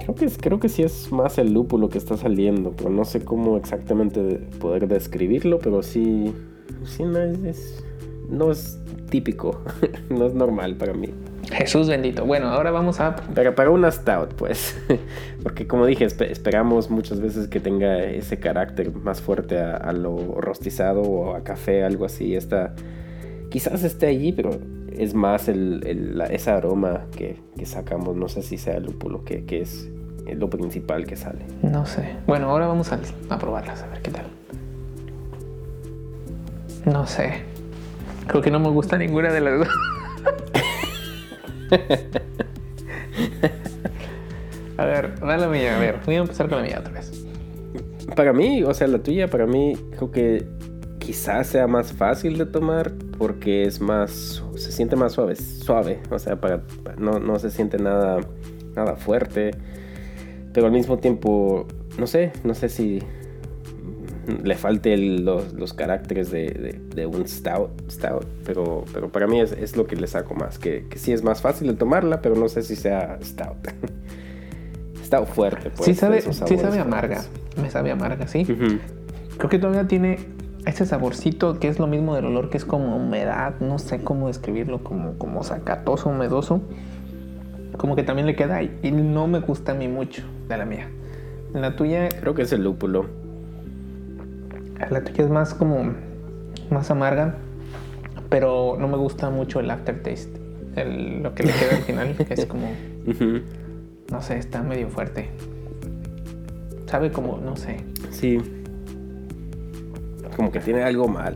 Creo 0.05 0.15
que, 0.15 0.27
creo 0.37 0.59
que 0.59 0.69
sí 0.69 0.83
es 0.83 1.11
más 1.11 1.39
el 1.39 1.51
lúpulo 1.51 1.89
que 1.89 1.97
está 1.97 2.15
saliendo, 2.15 2.73
pero 2.77 2.91
no 2.91 3.05
sé 3.05 3.25
cómo 3.25 3.57
exactamente 3.57 4.21
poder 4.59 4.87
describirlo, 4.87 5.57
pero 5.57 5.81
sí, 5.81 6.31
sí 6.83 7.01
no 7.01 7.19
es, 7.19 7.83
no 8.29 8.51
es 8.51 8.79
típico, 9.09 9.61
no 10.11 10.27
es 10.27 10.35
normal 10.35 10.75
para 10.75 10.93
mí. 10.93 11.09
Jesús 11.51 11.87
bendito. 11.87 12.23
Bueno, 12.23 12.49
ahora 12.49 12.69
vamos 12.69 12.99
a... 12.99 13.15
Para, 13.15 13.55
para 13.55 13.71
una 13.71 13.89
stout, 13.89 14.35
pues. 14.35 14.77
Porque 15.43 15.65
como 15.65 15.87
dije, 15.87 16.05
esperamos 16.05 16.91
muchas 16.91 17.19
veces 17.19 17.47
que 17.47 17.59
tenga 17.59 18.03
ese 18.03 18.39
carácter 18.39 18.93
más 18.93 19.21
fuerte 19.21 19.57
a, 19.57 19.91
lo 19.91 20.39
rostizado 20.39 21.01
o 21.01 21.35
a 21.35 21.43
café, 21.43 21.83
algo 21.83 22.05
así. 22.05 22.35
Esta, 22.35 22.75
quizás 23.49 23.83
esté 23.83 24.05
allí, 24.05 24.33
pero 24.33 24.51
es 24.97 25.13
más 25.13 25.47
el, 25.47 25.81
el 25.85 26.21
ese 26.29 26.51
aroma 26.51 27.05
que, 27.15 27.39
que, 27.57 27.65
sacamos. 27.65 28.15
No 28.15 28.27
sé 28.27 28.41
si 28.41 28.57
sea 28.57 28.77
el 28.77 28.83
lúpulo, 28.83 29.23
que, 29.23 29.45
que 29.45 29.61
es 29.61 29.89
es 30.27 30.37
lo 30.37 30.49
principal 30.49 31.05
que 31.05 31.15
sale. 31.15 31.45
No 31.61 31.85
sé. 31.85 32.15
Bueno, 32.25 32.49
ahora 32.49 32.67
vamos 32.67 32.91
a, 32.91 32.99
a 33.29 33.37
probarlas, 33.37 33.83
a 33.83 33.87
ver 33.87 34.01
qué 34.01 34.11
tal. 34.11 34.25
No 36.85 37.05
sé. 37.07 37.43
Creo 38.27 38.41
que 38.41 38.51
no 38.51 38.59
me 38.59 38.69
gusta 38.69 38.97
ninguna 38.97 39.31
de 39.31 39.41
las 39.41 39.59
dos. 39.59 39.67
a 44.77 44.85
ver, 44.85 45.19
dale 45.19 45.41
la 45.41 45.47
mía. 45.47 45.75
A 45.77 45.79
ver, 45.79 45.99
voy 46.05 46.15
a 46.15 46.19
empezar 46.19 46.49
con 46.49 46.59
la 46.59 46.63
mía 46.63 46.79
otra 46.79 46.93
vez. 46.93 47.25
para 48.15 48.33
mí, 48.33 48.63
o 48.63 48.73
sea, 48.73 48.87
la 48.87 48.99
tuya, 48.99 49.29
para 49.29 49.45
mí, 49.45 49.75
creo 49.91 50.11
que 50.11 50.47
quizás 50.99 51.47
sea 51.47 51.67
más 51.67 51.93
fácil 51.93 52.37
de 52.37 52.47
tomar 52.47 52.93
porque 53.17 53.63
es 53.63 53.79
más, 53.79 54.43
se 54.55 54.71
siente 54.71 54.95
más 54.95 55.13
suave, 55.13 55.35
suave, 55.35 55.99
o 56.09 56.19
sea, 56.19 56.39
para, 56.39 56.63
no, 56.97 57.19
no 57.19 57.39
se 57.39 57.49
siente 57.49 57.77
nada, 57.77 58.19
nada 58.75 58.95
fuerte, 58.95 59.51
pero 60.53 60.67
al 60.67 60.71
mismo 60.71 60.97
tiempo, 60.97 61.67
no 61.97 62.07
sé, 62.07 62.33
no 62.43 62.53
sé 62.53 62.69
si 62.69 63.01
le 64.43 64.55
falte 64.55 64.97
los, 64.97 65.53
los, 65.53 65.73
caracteres 65.73 66.31
de, 66.31 66.79
de, 66.95 67.05
un 67.05 67.27
stout, 67.27 67.69
stout 67.91 68.25
pero, 68.43 68.83
pero 68.91 69.11
para 69.11 69.27
mí 69.27 69.39
es, 69.39 69.51
es, 69.51 69.77
lo 69.77 69.85
que 69.85 69.95
le 69.95 70.07
saco 70.07 70.33
más, 70.33 70.57
que, 70.57 70.87
que 70.89 70.97
sí 70.97 71.11
es 71.11 71.23
más 71.23 71.41
fácil 71.41 71.67
de 71.67 71.73
tomarla, 71.75 72.21
pero 72.21 72.35
no 72.35 72.47
sé 72.49 72.63
si 72.63 72.75
sea 72.75 73.19
stout. 73.21 73.67
stout 75.05 75.27
fuerte. 75.27 75.69
Pues, 75.69 75.85
sí 75.85 75.93
sabe, 75.93 76.21
sí 76.21 76.33
sabe 76.33 76.79
amarga, 76.79 77.23
me 77.61 77.69
sabe 77.69 77.91
amarga, 77.91 78.27
sí. 78.27 78.45
Creo 78.45 79.49
que 79.49 79.59
todavía 79.59 79.87
tiene 79.87 80.17
ese 80.65 80.85
saborcito 80.85 81.59
que 81.59 81.67
es 81.67 81.79
lo 81.79 81.87
mismo 81.87 82.15
del 82.15 82.25
olor, 82.25 82.49
que 82.49 82.57
es 82.57 82.65
como 82.65 82.97
humedad, 82.97 83.59
no 83.59 83.77
sé 83.77 84.03
cómo 84.03 84.27
describirlo, 84.27 84.83
como, 84.83 85.17
como 85.17 85.43
sacatoso, 85.43 86.09
humedoso. 86.09 86.61
Como 87.77 87.95
que 87.95 88.03
también 88.03 88.25
le 88.25 88.35
queda 88.35 88.57
ahí. 88.57 88.79
Y 88.81 88.91
no 88.91 89.27
me 89.27 89.39
gusta 89.39 89.73
a 89.73 89.75
mí 89.75 89.87
mucho 89.87 90.23
de 90.47 90.57
la 90.57 90.65
mía. 90.65 90.89
La 91.53 91.75
tuya. 91.75 92.09
Creo 92.09 92.33
que 92.33 92.43
es 92.43 92.51
el 92.53 92.63
lúpulo. 92.63 93.05
La 94.89 95.03
tuya 95.03 95.25
es 95.25 95.29
más 95.29 95.53
como. 95.53 95.93
más 96.69 96.89
amarga. 96.89 97.35
Pero 98.29 98.77
no 98.79 98.87
me 98.87 98.97
gusta 98.97 99.29
mucho 99.29 99.59
el 99.59 99.69
aftertaste. 99.69 100.39
El, 100.75 101.21
lo 101.21 101.35
que 101.35 101.43
le 101.43 101.51
queda 101.51 101.75
al 101.75 101.83
final, 101.83 102.15
que 102.15 102.33
es 102.33 102.45
como. 102.45 102.67
No 104.11 104.21
sé, 104.21 104.37
está 104.37 104.61
medio 104.61 104.87
fuerte. 104.87 105.31
Sabe 106.85 107.11
como, 107.11 107.37
no 107.37 107.55
sé. 107.55 107.83
Sí 108.11 108.37
como 110.35 110.51
que 110.51 110.59
tiene 110.59 110.83
algo 110.83 111.07
mal. 111.07 111.35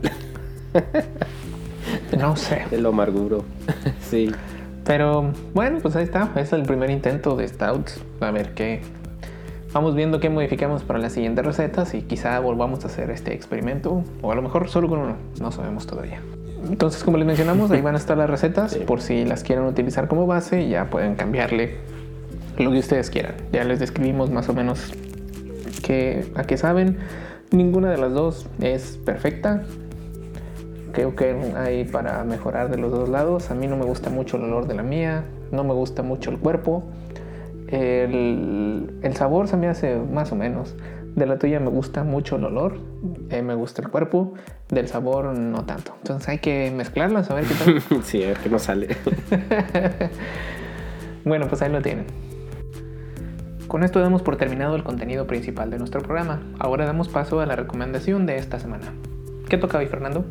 no 2.18 2.36
sé. 2.36 2.62
El 2.70 2.82
lo 2.82 2.90
amarguro. 2.90 3.44
sí. 4.00 4.30
Pero 4.84 5.32
bueno, 5.54 5.78
pues 5.80 5.96
ahí 5.96 6.04
está. 6.04 6.30
Es 6.36 6.52
el 6.52 6.62
primer 6.62 6.90
intento 6.90 7.36
de 7.36 7.46
Stouts. 7.48 8.00
A 8.20 8.30
ver 8.30 8.54
qué. 8.54 8.80
Vamos 9.72 9.94
viendo 9.94 10.18
qué 10.18 10.30
modificamos 10.30 10.82
para 10.82 10.98
las 10.98 11.12
siguientes 11.12 11.44
recetas 11.44 11.94
y 11.94 12.02
quizá 12.02 12.38
volvamos 12.40 12.84
a 12.84 12.88
hacer 12.88 13.10
este 13.10 13.34
experimento. 13.34 14.02
O 14.20 14.32
a 14.32 14.34
lo 14.34 14.42
mejor 14.42 14.68
solo 14.68 14.88
con 14.88 14.98
uno. 14.98 15.16
No 15.40 15.52
sabemos 15.52 15.86
todavía. 15.86 16.20
Entonces, 16.68 17.04
como 17.04 17.16
les 17.16 17.26
mencionamos, 17.26 17.70
ahí 17.70 17.80
van 17.80 17.94
a 17.94 17.98
estar 17.98 18.18
las 18.18 18.28
recetas. 18.28 18.74
Por 18.76 19.00
si 19.00 19.24
las 19.24 19.44
quieren 19.44 19.64
utilizar 19.64 20.08
como 20.08 20.26
base, 20.26 20.68
ya 20.68 20.90
pueden 20.90 21.14
cambiarle 21.14 21.76
lo 22.58 22.70
que 22.72 22.78
ustedes 22.78 23.10
quieran. 23.10 23.34
Ya 23.52 23.64
les 23.64 23.78
describimos 23.78 24.30
más 24.30 24.48
o 24.48 24.54
menos 24.54 24.92
qué, 25.82 26.26
a 26.34 26.44
qué 26.44 26.56
saben. 26.56 26.98
Ninguna 27.52 27.90
de 27.90 27.98
las 27.98 28.12
dos 28.12 28.46
es 28.60 28.96
perfecta. 29.04 29.64
Creo 30.92 31.16
que 31.16 31.34
hay 31.56 31.84
para 31.84 32.22
mejorar 32.24 32.70
de 32.70 32.78
los 32.78 32.92
dos 32.92 33.08
lados. 33.08 33.50
A 33.50 33.54
mí 33.54 33.66
no 33.66 33.76
me 33.76 33.84
gusta 33.84 34.08
mucho 34.08 34.36
el 34.36 34.44
olor 34.44 34.66
de 34.66 34.74
la 34.74 34.82
mía, 34.82 35.24
no 35.50 35.64
me 35.64 35.74
gusta 35.74 36.02
mucho 36.02 36.30
el 36.30 36.38
cuerpo. 36.38 36.84
El, 37.68 39.00
sabor 39.14 39.48
se 39.48 39.56
me 39.56 39.68
hace 39.68 39.96
más 39.96 40.30
o 40.32 40.36
menos. 40.36 40.76
De 41.14 41.26
la 41.26 41.38
tuya 41.38 41.58
me 41.58 41.70
gusta 41.70 42.04
mucho 42.04 42.36
el 42.36 42.44
olor, 42.44 42.78
eh, 43.30 43.42
me 43.42 43.54
gusta 43.54 43.82
el 43.82 43.88
cuerpo, 43.88 44.34
del 44.68 44.86
sabor 44.86 45.36
no 45.36 45.64
tanto. 45.64 45.92
Entonces 45.98 46.28
hay 46.28 46.38
que 46.38 46.72
mezclarlas 46.74 47.30
a 47.32 47.34
ver 47.34 47.44
qué 47.46 47.54
tal. 47.54 48.02
sí, 48.04 48.22
a 48.22 48.28
ver 48.28 48.38
qué 48.38 48.48
nos 48.48 48.62
sale. 48.62 48.96
bueno, 51.24 51.48
pues 51.48 51.62
ahí 51.62 51.72
lo 51.72 51.82
tienen. 51.82 52.06
Con 53.70 53.84
esto 53.84 54.00
damos 54.00 54.22
por 54.22 54.34
terminado 54.34 54.74
el 54.74 54.82
contenido 54.82 55.28
principal 55.28 55.70
de 55.70 55.78
nuestro 55.78 56.00
programa. 56.00 56.42
Ahora 56.58 56.86
damos 56.86 57.08
paso 57.08 57.38
a 57.38 57.46
la 57.46 57.54
recomendación 57.54 58.26
de 58.26 58.34
esta 58.34 58.58
semana. 58.58 58.92
¿Qué 59.48 59.58
toca 59.58 59.78
hoy, 59.78 59.86
Fernando? 59.86 60.24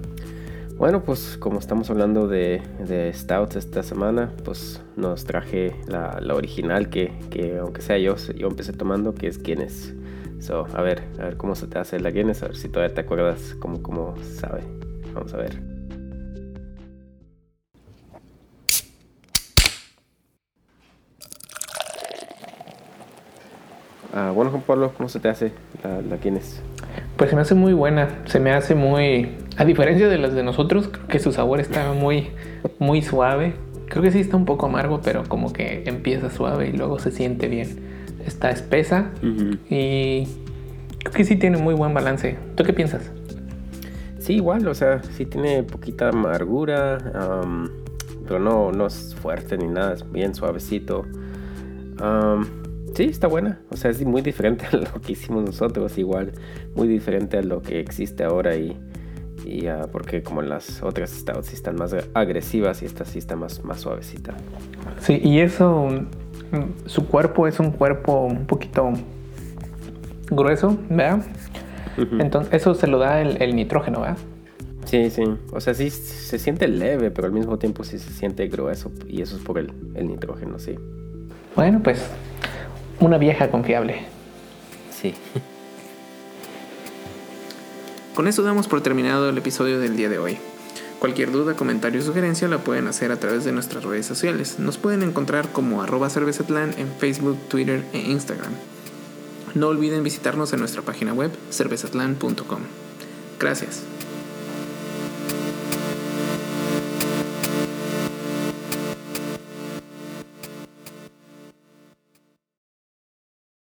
Bueno, 0.75 1.03
pues 1.05 1.37
como 1.37 1.57
estamos 1.57 1.89
hablando 1.89 2.27
de, 2.27 2.61
de 2.85 3.13
Stouts 3.13 3.55
esta 3.55 3.81
semana, 3.81 4.33
pues 4.43 4.83
nos 4.97 5.23
traje 5.23 5.73
la, 5.87 6.19
original 6.35 6.89
que, 6.89 7.13
aunque 7.61 7.81
sea 7.81 7.97
yo, 7.97 8.17
yo 8.35 8.47
empecé 8.47 8.73
tomando, 8.73 9.15
que 9.15 9.27
es 9.27 9.41
Guinness. 9.41 9.93
So, 10.39 10.67
a 10.73 10.81
ver, 10.81 11.03
a 11.17 11.23
ver 11.23 11.37
cómo 11.37 11.55
se 11.55 11.67
te 11.67 11.79
hace 11.79 11.97
la 12.01 12.11
Guinness, 12.11 12.43
a 12.43 12.47
ver 12.47 12.57
si 12.57 12.67
todavía 12.67 12.93
te 12.93 12.99
acuerdas 12.99 13.55
cómo, 13.59 13.81
cómo 13.81 14.15
sabe. 14.21 14.63
Vamos 15.13 15.33
a 15.33 15.37
ver. 15.37 15.78
Ah, 24.13 24.31
bueno, 24.33 24.51
Juan 24.51 24.63
Pablo, 24.63 24.91
¿cómo 24.95 25.07
se 25.07 25.19
te 25.19 25.29
hace 25.29 25.51
la, 25.83 26.01
la 26.01 26.17
Guinness? 26.17 26.61
Pues 27.17 27.29
se 27.29 27.35
me 27.35 27.41
hace 27.41 27.53
muy 27.53 27.73
buena, 27.73 28.07
se 28.25 28.39
me 28.39 28.51
hace 28.51 28.75
muy... 28.75 29.29
A 29.57 29.65
diferencia 29.65 30.07
de 30.07 30.17
las 30.17 30.33
de 30.33 30.43
nosotros, 30.43 30.87
creo 30.87 31.07
que 31.07 31.19
su 31.19 31.31
sabor 31.31 31.59
está 31.59 31.93
muy, 31.93 32.29
muy 32.79 33.01
suave. 33.01 33.53
Creo 33.87 34.01
que 34.03 34.11
sí 34.11 34.19
está 34.19 34.37
un 34.37 34.45
poco 34.45 34.67
amargo, 34.67 35.01
pero 35.03 35.23
como 35.27 35.51
que 35.51 35.83
empieza 35.85 36.29
suave 36.29 36.69
y 36.69 36.73
luego 36.73 36.99
se 36.99 37.11
siente 37.11 37.47
bien. 37.47 37.79
Está 38.25 38.51
espesa 38.51 39.09
y 39.69 40.27
creo 40.99 41.13
que 41.13 41.23
sí 41.23 41.35
tiene 41.35 41.57
muy 41.57 41.73
buen 41.73 41.93
balance. 41.93 42.37
¿Tú 42.55 42.63
qué 42.63 42.73
piensas? 42.73 43.11
Sí, 44.19 44.35
igual, 44.35 44.67
o 44.67 44.75
sea, 44.75 45.01
sí 45.01 45.25
tiene 45.25 45.63
poquita 45.63 46.09
amargura, 46.09 46.99
pero 48.27 48.39
no, 48.39 48.71
no 48.71 48.85
es 48.85 49.15
fuerte 49.15 49.57
ni 49.57 49.67
nada, 49.67 49.93
es 49.93 50.09
bien 50.11 50.35
suavecito. 50.35 51.05
Sí, 52.99 53.05
está 53.05 53.27
buena. 53.27 53.61
O 53.69 53.77
sea, 53.77 53.91
es 53.91 54.05
muy 54.05 54.21
diferente 54.21 54.65
a 54.65 54.75
lo 54.75 54.99
que 54.99 55.13
hicimos 55.13 55.45
nosotros, 55.45 55.97
igual, 55.97 56.33
muy 56.75 56.85
diferente 56.85 57.37
a 57.37 57.41
lo 57.41 57.61
que 57.61 57.79
existe 57.79 58.25
ahora 58.25 58.57
y, 58.57 58.77
y 59.45 59.69
uh, 59.69 59.87
porque 59.89 60.21
como 60.21 60.41
las 60.41 60.83
otras 60.83 61.11
stouts 61.11 61.47
sí 61.47 61.55
están 61.55 61.77
más 61.77 61.95
agresivas 62.13 62.81
y 62.81 62.85
esta 62.85 63.05
sí 63.05 63.19
está 63.19 63.37
más, 63.37 63.63
más 63.63 63.79
suavecita. 63.79 64.33
Sí, 64.99 65.17
y 65.23 65.39
eso, 65.39 65.87
mm, 66.51 66.87
su 66.87 67.07
cuerpo 67.07 67.47
es 67.47 67.61
un 67.61 67.71
cuerpo 67.71 68.25
un 68.25 68.45
poquito 68.45 68.91
grueso, 70.29 70.77
¿verdad? 70.89 71.23
Entonces, 72.19 72.53
eso 72.53 72.73
se 72.73 72.87
lo 72.87 72.99
da 72.99 73.21
el, 73.21 73.55
nitrógeno, 73.55 74.01
¿verdad? 74.01 74.17
Sí, 74.83 75.09
sí. 75.09 75.23
O 75.53 75.61
sea, 75.61 75.73
sí 75.73 75.89
se 75.89 76.37
siente 76.37 76.67
leve, 76.67 77.11
pero 77.11 77.27
al 77.27 77.33
mismo 77.33 77.57
tiempo 77.59 77.85
sí 77.85 77.97
se 77.97 78.11
siente 78.11 78.45
grueso. 78.49 78.91
Y 79.07 79.21
eso 79.21 79.37
es 79.37 79.41
por 79.41 79.57
el, 79.57 79.71
el 79.95 80.09
nitrógeno, 80.09 80.59
sí. 80.59 80.75
Bueno, 81.55 81.81
pues 81.81 82.05
una 82.99 83.17
vieja 83.17 83.49
confiable. 83.49 84.01
Sí. 84.91 85.15
Con 88.15 88.27
eso 88.27 88.43
damos 88.43 88.67
por 88.67 88.81
terminado 88.81 89.29
el 89.29 89.37
episodio 89.37 89.79
del 89.79 89.95
día 89.95 90.09
de 90.09 90.19
hoy. 90.19 90.37
Cualquier 90.99 91.31
duda, 91.31 91.55
comentario 91.55 92.01
o 92.01 92.03
sugerencia 92.03 92.49
la 92.49 92.57
pueden 92.57 92.87
hacer 92.87 93.13
a 93.13 93.17
través 93.17 93.45
de 93.45 93.53
nuestras 93.53 93.85
redes 93.85 94.05
sociales. 94.05 94.59
Nos 94.59 94.77
pueden 94.77 95.01
encontrar 95.01 95.53
como 95.53 95.81
arroba 95.81 96.09
cervezatlan 96.09 96.73
en 96.77 96.91
Facebook, 96.91 97.37
Twitter 97.47 97.85
e 97.93 97.99
Instagram. 97.99 98.51
No 99.55 99.67
olviden 99.67 100.03
visitarnos 100.03 100.51
en 100.51 100.59
nuestra 100.59 100.81
página 100.81 101.13
web 101.13 101.31
cervezatlan.com. 101.51 102.59
Gracias. 103.39 103.83